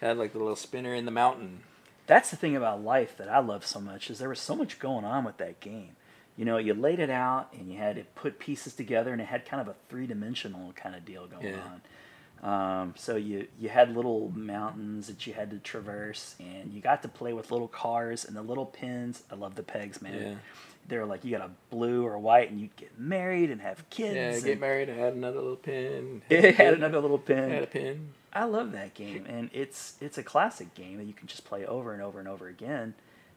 Had 0.00 0.16
like 0.16 0.32
the 0.32 0.38
little 0.38 0.56
spinner 0.56 0.94
in 0.94 1.04
the 1.04 1.10
mountain. 1.10 1.60
That's 2.06 2.30
the 2.30 2.36
thing 2.36 2.56
about 2.56 2.82
life 2.82 3.16
that 3.18 3.28
I 3.28 3.38
love 3.40 3.64
so 3.66 3.80
much 3.80 4.10
is 4.10 4.18
there 4.18 4.28
was 4.28 4.40
so 4.40 4.56
much 4.56 4.78
going 4.78 5.04
on 5.04 5.24
with 5.24 5.36
that 5.38 5.60
game. 5.60 5.96
you 6.36 6.44
know, 6.46 6.56
you 6.56 6.72
laid 6.72 7.00
it 7.00 7.10
out 7.10 7.52
and 7.52 7.70
you 7.70 7.76
had 7.76 7.96
to 7.96 8.04
put 8.14 8.38
pieces 8.38 8.74
together, 8.74 9.12
and 9.12 9.20
it 9.20 9.26
had 9.26 9.44
kind 9.44 9.60
of 9.60 9.68
a 9.68 9.74
three 9.90 10.06
dimensional 10.06 10.72
kind 10.72 10.94
of 10.94 11.04
deal 11.04 11.26
going 11.26 11.46
Yeah. 11.46 11.60
on. 11.60 11.80
Um, 12.42 12.94
so 12.96 13.16
you 13.16 13.46
you 13.58 13.68
had 13.68 13.94
little 13.94 14.32
mountains 14.34 15.08
that 15.08 15.26
you 15.26 15.34
had 15.34 15.50
to 15.50 15.58
traverse, 15.58 16.36
and 16.40 16.72
you 16.72 16.80
got 16.80 17.02
to 17.02 17.08
play 17.08 17.34
with 17.34 17.50
little 17.50 17.68
cars 17.68 18.24
and 18.24 18.34
the 18.34 18.40
little 18.42 18.64
pins. 18.64 19.22
I 19.30 19.34
love 19.34 19.54
the 19.56 19.62
pegs, 19.62 20.00
man. 20.00 20.14
Yeah. 20.22 20.34
They 20.88 20.98
were 20.98 21.06
like 21.06 21.24
you 21.24 21.30
got 21.30 21.46
a 21.46 21.50
blue 21.70 22.04
or 22.06 22.18
white, 22.18 22.50
and 22.50 22.60
you'd 22.60 22.74
get 22.76 22.98
married 22.98 23.50
and 23.50 23.60
have 23.60 23.88
kids. 23.90 24.14
Yeah, 24.16 24.32
and 24.32 24.44
get 24.44 24.60
married 24.60 24.88
and 24.88 25.00
add 25.00 25.14
another 25.14 25.40
little 25.40 25.56
pin. 25.56 26.22
It 26.30 26.56
had 26.56 26.74
another 26.74 27.00
little 27.00 27.18
pin. 27.18 27.50
Had 27.50 27.62
a 27.62 27.66
pin. 27.66 28.12
I 28.32 28.44
love 28.44 28.72
that 28.72 28.94
game, 28.94 29.24
and 29.28 29.50
it's 29.52 29.94
it's 30.00 30.18
a 30.18 30.22
classic 30.22 30.74
game 30.74 30.98
that 30.98 31.04
you 31.04 31.12
can 31.12 31.26
just 31.26 31.44
play 31.44 31.66
over 31.66 31.92
and 31.92 32.02
over 32.02 32.18
and 32.20 32.28
over 32.28 32.46
again, 32.48 32.94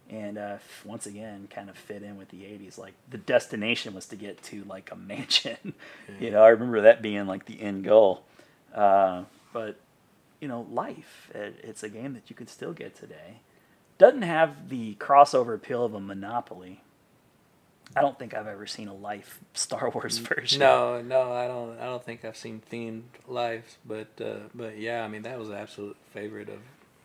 and 0.09 0.37
uh, 0.37 0.57
once 0.85 1.05
again, 1.07 1.47
kind 1.49 1.69
of 1.69 1.77
fit 1.77 2.03
in 2.03 2.17
with 2.17 2.29
the 2.29 2.41
'80s. 2.41 2.77
Like 2.77 2.93
the 3.09 3.17
destination 3.17 3.95
was 3.95 4.05
to 4.07 4.15
get 4.15 4.41
to 4.43 4.63
like 4.65 4.91
a 4.91 4.95
mansion. 5.13 5.73
you 6.19 6.29
know, 6.31 6.43
I 6.43 6.49
remember 6.49 6.81
that 6.81 7.01
being 7.01 7.25
like 7.25 7.45
the 7.45 7.59
end 7.61 7.83
goal. 7.83 8.23
Uh, 8.73 9.23
but 9.51 9.79
you 10.39 10.47
know, 10.47 10.67
life. 10.71 11.31
It, 11.33 11.59
it's 11.63 11.81
a 11.83 11.89
game 11.89 12.13
that 12.13 12.29
you 12.29 12.35
could 12.35 12.49
still 12.49 12.73
get 12.73 12.95
today. 12.95 13.39
Doesn't 13.97 14.23
have 14.23 14.69
the 14.69 14.95
crossover 14.95 15.55
appeal 15.55 15.83
of 15.85 15.93
a 15.95 15.99
Monopoly. 15.99 16.82
I 17.95 18.01
don't 18.01 18.17
think 18.17 18.33
I've 18.33 18.47
ever 18.47 18.65
seen 18.65 18.87
a 18.87 18.93
life 18.93 19.39
Star 19.53 19.89
Wars 19.89 20.17
version. 20.17 20.59
No, 20.59 21.01
no, 21.01 21.31
I 21.31 21.47
don't. 21.47 21.79
I 21.79 21.85
don't 21.85 22.03
think 22.03 22.25
I've 22.25 22.37
seen 22.37 22.61
themed 22.71 23.03
lives, 23.27 23.77
but 23.85 24.07
uh, 24.23 24.47
but 24.53 24.77
yeah, 24.77 25.03
I 25.03 25.07
mean 25.07 25.23
that 25.23 25.37
was 25.39 25.49
an 25.49 25.55
absolute 25.55 25.97
favorite 26.13 26.49
of 26.49 26.59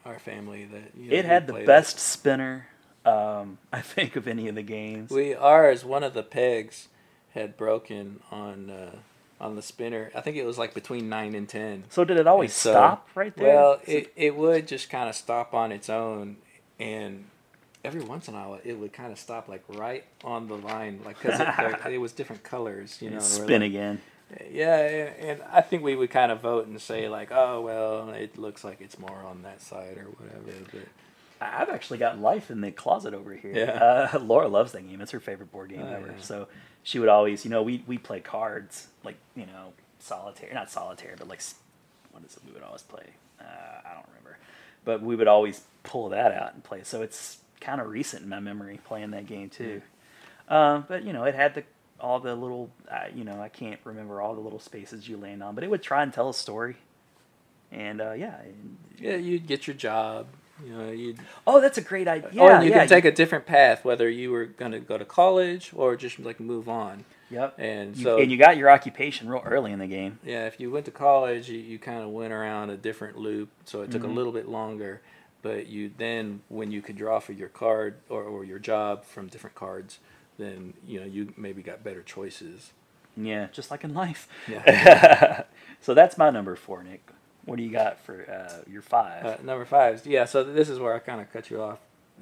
our 0.05 0.19
family. 0.19 0.65
That 0.67 0.93
you 0.97 1.11
know, 1.11 1.17
It 1.17 1.25
had 1.25 1.47
the 1.47 1.65
best 1.65 1.99
spinner, 1.99 2.69
um, 3.05 3.59
I 3.73 3.81
think, 3.81 4.17
of 4.17 4.27
any 4.27 4.49
of 4.49 4.55
the 4.55 4.63
games. 4.63 5.11
We 5.11 5.35
ours 5.35 5.85
one 5.85 6.03
of 6.05 6.15
the 6.15 6.23
pegs 6.23 6.89
had 7.35 7.57
broken 7.57 8.21
on 8.31 8.71
uh, 8.71 8.97
on 9.41 9.57
the 9.57 9.63
spinner. 9.63 10.11
I 10.15 10.21
think 10.21 10.37
it 10.37 10.45
was 10.45 10.59
like 10.59 10.75
between 10.75 11.09
nine 11.09 11.35
and 11.35 11.49
ten. 11.49 11.85
So 11.91 12.05
did 12.05 12.17
it 12.17 12.27
always 12.27 12.55
so- 12.55 12.73
stop 12.73 13.09
right 13.15 13.35
there? 13.37 13.47
Well, 13.55 13.81
it 13.87 14.13
it 14.17 14.37
would 14.37 14.67
just 14.67 14.91
kind 14.91 15.09
of 15.09 15.15
stop 15.15 15.55
on 15.55 15.73
its 15.73 15.89
own, 15.91 16.37
and 16.81 17.27
every 17.85 18.01
once 18.03 18.29
in 18.29 18.35
a 18.35 18.37
while 18.37 18.61
it 18.65 18.75
would 18.75 18.93
kind 18.93 19.13
of 19.13 19.19
stop 19.19 19.49
like 19.49 19.63
right 19.69 20.05
on 20.25 20.47
the 20.49 20.57
line, 20.57 21.01
like 21.05 21.21
because 21.21 21.41
it, 21.41 21.87
it 21.93 21.99
was 21.99 22.13
different 22.13 22.43
colors, 22.43 22.99
you 23.01 23.11
know. 23.11 23.19
Spin 23.21 23.63
like- 23.63 23.71
again. 23.71 24.01
Yeah, 24.51 24.77
and, 24.79 25.17
and 25.31 25.43
I 25.51 25.63
think 25.63 25.83
we 25.83 25.97
would 25.97 26.11
kind 26.11 26.31
of 26.31 26.41
vote 26.41 26.67
and 26.67 26.79
say 26.83 27.09
like, 27.09 27.31
oh 27.33 27.63
well, 27.63 28.11
it 28.11 28.37
looks 28.37 28.63
like 28.63 28.81
it's 28.83 28.99
more 28.99 29.23
on 29.25 29.43
that 29.43 29.63
side 29.63 29.97
or 29.97 30.05
whatever. 30.19 30.59
But 30.71 30.83
I've 31.41 31.71
actually 31.71 31.97
got 31.99 32.19
life 32.19 32.51
in 32.51 32.61
the 32.61 32.71
closet 32.71 33.15
over 33.15 33.35
here. 33.35 33.55
Yeah. 33.57 34.09
Uh, 34.13 34.19
Laura 34.23 34.49
loves 34.49 34.73
that 34.73 34.87
game. 34.87 35.01
It's 35.01 35.13
her 35.13 35.21
favorite 35.21 35.51
board 35.51 35.71
game 35.71 35.81
Oh, 35.83 35.95
ever. 35.95 36.07
yeah. 36.09 36.21
So 36.23 36.49
she 36.83 36.99
would 36.99 37.09
always, 37.09 37.45
you 37.47 37.51
know, 37.51 37.63
we 37.63 37.83
we 37.87 37.97
play 37.97 38.21
cards 38.21 38.89
like 39.03 39.17
you 39.35 39.47
know 39.47 39.73
solitaire, 39.99 40.53
not 40.53 40.71
solitaire, 40.71 41.15
but 41.17 41.27
like 41.27 41.41
what 42.11 42.23
is 42.23 42.37
it? 42.37 42.43
We 42.47 42.53
would 42.53 42.63
always 42.63 42.83
play. 42.83 43.07
Uh, 43.41 43.45
I 43.45 43.95
don't 43.95 44.07
remember, 44.09 44.37
but 44.85 45.01
we 45.01 45.17
would 45.17 45.29
always 45.29 45.63
pull 45.85 46.11
that 46.11 46.33
out 46.33 46.53
and 46.53 46.63
play. 46.63 46.81
So 46.83 47.01
it's 47.01 47.39
kind 47.61 47.81
of 47.81 47.89
recent 47.89 48.23
in 48.23 48.29
my 48.29 48.41
memory 48.41 48.81
playing 48.85 49.11
that 49.13 49.27
game 49.27 49.51
too. 49.51 49.83
Um, 50.49 50.85
but 50.89 51.05
you 51.05 51.13
know, 51.13 51.25
it 51.25 51.35
had 51.35 51.55
the 51.55 51.65
all 52.01 52.21
the 52.21 52.35
little, 52.35 52.71
uh, 52.91 53.07
you 53.15 53.25
know, 53.25 53.41
I 53.41 53.49
can't 53.49 53.81
remember 53.85 54.21
all 54.21 54.35
the 54.35 54.41
little 54.41 54.61
spaces 54.61 55.09
you 55.09 55.17
land 55.17 55.43
on, 55.43 55.55
but 55.57 55.65
it 55.65 55.71
would 55.71 55.83
try 55.83 56.03
and 56.03 56.13
tell 56.13 56.29
a 56.29 56.35
story. 56.35 56.77
And 57.73 58.01
uh, 58.01 58.13
yeah, 58.13 58.37
yeah, 58.99 59.17
you'd 59.17 59.47
get 59.47 59.67
your 59.67 59.75
job. 59.77 60.27
You 60.65 60.73
know, 60.77 60.91
you'd 60.91 61.19
oh, 61.47 61.61
that's 61.61 61.79
a 61.79 61.83
great 61.83 62.09
idea. 62.09 62.31
oh, 62.43 62.49
and 62.49 62.65
you 62.65 62.71
yeah, 62.71 62.79
can 62.81 62.89
take 62.89 63.05
a 63.05 63.13
different 63.13 63.47
path, 63.47 63.85
whether 63.85 64.09
you 64.09 64.31
were 64.33 64.47
going 64.47 64.73
to 64.73 64.81
go 64.81 64.97
to 64.99 65.05
college 65.05 65.71
or 65.75 65.95
just 65.97 66.19
like 66.19 66.41
move 66.41 66.69
on. 66.69 67.05
Yep. 67.31 67.57
And 67.59 67.97
You- 67.97 68.03
so 68.05 68.19
and 68.19 68.31
you 68.31 68.39
got 68.39 68.57
your 68.57 68.71
occupation 68.71 69.29
real 69.29 69.43
early 69.45 69.71
in 69.71 69.79
the 69.79 69.87
game. 69.87 70.19
Yeah, 70.25 70.47
if 70.47 70.59
you 70.59 70.71
went 70.71 70.87
to 70.87 70.91
college, 70.91 71.49
you, 71.51 71.59
you 71.59 71.79
kind 71.79 72.03
of 72.03 72.09
went 72.09 72.33
around 72.33 72.71
a 72.71 72.77
different 72.77 73.19
loop, 73.19 73.51
so 73.67 73.83
it 73.83 73.91
took 73.91 74.03
Mhm. 74.03 74.07
a 74.11 74.13
little 74.13 74.33
bit 74.33 74.49
longer. 74.49 75.01
But 75.43 75.69
you 75.69 75.91
then, 75.97 76.41
when 76.49 76.73
you 76.73 76.83
could 76.83 76.97
draw 76.97 77.21
for 77.21 77.33
your 77.33 77.49
card 77.49 77.97
or, 78.09 78.23
or 78.25 78.45
your 78.45 78.59
job 78.59 79.05
from 79.05 79.29
different 79.29 79.55
cards, 79.55 79.99
then 80.37 80.75
you 80.87 81.01
know 81.01 81.07
you 81.07 81.33
maybe 81.37 81.63
got 81.63 81.85
better 81.85 82.03
choices. 82.03 82.73
Yeah, 83.17 83.49
just 83.53 83.71
like 83.71 83.85
in 83.85 83.95
life. 83.95 84.29
Yeah. 84.49 85.45
so 85.81 85.95
that's 85.95 86.17
my 86.17 86.31
number 86.31 86.55
four, 86.57 86.83
Nick. 86.83 87.11
What 87.45 87.57
do 87.57 87.63
you 87.63 87.71
got 87.71 88.01
for 88.01 88.31
uh, 88.31 88.71
your 88.71 88.83
five? 88.83 89.25
Uh, 89.25 89.37
number 89.43 89.65
five, 89.65 90.07
yeah. 90.07 90.25
So 90.25 90.45
this 90.45 90.69
is 90.69 90.79
where 90.79 90.95
I 90.95 90.99
kind 90.99 91.21
of 91.21 91.33
cut 91.33 91.51
you 91.51 91.63
off 91.63 91.79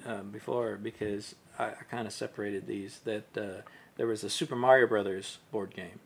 um, 0.07 0.31
before 0.31 0.77
because 0.77 1.35
I, 1.59 1.64
I 1.67 1.83
kind 1.91 2.07
of 2.07 2.12
separated 2.12 2.67
these. 2.67 3.01
That 3.05 3.37
uh, 3.37 3.62
there 3.97 4.07
was 4.07 4.25
a 4.25 4.31
Super 4.31 4.57
Mario 4.57 4.87
Brothers 4.87 5.39
board 5.51 5.75
game, 5.75 6.01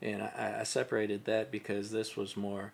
and 0.00 0.22
I, 0.22 0.58
I 0.60 0.62
separated 0.62 1.24
that 1.24 1.50
because 1.50 1.90
this 1.90 2.16
was 2.16 2.36
more 2.36 2.72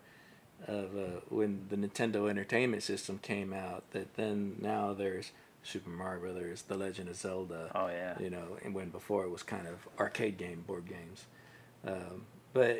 of 0.67 0.95
uh, 0.97 1.19
when 1.29 1.65
the 1.69 1.75
Nintendo 1.75 2.29
Entertainment 2.29 2.83
System 2.83 3.19
came 3.19 3.53
out. 3.53 3.83
That 3.91 4.15
then 4.15 4.55
now 4.61 4.93
there's 4.93 5.31
Super 5.63 5.89
Mario 5.89 6.21
Brothers, 6.21 6.63
The 6.63 6.75
Legend 6.75 7.09
of 7.09 7.15
Zelda. 7.15 7.71
Oh 7.75 7.87
yeah. 7.87 8.17
You 8.19 8.29
know, 8.29 8.57
and 8.63 8.73
when 8.73 8.89
before 8.89 9.23
it 9.23 9.29
was 9.29 9.43
kind 9.43 9.67
of 9.67 9.87
arcade 9.99 10.37
game 10.37 10.63
board 10.67 10.85
games. 10.87 11.25
Um, 11.85 12.25
but 12.53 12.79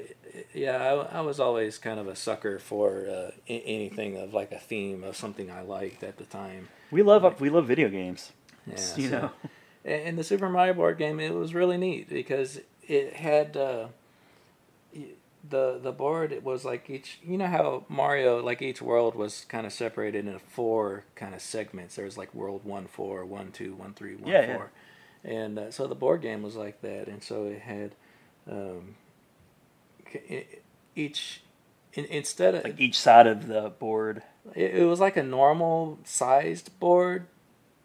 yeah, 0.54 0.78
I, 1.12 1.20
I 1.20 1.22
was 1.22 1.40
always 1.40 1.78
kind 1.78 2.00
of 2.00 2.08
a 2.08 2.16
sucker 2.16 2.58
for 2.60 3.06
uh, 3.08 3.32
a- 3.48 3.62
anything 3.62 4.18
of 4.18 4.34
like 4.34 4.52
a 4.52 4.58
theme 4.60 5.04
of 5.04 5.16
something 5.16 5.52
I 5.52 5.62
liked 5.62 6.04
at 6.04 6.18
the 6.18 6.26
time. 6.26 6.70
we 6.92 7.04
love 7.04 7.40
we 7.40 7.50
love 7.50 7.68
video 7.68 7.88
games. 7.90 8.32
Yeah, 8.66 8.74
you 8.98 9.10
so- 9.10 9.20
know. 9.22 9.32
And 9.86 10.02
and 10.10 10.18
the 10.18 10.26
Super 10.26 10.50
Mario 10.50 10.74
board 10.74 10.98
game, 10.98 11.22
it 11.22 11.34
was 11.34 11.54
really 11.54 11.78
neat 11.78 12.10
because 12.10 12.60
it 12.86 13.14
had 13.14 13.56
uh, 13.56 13.88
y- 13.88 13.90
the 15.48 15.80
the 15.82 15.92
board. 15.92 16.32
It 16.32 16.44
was 16.44 16.66
like 16.66 16.90
each, 16.90 17.20
you 17.24 17.38
know 17.38 17.48
how 17.48 17.86
Mario, 17.90 18.44
like 18.44 18.62
each 18.62 18.82
world 18.82 19.16
was 19.16 19.46
kind 19.48 19.66
of 19.66 19.74
separated 19.74 20.26
into 20.28 20.40
four 20.40 21.06
kind 21.16 21.34
of 21.34 21.42
segments. 21.42 21.96
There 21.96 22.06
was 22.06 22.18
like 22.18 22.34
World 22.34 22.62
One, 22.64 22.88
Four, 22.88 23.26
One, 23.26 23.52
Two, 23.52 23.76
One, 23.76 23.94
Three, 23.94 24.16
One, 24.16 24.32
Yeah, 24.32 24.46
yeah. 24.46 24.58
And 25.24 25.60
uh, 25.60 25.72
so 25.72 25.88
the 25.88 25.96
board 25.96 26.22
game 26.22 26.42
was 26.44 26.56
like 26.56 26.82
that. 26.82 27.08
And 27.08 27.22
so 27.24 27.46
it 27.46 27.60
had 27.62 27.96
um, 28.50 28.96
each 30.96 31.42
in, 31.94 32.06
instead 32.06 32.56
of 32.56 32.64
Like 32.64 32.80
each 32.80 33.00
side 33.00 33.28
of 33.28 33.48
the 33.48 33.70
board. 33.70 34.24
it, 34.56 34.76
it 34.76 34.86
was 34.86 35.00
like 35.00 35.18
a 35.18 35.24
normal 35.24 36.00
sized 36.04 36.78
board, 36.80 37.28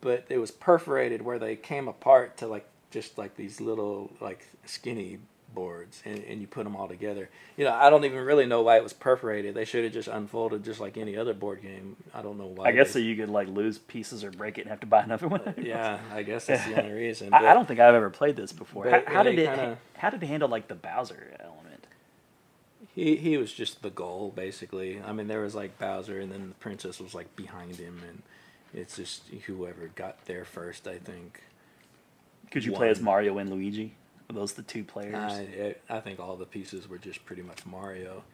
but 0.00 0.24
it 0.28 0.38
was 0.38 0.50
perforated 0.50 1.22
where 1.22 1.38
they 1.38 1.56
came 1.56 1.88
apart 1.88 2.36
to 2.38 2.46
like 2.46 2.66
just 2.90 3.18
like 3.18 3.36
these 3.36 3.60
little 3.60 4.12
like 4.20 4.48
skinny 4.64 5.18
boards, 5.54 6.02
and, 6.04 6.18
and 6.24 6.40
you 6.40 6.46
put 6.46 6.64
them 6.64 6.74
all 6.76 6.88
together. 6.88 7.30
You 7.56 7.64
know, 7.64 7.72
I 7.72 7.88
don't 7.90 8.04
even 8.04 8.18
really 8.24 8.46
know 8.46 8.62
why 8.62 8.76
it 8.76 8.82
was 8.82 8.92
perforated. 8.92 9.54
They 9.54 9.64
should 9.64 9.84
have 9.84 9.92
just 9.92 10.08
unfolded 10.08 10.64
just 10.64 10.80
like 10.80 10.96
any 10.96 11.16
other 11.16 11.32
board 11.34 11.62
game. 11.62 11.96
I 12.12 12.22
don't 12.22 12.36
know 12.38 12.46
why. 12.46 12.66
I 12.68 12.72
guess 12.72 12.90
so 12.90 12.98
you 12.98 13.16
could 13.16 13.28
like 13.30 13.48
lose 13.48 13.78
pieces 13.78 14.24
or 14.24 14.30
break 14.30 14.58
it 14.58 14.62
and 14.62 14.70
have 14.70 14.80
to 14.80 14.86
buy 14.86 15.02
another 15.02 15.28
one. 15.28 15.54
yeah, 15.62 15.98
I 16.12 16.22
guess 16.22 16.46
that's 16.46 16.64
the 16.66 16.82
only 16.82 16.92
reason. 17.06 17.32
I, 17.32 17.46
I 17.50 17.54
don't 17.54 17.66
think 17.68 17.80
I've 17.80 17.94
ever 17.94 18.10
played 18.10 18.36
this 18.36 18.52
before. 18.52 18.84
How, 18.84 19.00
But, 19.00 19.08
how 19.08 19.22
did 19.22 19.38
it? 19.38 19.46
kinda- 19.46 19.78
How 19.98 20.10
did 20.10 20.22
it 20.22 20.26
handle 20.26 20.48
like 20.48 20.68
the 20.68 20.74
Bowser 20.74 21.34
element? 21.40 21.86
He 22.94 23.16
he 23.16 23.36
was 23.36 23.52
just 23.52 23.82
the 23.82 23.90
goal 23.90 24.32
basically. 24.34 25.00
I 25.04 25.12
mean, 25.12 25.26
there 25.28 25.40
was 25.40 25.54
like 25.54 25.78
Bowser, 25.78 26.20
and 26.20 26.30
then 26.30 26.48
the 26.50 26.54
princess 26.56 27.00
was 27.00 27.14
like 27.14 27.34
behind 27.36 27.76
him, 27.76 28.00
and 28.06 28.22
it's 28.72 28.96
just 28.96 29.28
whoever 29.46 29.90
got 29.94 30.24
there 30.26 30.44
first. 30.44 30.86
I 30.86 30.98
think. 30.98 31.42
Could 32.50 32.64
you 32.64 32.72
play 32.72 32.90
as. 32.90 33.00
Mario 33.00 33.38
and 33.38 33.50
Luigi? 33.50 33.94
Were 34.28 34.34
those 34.34 34.52
the 34.54 34.62
two 34.62 34.84
players? 34.84 35.14
I, 35.14 35.74
I 35.88 36.00
think 36.00 36.18
all 36.20 36.36
the 36.36 36.46
pieces 36.46 36.88
were 36.88 36.98
just 36.98 37.24
pretty 37.26 37.42
much 37.42 37.66
Mario. 37.66 38.24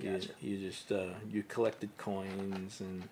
You, 0.00 0.12
Gotcha. 0.12 0.30
you 0.40 0.58
just 0.58 0.90
uh, 0.92 1.10
you 1.30 1.42
collected 1.44 1.96
coins 1.98 2.80
and 2.80 3.08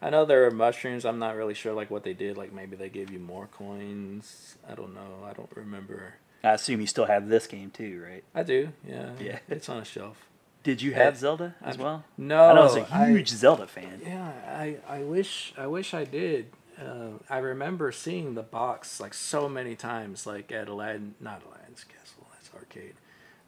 I 0.00 0.10
know 0.10 0.24
there 0.24 0.46
are 0.46 0.50
mushrooms. 0.50 1.04
I'm 1.04 1.18
not 1.18 1.36
really 1.36 1.54
sure 1.54 1.72
like 1.72 1.90
what 1.90 2.04
they 2.04 2.14
did. 2.14 2.36
Like 2.36 2.52
maybe 2.52 2.74
they 2.76 2.88
gave 2.88 3.10
you 3.10 3.18
more 3.18 3.46
coins. 3.46 4.56
I 4.68 4.74
don't 4.74 4.94
know. 4.94 5.24
I 5.28 5.32
don't 5.32 5.50
remember. 5.54 6.14
I 6.44 6.52
assume 6.54 6.80
you 6.80 6.86
still 6.86 7.06
have 7.06 7.28
this 7.28 7.46
game 7.46 7.70
too, 7.70 8.02
right? 8.04 8.24
I 8.34 8.42
do. 8.42 8.70
Yeah. 8.86 9.10
Yeah. 9.20 9.38
It's 9.48 9.68
on 9.68 9.78
a 9.78 9.84
shelf. 9.84 10.26
Did 10.64 10.80
you 10.80 10.92
have 10.94 11.16
Zelda 11.16 11.54
as 11.62 11.74
I've- 11.74 11.82
well? 11.82 12.04
No. 12.16 12.42
I 12.44 12.50
I 12.50 12.60
was 12.64 12.76
a 12.76 13.06
huge 13.06 13.28
Zelda 13.28 13.66
fan. 13.66 14.00
Yeah, 14.04 14.30
I, 14.48 14.76
I 14.88 14.98
wish 15.02 15.52
I 15.58 15.66
wish 15.66 15.92
I 15.94 16.04
did. 16.04 16.46
Uh, 16.80 17.18
I 17.28 17.38
remember 17.38 17.92
seeing 17.92 18.34
the 18.34 18.42
box 18.42 19.00
like 19.00 19.14
so 19.14 19.48
many 19.48 19.76
times, 19.76 20.26
like 20.26 20.50
at 20.52 20.68
Aladdin, 20.68 21.14
not 21.20 21.42
Aladdin's 21.46 21.84
Castle, 21.84 22.26
that's 22.32 22.50
arcade. 22.54 22.94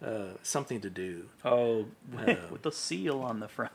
Uh, 0.05 0.37
something 0.43 0.81
to 0.83 0.91
do. 0.91 1.27
Oh, 1.45 1.87
Uh, 2.17 2.35
with 2.51 2.63
the 2.63 2.73
seal 2.73 3.21
on 3.21 3.41
the 3.41 3.49
front. 3.49 3.73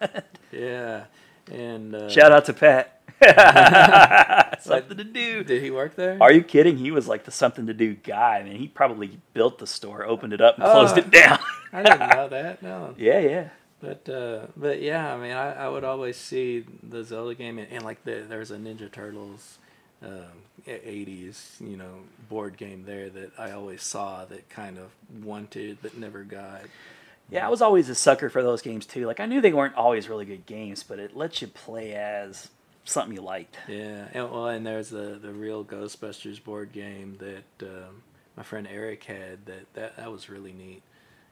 Yeah, 0.51 1.05
and 1.51 1.95
uh, 1.95 2.09
Shout 2.09 2.31
out 2.31 2.45
to 2.45 2.53
Pat. 2.53 2.95
something 4.61 4.97
to 4.97 5.03
do. 5.03 5.43
Did 5.43 5.61
he 5.63 5.71
work 5.71 5.95
there? 5.95 6.17
Are 6.21 6.31
you 6.31 6.43
kidding? 6.43 6.77
He 6.77 6.91
was 6.91 7.07
like 7.07 7.25
the 7.25 7.31
something 7.31 7.65
to 7.67 7.73
do 7.73 7.95
guy. 7.95 8.37
I 8.37 8.43
mean, 8.43 8.57
he 8.57 8.67
probably 8.67 9.19
built 9.33 9.57
the 9.59 9.67
store, 9.67 10.05
opened 10.05 10.33
it 10.33 10.41
up, 10.41 10.55
and 10.55 10.63
closed 10.63 10.95
Oh, 10.95 10.99
it 10.99 11.11
down. 11.11 11.39
I 11.73 11.83
didn't 11.83 12.09
know 12.09 12.29
that. 12.29 12.61
No. 12.63 12.93
yeah, 12.97 13.19
yeah. 13.19 13.49
But 13.81 14.09
uh, 14.09 14.47
but 14.57 14.81
yeah, 14.81 15.13
I 15.13 15.17
mean, 15.17 15.31
I, 15.31 15.65
I 15.65 15.69
would 15.69 15.83
always 15.83 16.17
see 16.17 16.65
the 16.83 17.03
Zelda 17.03 17.33
game, 17.35 17.57
and, 17.57 17.71
and 17.71 17.83
like 17.83 18.03
the, 18.03 18.25
there's 18.27 18.51
a 18.51 18.57
Ninja 18.57 18.91
Turtles 18.91 19.57
um, 20.03 20.43
80s, 20.67 21.59
you 21.61 21.77
know, 21.77 21.99
board 22.29 22.57
game 22.57 22.83
there 22.85 23.09
that 23.09 23.31
I 23.37 23.51
always 23.51 23.83
saw 23.83 24.25
that 24.25 24.49
kind 24.49 24.77
of 24.77 24.91
wanted 25.23 25.77
but 25.81 25.97
never 25.97 26.23
got. 26.23 26.61
Yeah, 27.29 27.45
I 27.45 27.49
was 27.49 27.61
always 27.61 27.89
a 27.89 27.95
sucker 27.95 28.29
for 28.29 28.41
those 28.41 28.61
games 28.61 28.85
too. 28.85 29.05
Like 29.05 29.19
I 29.19 29.25
knew 29.25 29.41
they 29.41 29.53
weren't 29.53 29.75
always 29.75 30.09
really 30.09 30.25
good 30.25 30.45
games, 30.45 30.83
but 30.83 30.99
it 30.99 31.15
lets 31.15 31.41
you 31.41 31.47
play 31.47 31.93
as 31.93 32.49
something 32.85 33.15
you 33.15 33.21
liked. 33.21 33.57
Yeah, 33.67 34.07
and, 34.13 34.31
well, 34.31 34.47
and 34.47 34.65
there's 34.65 34.89
the 34.89 35.19
the 35.21 35.31
real 35.31 35.63
Ghostbusters 35.63 36.43
board 36.43 36.71
game 36.71 37.17
that 37.19 37.67
um, 37.67 38.03
my 38.35 38.43
friend 38.43 38.67
Eric 38.69 39.03
had. 39.03 39.45
That, 39.45 39.73
that 39.73 39.97
that 39.97 40.11
was 40.11 40.29
really 40.29 40.53
neat, 40.53 40.81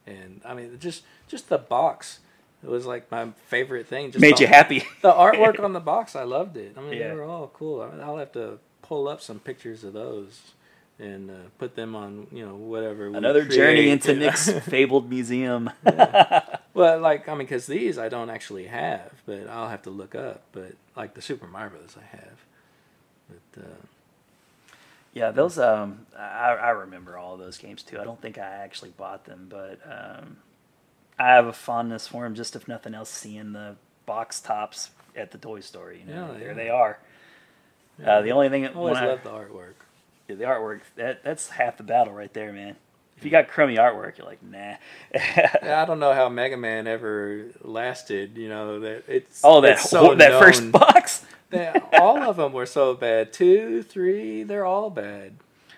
and 0.05 0.41
I 0.45 0.53
mean, 0.53 0.77
just 0.79 1.03
just 1.27 1.49
the 1.49 1.57
box. 1.57 2.19
It 2.63 2.69
was 2.69 2.85
like 2.85 3.09
my 3.11 3.29
favorite 3.47 3.87
thing. 3.87 4.11
Just 4.11 4.21
Made 4.21 4.39
you 4.39 4.47
happy. 4.47 4.83
The 5.01 5.11
artwork 5.11 5.59
on 5.63 5.73
the 5.73 5.79
box, 5.79 6.15
I 6.15 6.23
loved 6.23 6.57
it. 6.57 6.75
I 6.77 6.81
mean, 6.81 6.93
Yeah. 6.93 7.09
they 7.09 7.15
were 7.15 7.23
all 7.23 7.47
cool. 7.53 7.81
I 7.81 7.89
mean, 7.91 8.01
I'll 8.01 8.17
have 8.17 8.31
to 8.33 8.59
pull 8.81 9.07
up 9.07 9.21
some 9.21 9.39
pictures 9.39 9.83
of 9.83 9.93
those 9.93 10.41
and 10.99 11.29
uh, 11.29 11.33
put 11.59 11.75
them 11.75 11.95
on, 11.95 12.25
you 12.31 12.43
know, 12.45 12.55
whatever. 12.55 13.05
Another 13.07 13.45
journey 13.45 13.89
into 13.89 14.13
you 14.13 14.19
know. 14.19 14.25
Nick's 14.25 14.49
fabled 14.67 15.09
museum. 15.09 15.69
Well, 16.73 16.99
like 16.99 17.27
I 17.29 17.31
mean, 17.33 17.39
because 17.39 17.67
these 17.67 17.97
I 17.99 18.09
don't 18.09 18.29
actually 18.31 18.65
have, 18.65 19.11
but 19.27 19.47
I'll 19.47 19.69
have 19.69 19.83
to 19.83 19.89
look 19.91 20.15
up. 20.15 20.41
But 20.51 20.73
like 20.95 21.13
the 21.13 21.21
Super 21.21 21.45
Mario 21.47 21.69
Brothers, 21.71 21.95
I 21.97 22.15
have. 22.17 22.37
But 23.29 23.63
uh, 23.63 23.75
Yeah, 25.13 25.31
those 25.31 25.59
um, 25.59 26.05
I, 26.17 26.55
I 26.55 26.69
remember 26.69 27.17
all 27.17 27.33
of 27.33 27.39
those 27.39 27.57
games 27.57 27.83
too. 27.83 27.99
I 27.99 28.03
don't 28.03 28.21
think 28.21 28.37
I 28.39 28.47
actually 28.47 28.91
bought 28.91 29.25
them, 29.25 29.47
but 29.49 29.79
um, 29.85 30.37
I 31.19 31.29
have 31.33 31.47
a 31.47 31.53
fondness 31.53 32.07
for 32.07 32.23
them. 32.23 32.35
Just 32.35 32.55
if 32.55 32.67
nothing 32.67 32.93
else, 32.93 33.09
seeing 33.09 33.53
the 33.53 33.75
box 34.05 34.39
tops 34.39 34.91
at 35.15 35.31
the 35.31 35.37
toy 35.37 35.59
store. 35.61 35.91
You 35.93 36.05
know, 36.05 36.31
Yeah, 36.33 36.37
there 36.39 36.47
yeah. 36.49 36.53
they 36.53 36.69
are. 36.69 36.99
Uh, 38.05 38.21
the 38.21 38.31
only 38.31 38.49
thing 38.49 38.61
that 38.61 38.75
always 38.75 38.95
loved 38.95 39.23
the 39.23 39.29
artwork. 39.31 39.73
Yeah, 40.27 40.35
the 40.35 40.43
artwork 40.43 40.81
that 40.97 41.23
that's 41.23 41.49
half 41.49 41.77
the 41.77 41.83
battle 41.83 42.13
right 42.13 42.31
there, 42.33 42.53
man. 42.53 42.75
If 43.17 43.25
you 43.25 43.31
got 43.31 43.47
crummy 43.47 43.77
artwork, 43.77 44.19
you're 44.19 44.27
like, 44.27 44.43
nah. 44.43 44.75
Yeah, 45.15 45.81
I 45.81 45.85
don't 45.85 45.99
know 45.99 46.13
how 46.13 46.29
Mega 46.29 46.55
Man 46.57 46.85
ever 46.85 47.45
lasted. 47.63 48.37
You 48.37 48.49
know 48.49 48.79
that 48.81 49.05
it's 49.07 49.41
Oh, 49.43 49.61
that 49.61 49.71
it's 49.79 49.89
so 49.89 50.13
that 50.13 50.39
first 50.39 50.71
box. 50.71 51.25
That 51.49 51.89
all 51.93 52.21
of 52.21 52.35
them 52.35 52.53
were 52.53 52.65
so 52.67 52.93
bad. 52.93 53.33
Two, 53.33 53.81
three, 53.81 54.43
they're 54.43 54.65
all 54.65 54.89
bad. 54.91 55.37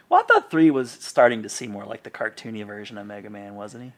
Well, 0.09 0.19
I 0.19 0.23
thought 0.23 0.49
three 0.51 0.71
was 0.71 0.89
starting 0.91 1.43
to 1.43 1.49
seem 1.49 1.71
more 1.71 1.85
like 1.85 2.03
the 2.03 2.09
cartoony 2.09 2.65
version 2.65 2.97
of 2.97 3.05
Mega 3.05 3.29
Man, 3.29 3.55
wasn't 3.55 3.83
he? 3.85 3.91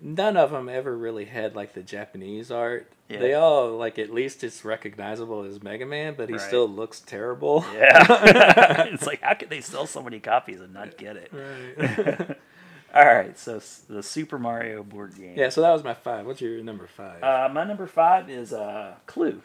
None 0.00 0.36
of 0.36 0.50
them 0.50 0.68
ever 0.68 0.96
really 0.96 1.26
had 1.26 1.54
like 1.54 1.74
the 1.74 1.82
Japanese 1.82 2.50
art. 2.50 2.90
Yeah. 3.08 3.18
They 3.18 3.34
all 3.34 3.76
like 3.76 3.98
at 3.98 4.10
least 4.10 4.42
it's 4.42 4.64
recognizable 4.64 5.42
as 5.42 5.62
Mega 5.62 5.84
Man, 5.86 6.14
but 6.16 6.28
he 6.28 6.36
Right. 6.36 6.40
still 6.40 6.66
looks 6.68 7.00
terrible. 7.00 7.64
Yeah. 7.74 8.84
it's 8.92 9.06
like, 9.06 9.20
how 9.22 9.34
could 9.34 9.50
they 9.50 9.60
sell 9.60 9.86
so 9.86 10.02
many 10.02 10.20
copies 10.20 10.60
and 10.60 10.72
not 10.72 10.96
get 10.96 11.16
it? 11.16 11.30
Right. 11.32 12.36
All 12.94 13.04
right, 13.04 13.36
so 13.36 13.60
the 13.88 14.04
Super 14.04 14.38
Mario 14.38 14.84
board 14.84 15.16
game. 15.16 15.34
yeah, 15.36 15.48
so 15.48 15.60
that 15.62 15.72
was 15.72 15.82
my 15.82 15.94
five. 15.94 16.26
What's 16.26 16.40
your 16.40 16.62
number 16.62 16.86
five? 16.86 17.20
Uh, 17.24 17.48
my 17.52 17.64
number 17.64 17.88
five 17.88 18.30
is 18.30 18.52
uh, 18.52 18.94
Clue, 19.06 19.42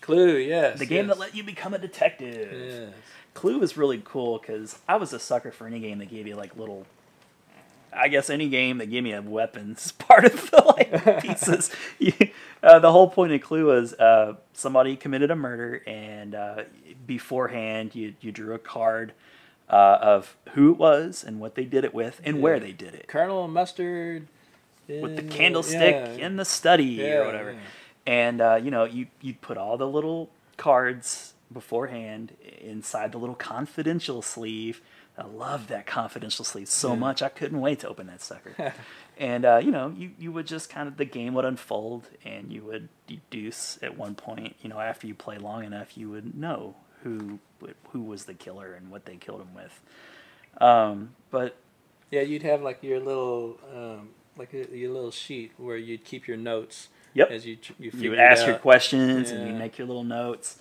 Clue, 0.00 0.36
yes. 0.38 0.78
the 0.78 0.86
game 0.86 1.06
yes. 1.06 1.14
that 1.14 1.20
let 1.20 1.34
you 1.34 1.42
become 1.42 1.74
a 1.74 1.78
detective. 1.78 2.52
Yes. 2.58 2.94
Clue 3.34 3.60
is 3.60 3.76
really 3.76 4.00
cool 4.02 4.38
because 4.38 4.78
I 4.88 4.96
was 4.96 5.12
a 5.12 5.18
sucker 5.18 5.50
for 5.50 5.66
any 5.66 5.78
game 5.78 5.98
that 5.98 6.08
gave 6.08 6.26
you 6.26 6.36
like 6.36 6.56
little. 6.56 6.86
I 7.96 8.08
guess 8.08 8.30
any 8.30 8.48
game 8.48 8.78
that 8.78 8.86
gave 8.90 9.02
me 9.04 9.12
a 9.12 9.22
weapons 9.22 9.92
part 9.98 10.24
of 10.24 10.50
the 10.50 10.62
like 10.76 11.22
pieces. 11.22 11.70
You, 11.98 12.12
uh, 12.62 12.78
the 12.80 12.92
whole 12.92 13.08
point 13.08 13.32
of 13.32 13.40
Clue 13.40 13.66
was 13.66 13.94
uh, 13.94 14.34
somebody 14.52 14.96
committed 14.96 15.30
a 15.30 15.36
murder, 15.36 15.82
and 15.86 16.34
uh, 16.34 16.64
beforehand 17.06 17.94
you 17.94 18.14
you 18.20 18.32
drew 18.32 18.54
a 18.54 18.58
card 18.58 19.12
uh, 19.70 19.98
of 20.00 20.36
who 20.54 20.72
it 20.72 20.78
was 20.78 21.24
and 21.24 21.40
what 21.40 21.54
they 21.54 21.64
did 21.64 21.84
it 21.84 21.94
with 21.94 22.20
and 22.24 22.40
where 22.42 22.60
they 22.60 22.72
did 22.72 22.94
it 22.94 23.08
Colonel 23.08 23.48
Mustard 23.48 24.26
with 24.88 25.16
the 25.16 25.22
candlestick 25.22 25.94
yeah. 26.18 26.26
in 26.26 26.36
the 26.36 26.44
study 26.44 26.84
Yeah, 26.84 27.18
or 27.22 27.26
whatever. 27.26 27.52
yeah. 27.52 27.58
And 28.06 28.40
uh, 28.40 28.60
you 28.62 28.70
know, 28.70 28.84
you 28.84 29.06
you'd 29.20 29.40
put 29.40 29.56
all 29.58 29.76
the 29.76 29.88
little 29.88 30.30
cards 30.56 31.34
beforehand 31.52 32.32
inside 32.60 33.12
the 33.12 33.18
little 33.18 33.34
confidential 33.34 34.22
sleeve. 34.22 34.80
I 35.18 35.24
loved 35.26 35.68
that 35.70 35.86
confidential 35.86 36.44
sleeve 36.44 36.68
so 36.68 36.90
Yeah. 36.92 36.98
much. 36.98 37.22
I 37.22 37.28
couldn't 37.30 37.60
wait 37.60 37.80
to 37.80 37.88
open 37.88 38.06
that 38.08 38.20
sucker. 38.20 38.74
and 39.18 39.44
uh, 39.46 39.56
you 39.62 39.70
know, 39.70 39.94
you, 39.96 40.10
you 40.18 40.30
would 40.32 40.46
just 40.46 40.68
kind 40.68 40.88
of 40.88 40.96
the 40.98 41.06
game 41.06 41.32
would 41.34 41.44
unfold, 41.46 42.08
and 42.24 42.52
you 42.52 42.62
would 42.64 42.88
deduce 43.06 43.78
at 43.82 43.96
one 43.96 44.14
point. 44.14 44.56
You 44.62 44.68
know, 44.68 44.78
after 44.80 45.06
you 45.06 45.14
play 45.14 45.38
long 45.38 45.64
enough, 45.64 45.96
you 45.96 46.10
would 46.10 46.36
know 46.36 46.74
who 47.02 47.38
who 47.92 48.02
was 48.02 48.24
the 48.26 48.34
killer 48.34 48.74
and 48.74 48.90
what 48.90 49.06
they 49.06 49.16
killed 49.16 49.40
him 49.40 49.54
with. 49.54 49.80
Um, 50.60 51.14
but 51.30 51.56
Yeah, 52.10 52.20
you'd 52.22 52.42
have 52.42 52.62
like 52.62 52.82
your 52.82 53.00
little, 53.00 53.58
um, 53.74 54.10
like 54.36 54.52
a, 54.54 54.76
your 54.76 54.92
little 54.92 55.10
sheet 55.10 55.52
where 55.56 55.76
you'd 55.76 56.04
keep 56.04 56.28
your 56.28 56.36
notes. 56.36 56.88
Yep. 57.14 57.30
As 57.30 57.46
you 57.46 57.56
you, 57.78 57.90
you 57.94 58.10
would 58.10 58.18
ask 58.18 58.44
your 58.46 58.56
out. 58.56 58.60
questions 58.62 59.30
and 59.30 59.46
you 59.46 59.52
Yeah. 59.54 59.58
make 59.58 59.78
your 59.78 59.86
little 59.86 60.04
notes. 60.04 60.58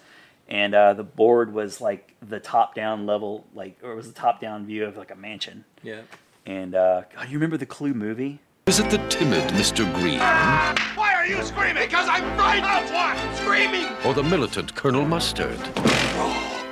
And 0.47 0.75
uh, 0.75 0.93
the 0.93 1.03
board 1.03 1.53
was 1.53 1.81
like 1.81 2.13
the 2.21 2.39
top 2.39 2.75
down 2.75 3.05
level, 3.05 3.45
like, 3.55 3.79
or 3.83 3.91
it 3.91 3.95
was 3.95 4.07
the 4.07 4.19
top 4.19 4.39
down 4.39 4.65
view 4.65 4.85
of 4.85 4.97
like 4.97 5.11
a 5.11 5.15
mansion. 5.15 5.65
Yeah. 5.81 6.01
And 6.45 6.75
uh, 6.75 7.03
God, 7.15 7.29
you 7.29 7.37
remember 7.37 7.57
the 7.57 7.65
Clue 7.65 7.93
movie? 7.93 8.39
Is 8.67 8.79
it 8.79 8.89
the 8.89 8.97
timid 9.09 9.47
Mr. 9.49 9.91
Green 9.93 10.17
Why 10.17 11.13
are 11.15 11.25
you 11.25 11.41
screaming? 11.43 11.83
Because 11.83 12.07
I'm 12.09 12.23
frightened 12.35 12.65
of 12.65 12.91
what? 12.91 13.35
Screaming! 13.35 13.87
or 14.03 14.13
the 14.13 14.23
militant 14.23 14.75
Colonel 14.75 15.05
Mustard? 15.05 15.59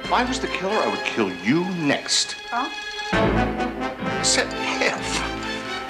If 0.03 0.11
I 0.11 0.23
was 0.23 0.39
the 0.39 0.47
killer, 0.47 0.75
I 0.75 0.87
would 0.89 1.03
kill 1.05 1.31
you 1.43 1.65
next. 1.75 2.35
Huh? 2.49 2.69
Said 4.23 4.47
if. 4.81 5.21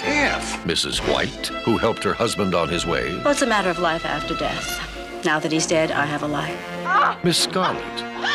If. 0.06 0.64
Mrs. 0.64 0.98
White, 1.10 1.46
who 1.64 1.78
helped 1.78 2.04
her 2.04 2.12
husband 2.12 2.54
on 2.54 2.68
his 2.68 2.86
way? 2.86 3.14
Well, 3.16 3.30
it's 3.30 3.42
a 3.42 3.46
matter 3.46 3.70
of 3.70 3.78
life 3.78 4.04
after 4.04 4.34
death. 4.36 5.24
Now 5.24 5.38
that 5.38 5.52
he's 5.52 5.66
dead, 5.66 5.90
I 5.90 6.04
have 6.04 6.22
a 6.22 6.26
life. 6.26 6.73
Miss 7.22 7.38
Scarlet, 7.38 7.82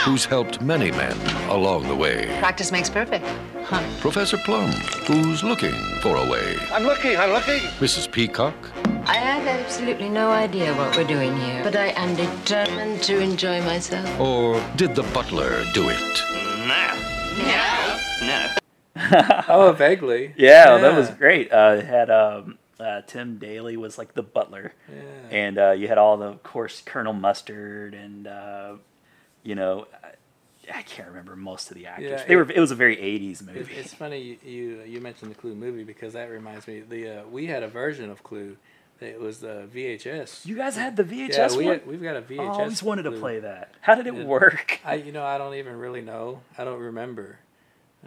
who's 0.03 0.25
helped 0.25 0.61
many 0.61 0.91
men 0.91 1.17
along 1.49 1.87
the 1.87 1.95
way? 1.95 2.25
Practice 2.39 2.71
makes 2.71 2.89
perfect. 2.89 3.25
Huh. 3.63 3.81
Professor 3.99 4.37
Plum, 4.37 4.69
who's 5.07 5.43
looking 5.43 5.73
for 6.01 6.15
a 6.15 6.25
way? 6.29 6.57
I'm 6.71 6.83
looking, 6.83 7.17
I'm 7.17 7.31
looking. 7.31 7.59
Mrs. 7.79 8.11
Peacock, 8.11 8.55
I 9.05 9.15
have 9.15 9.47
absolutely 9.47 10.09
no 10.09 10.29
idea 10.29 10.73
what 10.75 10.95
we're 10.95 11.03
doing 11.07 11.35
here, 11.37 11.63
but 11.63 11.75
I 11.75 11.87
am 11.95 12.15
determined 12.15 13.01
to 13.03 13.19
enjoy 13.19 13.61
myself. 13.61 14.07
or 14.19 14.61
did 14.75 14.93
the 14.95 15.03
butler 15.13 15.63
do 15.73 15.89
it? 15.89 16.21
No. 16.67 16.93
No. 17.47 17.97
No. 18.27 18.55
oh, 19.47 19.71
vaguely. 19.77 20.33
Yeah, 20.37 20.77
that 20.77 20.95
was 20.95 21.09
great. 21.09 21.51
Uh, 21.51 21.77
it 21.79 21.85
had 21.85 22.09
um, 22.11 22.58
uh, 22.79 23.01
Tim 23.07 23.37
Daly 23.37 23.77
was 23.77 23.97
like 23.97 24.13
the 24.13 24.23
butler, 24.23 24.73
Yeah. 24.89 25.37
and 25.37 25.57
uh, 25.57 25.71
you 25.71 25.87
had 25.87 25.97
all 25.97 26.17
the, 26.17 26.25
of 26.27 26.43
course, 26.43 26.81
Colonel 26.85 27.13
Mustard, 27.13 27.93
and 27.93 28.27
uh, 28.27 28.73
you 29.43 29.55
know, 29.55 29.87
I, 30.03 30.79
I 30.79 30.81
can't 30.83 31.07
remember 31.09 31.35
most 31.35 31.71
of 31.71 31.75
the 31.77 31.87
actors. 31.87 32.09
Yeah, 32.21 32.25
they 32.25 32.33
it- 32.33 32.37
were. 32.37 32.51
It 32.51 32.59
was 32.59 32.71
a 32.71 32.75
very 32.75 32.95
'80s 32.97 33.41
It, 33.41 33.45
movie. 33.47 33.73
it's 33.73 33.93
funny 33.93 34.39
you, 34.43 34.81
you 34.85 35.01
mentioned 35.01 35.31
the 35.31 35.35
Clue 35.35 35.55
movie 35.55 35.83
because 35.83 36.13
that 36.13 36.25
reminds 36.29 36.67
me 36.67 36.81
the 36.81 37.21
uh, 37.21 37.23
we 37.27 37.47
had 37.47 37.63
a 37.63 37.67
version 37.67 38.09
of 38.09 38.23
Clue. 38.23 38.57
It 39.01 39.17
was 39.19 39.39
the 39.39 39.65
VHS. 39.73 40.45
You 40.45 40.57
guys 40.57 40.75
had 40.75 40.97
the 40.97 41.05
VHS 41.05 41.51
Yeah, 41.53 41.57
we 41.57 41.65
one. 41.67 41.81
we've 41.85 42.03
got 42.03 42.17
a 42.17 42.21
VHS. 42.21 42.39
I 42.41 42.47
always 42.47 42.83
wanted 42.83 43.03
to 43.03 43.11
play 43.11 43.39
that. 43.39 43.73
How 43.79 43.95
did 43.95 44.07
it 44.07 44.13
And 44.13 44.27
work? 44.27 44.79
I 44.83 44.95
you 44.95 45.13
know 45.13 45.23
I 45.25 45.37
don't 45.37 45.53
even 45.55 45.77
really 45.77 46.01
know. 46.01 46.41
I 46.57 46.65
don't 46.65 46.79
remember. 46.81 47.39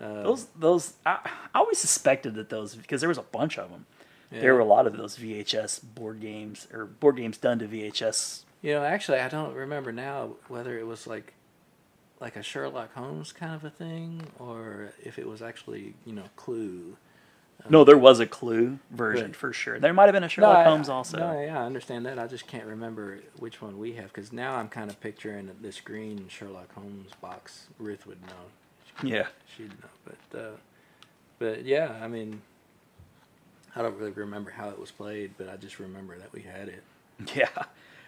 Uh, 0.01 0.23
Those 0.23 0.47
those 0.55 0.93
I, 1.07 1.19
I 1.55 1.59
always 1.59 1.79
suspected 1.79 2.35
that 2.35 2.49
those 2.51 2.75
because 2.75 3.01
there 3.01 3.09
was 3.09 3.19
a 3.19 3.23
bunch 3.23 3.59
of 3.59 3.71
them. 3.71 3.87
Yeah. 4.33 4.41
There 4.41 4.55
were 4.55 4.61
a 4.61 4.65
lot 4.65 4.87
of 4.87 4.97
those 4.97 5.17
VHS 5.19 5.81
board 5.95 6.21
games 6.21 6.67
or 6.73 6.87
board 6.87 7.17
games 7.17 7.37
done 7.39 7.59
to 7.59 7.67
VHS. 7.67 8.43
You 8.63 8.75
know, 8.75 8.85
actually, 8.85 9.19
I 9.19 9.29
don't 9.29 9.55
remember 9.55 9.93
now 9.93 10.37
whether 10.49 10.79
it 10.79 10.87
was 10.87 11.07
like, 11.07 11.35
like 12.21 12.37
a 12.37 12.43
Sherlock 12.43 12.95
Holmes 12.95 13.33
kind 13.33 13.55
of 13.55 13.65
a 13.65 13.71
thing, 13.71 14.23
or 14.39 14.93
if 15.03 15.19
it 15.19 15.27
was 15.29 15.43
actually, 15.43 15.95
you 16.07 16.13
know, 16.13 16.25
Clue. 16.37 16.97
No, 17.69 17.85
there 17.85 17.99
was 17.99 18.19
a 18.21 18.27
Clue 18.27 18.79
version 18.91 19.33
for 19.33 19.53
sure. 19.53 19.79
There 19.79 19.93
might 19.93 20.05
have 20.07 20.13
been 20.15 20.23
a 20.23 20.27
No, 20.27 20.29
Sherlock 20.29 20.57
I- 20.59 20.65
Holmes 20.65 20.89
also. 20.89 21.19
No, 21.19 21.41
yeah, 21.41 21.61
I 21.61 21.65
understand 21.67 22.07
that. 22.07 22.19
I 22.19 22.27
just 22.27 22.47
can't 22.47 22.67
remember 22.67 23.21
which 23.39 23.61
one 23.61 23.79
we 23.79 23.93
have 23.95 24.13
because 24.13 24.33
now 24.33 24.55
I'm 24.57 24.69
kind 24.69 24.91
of 24.91 25.01
picturing 25.01 25.51
this 25.61 25.81
green 25.81 26.27
Sherlock 26.29 26.73
Holmes 26.75 27.11
box. 27.21 27.67
Ruth 27.79 28.07
would 28.07 28.23
know. 28.23 28.51
She- 29.01 29.09
Yeah. 29.11 29.27
she'd 29.57 29.71
know. 29.71 29.89
But, 30.31 30.39
uh, 30.41 30.51
but 31.39 31.65
yeah, 31.65 31.99
I 32.03 32.09
mean, 32.09 32.43
I 33.75 33.83
don't 33.83 33.97
really 33.97 34.13
remember 34.13 34.51
how 34.51 34.69
it 34.69 34.79
was 34.79 34.91
played, 34.91 35.33
but 35.39 35.49
I 35.49 35.57
just 35.57 35.79
remember 35.79 36.19
that 36.19 36.33
we 36.33 36.43
had 36.43 36.69
it. 36.69 36.83
Yeah, 37.37 37.65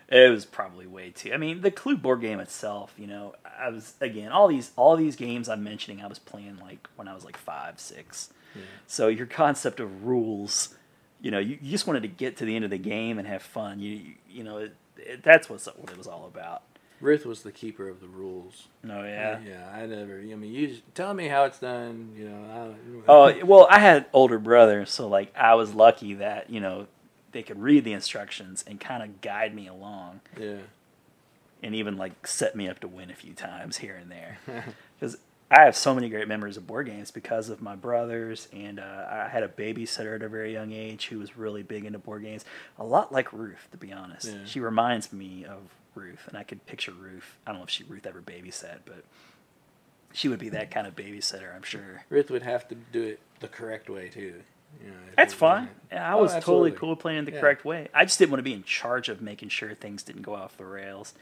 it 0.09 0.31
was 0.31 0.45
probably 0.45 0.87
way 0.87 1.11
too. 1.11 1.33
I 1.33 1.37
mean, 1.37 1.61
the 1.61 1.71
Clue 1.71 1.97
board 1.97 2.21
game 2.21 2.41
itself. 2.41 2.93
You 2.99 3.07
know, 3.07 3.35
I 3.59 3.69
was 3.69 3.95
again 4.01 4.33
all 4.33 4.49
these 4.49 4.73
all 4.77 4.97
these 4.97 5.15
games 5.15 5.49
I'm 5.49 5.63
mentioning. 5.63 6.03
I 6.03 6.09
was 6.09 6.19
playing 6.19 6.59
like 6.61 6.89
when 6.97 7.07
I 7.07 7.15
was 7.15 7.25
like 7.25 7.37
five, 7.37 7.79
six. 7.79 8.31
Yeah. 8.57 8.63
So 8.87 9.09
your 9.09 9.27
concept 9.27 9.79
of 9.79 10.05
rules, 10.05 10.75
you 11.21 11.31
know, 11.31 11.39
you, 11.39 11.59
you 11.63 11.71
just 11.71 11.87
wanted 11.87 12.03
to 12.03 12.09
get 12.09 12.37
to 12.39 12.45
the 12.45 12.57
end 12.57 12.65
of 12.65 12.71
the 12.71 12.79
game 12.79 13.19
and 13.19 13.29
have 13.29 13.43
fun. 13.43 13.79
You 13.79 13.91
you, 13.91 14.15
you 14.29 14.45
know, 14.45 14.59
it, 14.59 14.75
it, 14.97 15.23
that's 15.23 15.49
what's 15.49 15.67
what 15.67 15.91
it 15.91 15.97
was 15.99 16.07
all 16.09 16.27
about. 16.27 16.63
Ruth 17.05 17.27
was 17.27 17.43
the 17.43 17.53
keeper 17.53 17.89
of 17.89 18.01
the 18.01 18.09
rules. 18.09 18.69
Oh 18.85 19.03
yeah. 19.05 19.39
Yeah, 19.47 19.71
I 19.73 19.87
never. 19.87 20.19
I 20.19 20.35
mean, 20.35 20.53
you 20.53 20.79
tell 20.95 21.13
me 21.15 21.29
how 21.29 21.45
it's 21.45 21.59
done. 21.59 22.13
You 22.17 22.31
know. 22.31 22.75
I 23.07 23.11
Oh 23.11 23.45
well, 23.45 23.67
I 23.71 23.79
had 23.79 24.07
older 24.13 24.39
brothers, 24.39 24.91
so 24.91 25.07
like 25.07 25.33
I 25.37 25.55
was 25.55 25.75
lucky 25.75 26.15
that 26.15 26.51
you 26.51 26.61
know 26.61 26.87
they 27.33 27.43
could 27.43 27.61
read 27.61 27.85
the 27.85 27.93
instructions 27.93 28.65
and 28.67 28.81
kind 28.81 29.03
of 29.03 29.21
guide 29.21 29.55
me 29.55 29.67
along, 29.67 30.21
Yeah. 30.41 30.59
and 31.63 31.75
even 31.75 31.97
like 31.97 32.27
set 32.27 32.55
me 32.57 32.69
up 32.69 32.79
to 32.81 32.89
win 32.89 33.11
a 33.11 33.15
few 33.15 33.35
times 33.35 33.79
here 33.79 33.97
and 33.97 34.11
there. 34.11 34.39
Because 34.99 35.19
I 35.51 35.65
have 35.65 35.77
so 35.77 35.93
many 35.95 36.09
great 36.09 36.29
memories 36.29 36.57
of 36.57 36.67
board 36.67 36.87
games 36.87 37.11
because 37.11 37.49
of 37.51 37.61
my 37.61 37.75
brothers, 37.77 38.49
and 38.53 38.79
uh, 38.81 39.07
I 39.11 39.29
had 39.29 39.43
a 39.43 39.49
babysitter 39.49 40.15
at 40.15 40.23
a 40.23 40.29
very 40.29 40.53
young 40.53 40.73
age 40.73 41.09
who 41.09 41.19
was 41.19 41.37
really 41.37 41.63
big 41.63 41.85
into 41.85 41.99
board 41.99 42.23
games. 42.23 42.45
A 42.79 42.85
lot 42.85 43.13
like 43.13 43.33
Ruth, 43.33 43.69
to 43.73 43.77
be 43.77 43.93
honest. 43.93 44.29
Yeah. 44.29 44.45
She 44.47 44.61
reminds 44.61 45.13
me 45.13 45.45
of 45.45 45.59
Ruth, 45.95 46.27
and 46.29 46.37
I 46.37 46.43
could 46.43 46.67
picture 46.67 46.93
Ruth. 46.93 47.37
I 47.47 47.51
don't 47.51 47.61
know 47.61 47.65
if 47.65 47.71
she 47.71 47.85
Ruth 47.85 48.07
ever 48.07 48.21
babysat, 48.21 48.81
but 48.85 49.05
she 50.13 50.29
would 50.29 50.39
be 50.39 50.49
that 50.51 50.71
kind 50.71 50.87
of 50.87 50.95
babysitter, 50.95 51.55
I'm 51.55 51.63
sure. 51.63 52.05
Ruth 52.09 52.31
would 52.31 52.43
have 52.43 52.69
to 52.69 52.75
do 52.75 53.03
it 53.03 53.21
the 53.41 53.49
correct 53.49 53.91
way 53.91 54.09
too. 54.09 54.43
You 54.83 54.91
know, 54.91 54.97
That's 55.17 55.35
fine. 55.35 55.71
Yeah, 55.93 56.09
I 56.09 56.15
Oh, 56.15 56.23
was 56.23 56.33
totally 56.33 56.71
absolutely. 56.71 56.79
cool 56.79 56.97
playing 56.97 57.25
the 57.25 57.33
Yeah. 57.33 57.41
correct 57.41 57.65
way. 57.65 57.89
I 57.95 58.05
just 58.05 58.19
didn't 58.19 58.31
want 58.33 58.41
to 58.41 58.45
be 58.45 58.53
in 58.53 58.65
charge 58.65 59.09
of 59.09 59.21
making 59.23 59.49
sure 59.51 59.75
things 59.75 60.03
didn't 60.03 60.23
go 60.23 60.35
off 60.35 60.57
the 60.57 60.65
rails. 60.65 61.15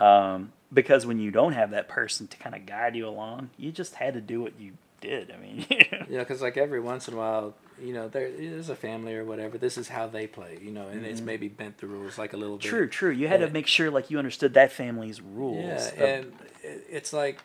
Um, 0.00 0.52
because 0.72 1.06
when 1.06 1.18
you 1.18 1.30
don't 1.30 1.52
have 1.52 1.70
that 1.70 1.88
person 1.88 2.26
to 2.26 2.36
kind 2.36 2.54
of 2.54 2.66
guide 2.66 2.96
you 2.96 3.06
along, 3.08 3.50
you 3.56 3.72
just 3.72 3.94
had 3.96 4.14
to 4.14 4.20
do 4.20 4.42
what 4.42 4.58
you 4.58 4.72
did. 5.04 5.30
I 5.30 5.36
mean, 5.36 5.66
Yeah, 6.10 6.20
because 6.20 6.42
like 6.42 6.56
every 6.56 6.80
once 6.80 7.08
in 7.08 7.14
a 7.14 7.16
while, 7.16 7.54
you 7.80 7.92
know, 7.92 8.08
there 8.08 8.26
is 8.26 8.68
a 8.68 8.76
family 8.76 9.14
or 9.14 9.24
whatever. 9.24 9.58
This 9.58 9.76
is 9.78 9.88
how 9.88 10.06
they 10.06 10.26
play, 10.26 10.58
you 10.62 10.70
know, 10.70 10.88
and 10.88 11.04
it's 11.06 11.20
Mhm. 11.20 11.24
maybe 11.24 11.48
bent 11.48 11.78
the 11.78 11.86
rules 11.86 12.18
like 12.18 12.32
a 12.32 12.36
little 12.36 12.56
bit. 12.56 12.66
true, 12.68 12.88
true. 12.88 13.10
You 13.10 13.28
had 13.28 13.40
Yeah. 13.40 13.46
to 13.46 13.52
make 13.52 13.66
sure 13.66 13.90
like 13.90 14.10
you 14.10 14.18
understood 14.18 14.54
that 14.54 14.72
family's 14.72 15.20
rules. 15.20 15.64
Yeah, 15.64 15.86
of- 15.86 16.00
and 16.00 16.32
it's 16.90 17.12
like, 17.12 17.38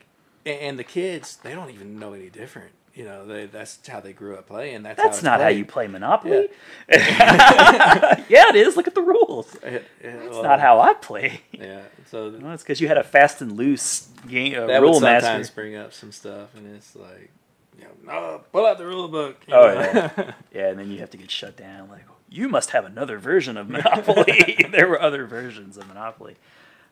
and 0.45 0.79
the 0.79 0.83
kids, 0.83 1.37
they 1.37 1.53
don't 1.53 1.69
even 1.71 1.99
know 1.99 2.13
any 2.13 2.29
different. 2.29 2.71
You 2.95 3.05
know, 3.05 3.25
they, 3.25 3.45
that's 3.45 3.79
how 3.87 4.01
they 4.01 4.11
grew 4.13 4.35
up 4.35 4.47
playing. 4.47 4.83
That's, 4.83 4.97
that's 5.01 5.17
it's 5.17 5.23
not 5.23 5.39
how 5.39 5.47
you 5.47 5.63
play 5.63 5.87
Monopoly. 5.87 6.49
Yeah, 6.89 8.49
it 8.49 8.55
is. 8.55 8.75
Look 8.77 8.87
at 8.87 8.95
the 8.95 9.01
rules. 9.01 9.55
It- 9.55 9.63
it- 9.73 9.85
That's 10.01 10.29
well, 10.31 10.43
not 10.43 10.59
how 10.59 10.79
I 10.79 10.93
play. 10.93 11.41
Yeah, 11.51 11.81
so 12.09 12.29
Well, 12.41 12.53
it's 12.53 12.63
because 12.63 12.81
you 12.81 12.87
had 12.87 12.97
a 12.97 13.03
fast 13.03 13.41
and 13.41 13.53
loose 13.57 14.07
game 14.27 14.55
uh, 14.61 14.67
that 14.67 14.81
rule 14.81 14.93
would 14.93 15.01
master. 15.03 15.27
sometimes 15.27 15.49
bring 15.49 15.75
up 15.75 15.93
some 15.93 16.11
stuff, 16.11 16.49
and 16.55 16.75
it's 16.75 16.95
like, 16.95 17.31
you 17.79 17.85
know, 18.05 18.11
no, 18.13 18.41
pull 18.51 18.65
out 18.65 18.77
the 18.77 18.85
rule 18.85 19.07
book. 19.07 19.37
you 19.47 19.53
Oh 19.53 19.73
know? 19.73 19.79
yeah, 19.81 20.31
yeah, 20.53 20.67
and 20.69 20.79
then 20.79 20.91
you 20.91 20.99
have 20.99 21.09
to 21.11 21.17
get 21.17 21.31
shut 21.31 21.55
down. 21.55 21.89
Like 21.89 22.03
you 22.29 22.49
must 22.49 22.71
have 22.71 22.85
another 22.85 23.17
version 23.17 23.57
of 23.57 23.69
Monopoly. 23.69 24.57
there 24.71 24.87
were 24.87 25.01
other 25.01 25.25
versions 25.25 25.77
of 25.77 25.87
Monopoly, 25.87 26.35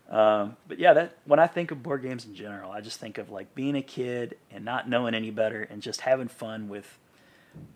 um, 0.09 0.55
but 0.67 0.79
yeah, 0.79 0.93
that 0.93 1.17
when 1.25 1.39
I 1.39 1.47
think 1.47 1.71
of 1.71 1.83
board 1.83 2.01
games 2.01 2.25
in 2.25 2.33
general, 2.35 2.71
I 2.71 2.81
just 2.81 2.99
think 2.99 3.17
of 3.17 3.29
like 3.29 3.53
being 3.55 3.75
a 3.75 3.81
kid 3.81 4.37
and 4.51 4.63
not 4.63 4.87
knowing 4.89 5.13
any 5.13 5.31
better 5.31 5.61
and 5.63 5.81
just 5.81 6.01
having 6.01 6.27
fun 6.27 6.69
with 6.69 6.97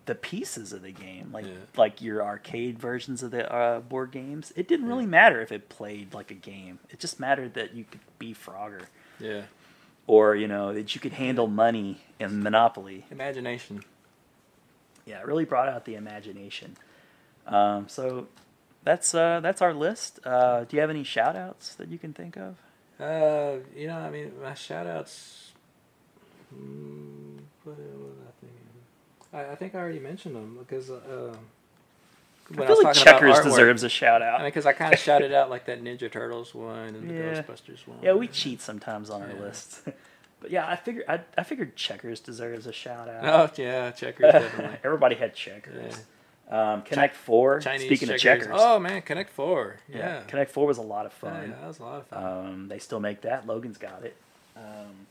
the 0.05 0.13
pieces 0.15 0.73
of 0.73 0.83
the 0.83 0.91
game, 0.91 1.31
like 1.33 1.45
Yeah. 1.45 1.53
like 1.75 2.01
your 2.03 2.23
arcade 2.23 2.77
versions 2.77 3.23
of 3.23 3.31
the 3.31 3.51
uh, 3.51 3.79
board 3.79 4.11
games. 4.11 4.53
It 4.55 4.67
didn't 4.67 4.87
really 4.87 5.07
matter 5.07 5.41
if 5.41 5.51
it 5.51 5.69
played 5.69 6.13
like 6.13 6.29
a 6.29 6.35
game. 6.35 6.77
It 6.91 6.99
just 6.99 7.19
mattered 7.19 7.55
that 7.55 7.73
you 7.73 7.83
could 7.89 8.01
be 8.19 8.33
Frogger, 8.35 8.83
yeah, 9.19 9.41
or 10.07 10.35
you 10.35 10.47
know 10.47 10.73
that 10.73 10.93
you 10.95 11.01
could 11.01 11.13
handle 11.13 11.47
money 11.47 12.01
in 12.19 12.41
Monopoly. 12.43 13.05
imagination. 13.11 13.83
yeah, 15.05 15.19
it 15.19 15.25
really 15.25 15.45
brought 15.45 15.67
out 15.69 15.85
the 15.85 15.95
imagination. 15.95 16.75
Um, 17.47 17.87
so 17.87 18.27
that's 18.83 19.13
uh, 19.15 19.39
that's 19.41 19.61
our 19.61 19.73
list. 19.73 20.19
Uh, 20.25 20.63
do 20.65 20.75
you 20.75 20.81
have 20.81 20.89
any 20.89 21.03
shout 21.03 21.35
outs 21.35 21.75
that 21.75 21.89
you 21.89 21.97
can 21.97 22.13
think 22.13 22.37
of? 22.37 22.57
Uh, 22.99 23.57
you 23.75 23.87
know, 23.87 23.97
I 23.97 24.09
mean, 24.11 24.31
my 24.41 24.53
shout 24.53 24.85
outs. 24.87 25.53
Mm, 26.53 27.39
what, 27.63 27.77
what 27.77 28.09
was 28.09 28.17
I 28.27 28.31
thinking? 28.41 28.59
I, 29.33 29.53
I 29.53 29.55
think 29.55 29.73
I 29.75 29.79
already 29.79 29.99
mentioned 29.99 30.35
them 30.35 30.57
because. 30.59 30.89
Uh, 30.91 31.35
I 32.59 32.67
feel 32.67 32.83
like 32.83 32.95
Checkers 32.95 33.39
deserves 33.41 33.83
a 33.83 33.89
shout 33.89 34.21
out. 34.21 34.35
I 34.39 34.43
mean, 34.43 34.47
because 34.47 34.65
I 34.65 34.73
kind 34.73 34.93
of 34.93 34.99
shouted 34.99 35.33
out 35.33 35.49
like 35.49 35.65
that 35.65 35.83
Ninja 35.83 36.11
Turtles 36.11 36.53
one 36.55 36.95
and 36.95 37.09
the 37.09 37.13
Yeah. 37.13 37.41
Ghostbusters 37.41 37.87
one. 37.87 37.99
Yeah, 38.01 38.13
we 38.13 38.27
cheat 38.27 38.61
sometimes 38.61 39.09
on 39.09 39.21
our 39.21 39.29
Yeah. 39.29 39.41
lists. 39.41 39.81
but 40.41 40.51
yeah, 40.51 40.67
I 40.67 40.75
figured 40.75 41.05
I, 41.07 41.21
I 41.37 41.43
figured 41.43 41.75
Checkers 41.75 42.19
deserves 42.19 42.67
a 42.67 42.73
shout 42.73 43.07
out. 43.09 43.23
Oh 43.25 43.61
yeah, 43.61 43.91
Checkers 43.91 44.31
definitely. 44.31 44.77
Everybody 44.83 45.15
had 45.15 45.33
Checkers. 45.35 46.01
Um, 46.49 46.81
Connect 46.81 47.15
Four. 47.15 47.61
Chinese 47.61 47.83
Speaking 47.87 48.09
checkers. 48.09 48.21
of 48.21 48.23
Checkers. 48.23 48.47
Oh 48.59 48.77
man, 48.79 49.01
Connect 49.03 49.29
Four. 49.29 49.77
Yeah. 49.87 50.21
Connect 50.27 50.51
Four 50.51 50.67
was 50.67 50.77
a 50.77 50.81
lot 50.81 51.05
of 51.05 51.13
fun. 51.13 51.49
yeah, 51.49 51.55
that 51.61 51.67
was 51.67 51.79
a 51.79 51.83
lot 51.83 51.99
of 52.01 52.07
fun. 52.07 52.23
Um, 52.23 52.67
they 52.67 52.79
still 52.79 52.99
make 52.99 53.21
that. 53.21 53.47
Logan's 53.47 53.77
got 53.77 54.03
it. 54.03 54.15
Um, 54.57 55.07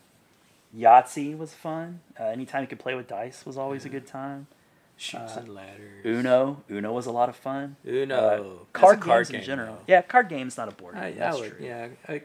Yahtzee 0.76 1.36
was 1.36 1.52
fun. 1.54 2.00
Uh, 2.18 2.24
anytime 2.24 2.60
you 2.62 2.66
could 2.68 2.78
play 2.78 2.94
with 2.94 3.08
dice 3.08 3.44
was 3.46 3.56
always 3.56 3.84
a 3.84 3.88
good 3.88 4.06
time. 4.06 4.46
Chutes 5.00 5.36
Uh, 5.36 5.40
and 5.40 5.48
ladders. 5.54 6.04
Uno. 6.04 6.62
Uno 6.70 6.92
was 6.92 7.06
a 7.06 7.10
lot 7.10 7.28
of 7.30 7.36
fun. 7.36 7.76
Uno. 7.86 8.16
Uh, 8.16 8.64
card 8.78 9.00
games 9.02 9.30
in 9.30 9.42
general. 9.42 9.76
though. 9.76 9.82
Yeah, 9.86 10.02
card 10.02 10.28
games 10.28 10.56
not 10.58 10.68
a 10.68 10.72
board 10.72 10.94
game. 10.94 11.22
I, 11.22 11.24
I 11.26 11.34
would, 11.34 11.56
true. 11.56 11.66
yeah. 11.66 11.88
I, 12.06 12.22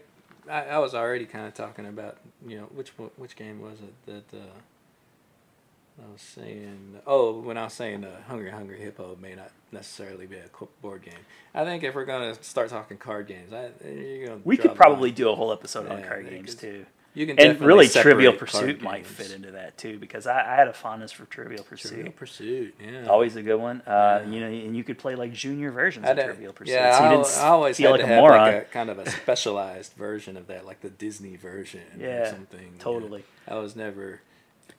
I, 0.50 0.66
I 0.66 0.78
was 0.80 0.94
already 0.94 1.26
kind 1.26 1.48
of 1.48 1.54
talking 1.54 1.86
about, 1.88 2.18
you 2.46 2.58
know, 2.58 2.66
which 2.76 2.90
which 3.16 3.36
game 3.38 3.62
was 3.62 3.80
it 3.80 3.94
that 4.32 4.38
uh, 4.38 6.04
I 6.06 6.12
was 6.12 6.22
saying? 6.22 7.00
Oh, 7.08 7.40
when 7.40 7.58
I 7.58 7.64
was 7.64 7.74
saying 7.74 8.04
uh, 8.04 8.22
Hungry 8.28 8.52
Hungry 8.52 8.80
Hippo 8.80 9.18
may 9.22 9.36
not 9.36 9.52
necessarily 9.72 10.26
be 10.28 10.36
a 10.36 10.66
board 10.82 11.02
game. 11.04 11.14
I 11.54 11.64
think 11.64 11.84
if 11.84 11.96
we're 11.96 12.04
gonna 12.06 12.36
start 12.44 12.70
talking 12.70 12.98
card 12.98 13.28
games, 13.28 13.54
I, 13.54 13.70
you're 13.88 14.28
gonna 14.28 14.42
We 14.44 14.58
could 14.58 14.76
probably 14.76 15.12
do 15.12 15.30
a 15.30 15.36
whole 15.36 15.54
episode 15.54 15.88
on 15.90 16.04
card 16.04 16.30
games 16.30 16.56
too. 16.56 16.86
You 17.16 17.26
can 17.26 17.40
and 17.40 17.60
really 17.62 17.88
Trivial 17.88 18.34
Pursuit 18.34 18.82
might 18.82 19.06
fit 19.08 19.32
into 19.32 19.52
that 19.52 19.78
too 19.78 19.98
because 19.98 20.28
I, 20.28 20.54
I 20.54 20.56
had 20.56 20.68
a 20.68 20.74
fondness 20.74 21.12
for 21.14 21.26
Trivial 21.26 21.64
Pursuit. 21.64 21.90
Trivial 21.94 22.12
Pursuit, 22.14 22.76
yeah. 22.80 23.08
Always 23.08 23.36
a 23.38 23.42
good 23.42 23.56
one. 23.56 23.82
Uh, 23.88 24.22
Yeah. 24.26 24.30
You 24.30 24.40
know, 24.42 24.48
and 24.48 24.76
you 24.76 24.84
could 24.84 24.98
play 25.00 25.16
like 25.16 25.32
junior 25.34 25.72
versions 25.72 26.06
of 26.08 26.18
Trivial 26.18 26.52
Pursuit. 26.54 26.74
Yeah, 26.74 26.98
so 26.98 27.04
you 27.04 27.10
I, 27.10 27.16
didn't 27.16 27.38
I 27.40 27.48
always 27.48 27.78
feel 27.78 27.92
had 27.92 28.02
like 28.02 28.10
a 28.10 28.16
moron. 28.16 28.54
like 28.54 28.64
a 28.64 28.66
kind 28.66 28.90
of 28.90 29.00
a 29.00 29.10
specialized 29.10 29.94
version 29.94 30.36
of 30.38 30.48
that, 30.48 30.66
like 30.66 30.82
the 30.82 30.90
Disney 30.90 31.36
version 31.38 31.82
or 32.00 32.06
Yeah, 32.06 32.30
something. 32.32 32.60
yeah. 32.76 32.84
totally. 32.84 33.24
I 33.48 33.56
was 33.56 33.76
never. 33.76 34.20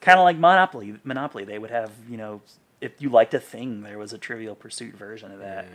kind 0.00 0.18
of 0.18 0.24
like 0.24 0.36
Monopoly. 0.36 0.96
Monopoly, 1.04 1.44
they 1.44 1.58
would 1.58 1.70
have 1.70 1.90
you 2.08 2.18
know, 2.18 2.42
if 2.82 3.00
you 3.00 3.08
liked 3.08 3.32
a 3.32 3.40
thing, 3.40 3.82
there 3.82 3.98
was 3.98 4.12
a 4.12 4.18
Trivial 4.18 4.54
Pursuit 4.54 4.94
version 4.94 5.32
of 5.32 5.38
that. 5.38 5.66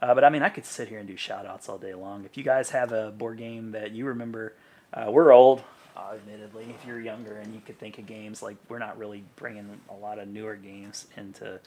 Uh, 0.00 0.14
but 0.14 0.22
I 0.24 0.28
mean, 0.30 0.42
I 0.42 0.50
could 0.50 0.66
sit 0.66 0.88
here 0.88 0.98
and 1.00 1.08
do 1.08 1.16
shout 1.16 1.46
outs 1.46 1.68
all 1.68 1.78
day 1.78 1.94
long. 1.94 2.24
If 2.24 2.36
you 2.36 2.44
guys 2.44 2.70
have 2.70 2.92
a 2.92 3.10
board 3.10 3.38
game 3.38 3.72
that 3.72 3.90
you 3.92 4.04
remember, 4.06 4.52
uh, 4.92 5.06
we're 5.10 5.32
old, 5.32 5.62
uh, 5.96 6.14
admittedly. 6.14 6.66
If 6.78 6.86
you're 6.86 7.00
younger 7.00 7.36
and 7.38 7.54
you 7.54 7.60
could 7.64 7.78
think 7.78 7.98
of 7.98 8.06
games, 8.06 8.42
like 8.42 8.56
we're 8.68 8.78
not 8.78 8.98
really 8.98 9.24
bringing 9.36 9.80
a 9.90 9.94
lot 9.94 10.18
of 10.18 10.28
newer 10.28 10.56
games 10.56 11.06
into. 11.16 11.58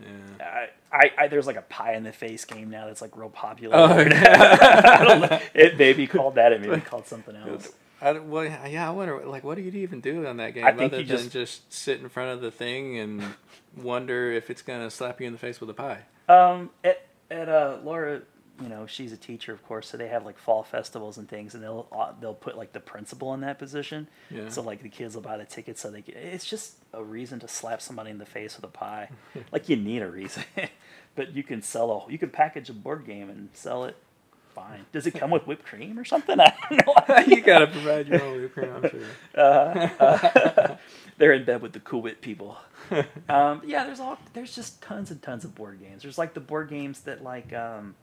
Yeah. 0.00 0.44
I, 0.92 0.96
I, 0.96 1.10
I 1.18 1.28
there's 1.28 1.46
like 1.46 1.56
a 1.56 1.62
pie 1.62 1.94
in 1.94 2.02
the 2.02 2.12
face 2.12 2.44
game 2.44 2.68
now 2.70 2.86
that's 2.86 3.00
like 3.02 3.16
real 3.16 3.30
popular. 3.30 3.76
Oh, 3.76 3.84
I 3.98 5.04
don't 5.04 5.20
know. 5.20 5.40
It 5.54 5.78
may 5.78 5.92
be 5.92 6.06
called 6.06 6.34
that. 6.34 6.52
It 6.52 6.60
may 6.60 6.74
be 6.74 6.80
called 6.82 7.06
something 7.06 7.36
else. 7.36 7.72
I, 8.00 8.12
well, 8.12 8.44
yeah, 8.44 8.86
I 8.86 8.90
wonder, 8.90 9.24
like, 9.24 9.44
what 9.44 9.54
do 9.54 9.62
you 9.62 9.70
even 9.80 10.00
do 10.00 10.26
on 10.26 10.36
that 10.38 10.52
game 10.52 10.64
I 10.66 10.72
think 10.72 10.92
other 10.92 11.00
you 11.02 11.06
than 11.06 11.16
just- 11.16 11.30
just 11.32 11.72
sit 11.72 12.00
in 12.00 12.08
front 12.08 12.30
of 12.32 12.40
the 12.42 12.50
thing 12.50 12.98
and 12.98 13.22
wonder 13.76 14.30
if 14.32 14.50
it's 14.50 14.62
gonna 14.62 14.90
slap 14.90 15.20
you 15.20 15.26
in 15.28 15.32
the 15.32 15.38
face 15.38 15.60
with 15.60 15.70
a 15.70 15.74
pie? 15.74 16.00
Um, 16.28 16.70
at 16.82 17.06
at 17.30 17.48
uh, 17.48 17.78
Laura, 17.82 18.22
you 18.62 18.68
know, 18.68 18.86
she's 18.86 19.12
a 19.12 19.16
teacher, 19.16 19.52
of 19.52 19.64
course, 19.66 19.88
so 19.88 19.96
they 19.96 20.08
have 20.08 20.24
like 20.24 20.38
fall 20.38 20.62
festivals 20.62 21.18
and 21.18 21.28
things, 21.28 21.54
and 21.54 21.62
they'll 21.62 21.86
uh, 21.90 22.12
they'll 22.20 22.34
put 22.34 22.56
like 22.56 22.72
the 22.72 22.80
principal 22.80 23.34
in 23.34 23.40
that 23.40 23.58
position. 23.58 24.08
Yeah. 24.30 24.48
So 24.48 24.62
like 24.62 24.82
the 24.82 24.88
kids 24.88 25.14
will 25.14 25.22
buy 25.22 25.36
the 25.36 25.44
tickets, 25.44 25.80
so 25.80 25.90
they 25.90 26.02
get, 26.02 26.16
it's 26.16 26.44
just 26.44 26.76
a 26.92 27.02
reason 27.02 27.40
to 27.40 27.48
slap 27.48 27.82
somebody 27.82 28.10
in 28.10 28.18
the 28.18 28.26
face 28.26 28.56
with 28.56 28.64
a 28.64 28.68
pie. 28.68 29.10
like 29.52 29.68
you 29.68 29.76
need 29.76 30.02
a 30.02 30.08
reason, 30.08 30.44
but 31.16 31.34
you 31.34 31.42
can 31.42 31.62
sell 31.62 31.90
a 31.90 32.12
you 32.12 32.18
can 32.18 32.30
package 32.30 32.70
a 32.70 32.72
board 32.72 33.04
game 33.06 33.28
and 33.28 33.48
sell 33.54 33.84
it. 33.84 33.96
Fine. 34.54 34.86
Does 34.92 35.04
it 35.04 35.14
come 35.14 35.32
with 35.32 35.48
whipped 35.48 35.64
cream 35.64 35.98
or 35.98 36.04
something? 36.04 36.38
I 36.40 36.52
don't 36.70 37.08
know. 37.08 37.18
you 37.26 37.42
gotta 37.42 37.66
provide 37.66 38.06
your 38.06 38.22
own 38.22 38.40
whipped 38.40 38.54
cream, 38.54 38.70
I'm 38.72 38.88
sure. 38.88 39.00
Uh, 39.36 39.88
uh, 39.98 40.76
they're 41.18 41.32
in 41.32 41.44
bed 41.44 41.60
with 41.60 41.72
the 41.72 41.80
cool 41.80 42.08
people. 42.20 42.56
Um, 43.28 43.62
yeah, 43.66 43.84
there's 43.84 43.98
all 43.98 44.16
there's 44.32 44.54
just 44.54 44.80
tons 44.80 45.10
and 45.10 45.20
tons 45.20 45.44
of 45.44 45.56
board 45.56 45.80
games. 45.80 46.02
There's 46.02 46.18
like 46.18 46.34
the 46.34 46.40
board 46.40 46.68
games 46.68 47.00
that 47.00 47.24
like 47.24 47.52
um, 47.52 47.96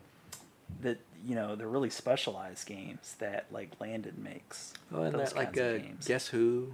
that 0.81 0.99
you 1.25 1.35
know 1.35 1.55
they're 1.55 1.67
really 1.67 1.89
specialized 1.89 2.65
games 2.67 3.15
that 3.19 3.45
like 3.51 3.71
Landon 3.79 4.15
makes. 4.23 4.73
Oh, 4.93 5.03
and 5.03 5.19
that 5.19 5.35
like 5.35 5.57
uh, 5.57 5.77
games. 5.77 6.07
Guess 6.07 6.27
Who? 6.27 6.73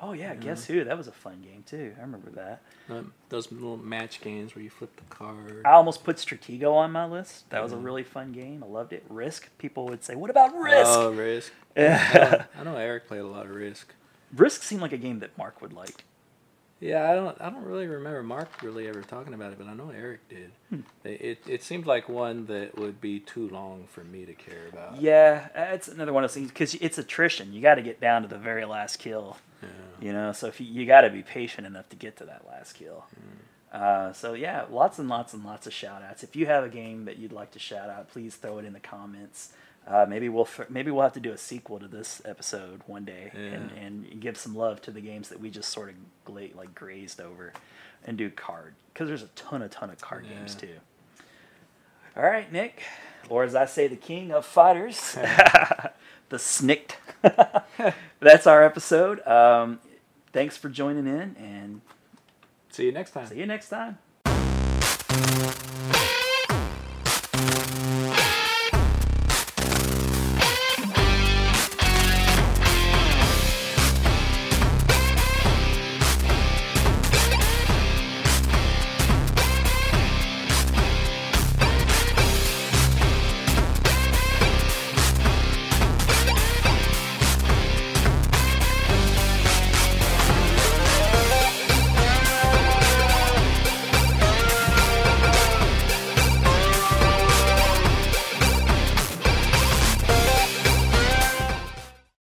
Oh 0.00 0.12
yeah, 0.12 0.32
Yeah. 0.32 0.34
guess 0.34 0.64
who? 0.64 0.82
That 0.82 0.98
was 0.98 1.06
a 1.06 1.12
fun 1.12 1.40
game 1.40 1.62
too. 1.64 1.94
I 1.98 2.00
remember 2.02 2.30
that. 2.30 2.62
Um, 2.90 3.12
those 3.28 3.52
little 3.52 3.76
match 3.76 4.20
games 4.20 4.54
where 4.56 4.62
you 4.64 4.70
flip 4.70 4.94
the 4.96 5.04
card. 5.14 5.62
I 5.64 5.70
almost 5.72 6.02
put 6.02 6.16
Stratego 6.16 6.74
on 6.74 6.90
my 6.90 7.06
list. 7.06 7.48
That 7.50 7.62
was 7.62 7.72
a 7.72 7.76
Mhm. 7.76 7.84
really 7.84 8.02
fun 8.02 8.32
game. 8.32 8.64
I 8.64 8.66
loved 8.66 8.92
it. 8.92 9.04
Risk. 9.08 9.48
People 9.58 9.86
would 9.86 10.02
say, 10.02 10.16
"What 10.16 10.30
about 10.30 10.52
Risk?" 10.56 10.84
Oh, 10.86 11.10
Risk. 11.12 11.52
Yeah. 11.76 12.46
I 12.58 12.64
know 12.64 12.76
Eric 12.76 13.06
played 13.06 13.20
a 13.20 13.26
lot 13.26 13.46
of 13.46 13.52
Risk. 13.54 13.94
Risk 14.34 14.64
seemed 14.64 14.82
like 14.82 14.92
a 14.92 14.96
game 14.98 15.20
that 15.20 15.38
Mark 15.38 15.62
would 15.62 15.72
like. 15.72 16.04
Yeah, 16.80 17.10
I 17.10 17.14
don't. 17.14 17.36
I 17.40 17.50
don't 17.50 17.64
really 17.64 17.88
remember 17.88 18.22
Mark 18.22 18.62
really 18.62 18.86
ever 18.86 19.02
talking 19.02 19.34
about 19.34 19.52
it, 19.52 19.58
but 19.58 19.66
I 19.66 19.74
know 19.74 19.90
Eric 19.90 20.28
did. 20.28 20.52
It, 21.02 21.20
it 21.20 21.38
it 21.48 21.62
seemed 21.62 21.86
like 21.86 22.08
one 22.08 22.46
that 22.46 22.78
would 22.78 23.00
be 23.00 23.18
too 23.18 23.48
long 23.48 23.86
for 23.88 24.04
me 24.04 24.24
to 24.24 24.32
care 24.32 24.68
about. 24.72 25.00
Yeah, 25.00 25.48
it's 25.72 25.88
another 25.88 26.12
one 26.12 26.22
of 26.22 26.30
those 26.30 26.36
things 26.36 26.50
because 26.50 26.74
it's 26.74 26.96
attrition. 26.96 27.52
You 27.52 27.60
got 27.60 27.76
to 27.76 27.82
get 27.82 28.00
down 28.00 28.22
to 28.22 28.28
the 28.28 28.38
very 28.38 28.64
last 28.64 28.98
kill. 28.98 29.38
Yeah. 29.60 29.68
You 30.00 30.12
know, 30.12 30.32
so 30.32 30.46
if 30.46 30.60
you, 30.60 30.66
you 30.66 30.86
got 30.86 31.00
to 31.00 31.10
be 31.10 31.22
patient 31.22 31.66
enough 31.66 31.88
to 31.88 31.96
get 31.96 32.16
to 32.18 32.24
that 32.26 32.46
last 32.46 32.74
kill. 32.74 33.06
Uh, 33.72 34.12
so 34.12 34.34
yeah, 34.34 34.64
lots 34.70 34.98
and 34.98 35.08
lots 35.08 35.34
and 35.34 35.44
lots 35.44 35.66
of 35.66 35.72
shout 35.72 36.02
outs. 36.02 36.22
If 36.22 36.36
you 36.36 36.46
have 36.46 36.64
a 36.64 36.68
game 36.68 37.06
that 37.06 37.18
you'd 37.18 37.32
like 37.32 37.50
to 37.52 37.58
shout 37.58 37.90
out, 37.90 38.08
please 38.08 38.36
throw 38.36 38.58
it 38.58 38.64
in 38.64 38.72
the 38.72 38.80
comments. 38.80 39.50
Uh, 39.90 40.04
maybe 40.06 40.28
we'll 40.28 40.46
maybe 40.68 40.90
we'll 40.90 41.02
have 41.02 41.14
to 41.14 41.20
do 41.20 41.32
a 41.32 41.38
sequel 41.38 41.78
to 41.78 41.88
this 41.88 42.20
episode 42.26 42.82
one 42.86 43.06
day 43.06 43.30
and, 43.34 43.70
Yeah. 43.74 43.82
and 43.82 44.20
give 44.20 44.36
some 44.36 44.54
love 44.54 44.82
to 44.82 44.90
the 44.90 45.00
games 45.00 45.30
that 45.30 45.40
we 45.40 45.48
just 45.50 45.70
sort 45.70 45.88
of 45.88 45.94
gla- 46.26 46.54
like 46.54 46.74
grazed 46.74 47.20
over, 47.22 47.54
and 48.06 48.18
do 48.18 48.28
card 48.30 48.74
because 48.92 49.08
there's 49.08 49.22
a 49.22 49.28
ton 49.28 49.62
a 49.62 49.68
ton 49.68 49.88
of 49.88 49.98
card 50.00 50.26
games 50.28 50.54
too. 50.54 50.74
All 52.16 52.22
right, 52.24 52.52
Nick, 52.52 52.82
or 53.30 53.44
as 53.44 53.54
I 53.54 53.64
say, 53.64 53.86
the 53.86 53.96
king 53.96 54.30
of 54.30 54.44
fighters, 54.44 55.12
the 56.28 56.38
snicked. 56.38 56.98
That's 58.20 58.46
our 58.46 58.62
episode. 58.64 59.26
Um, 59.26 59.78
thanks 60.32 60.56
for 60.56 60.68
joining 60.68 61.06
in, 61.06 61.34
and 61.38 61.80
See 62.70 62.84
you 62.86 62.92
next 62.92 63.12
time. 63.12 63.26
see 63.28 63.38
you 63.38 63.46
next 63.46 63.68
time. 63.70 63.98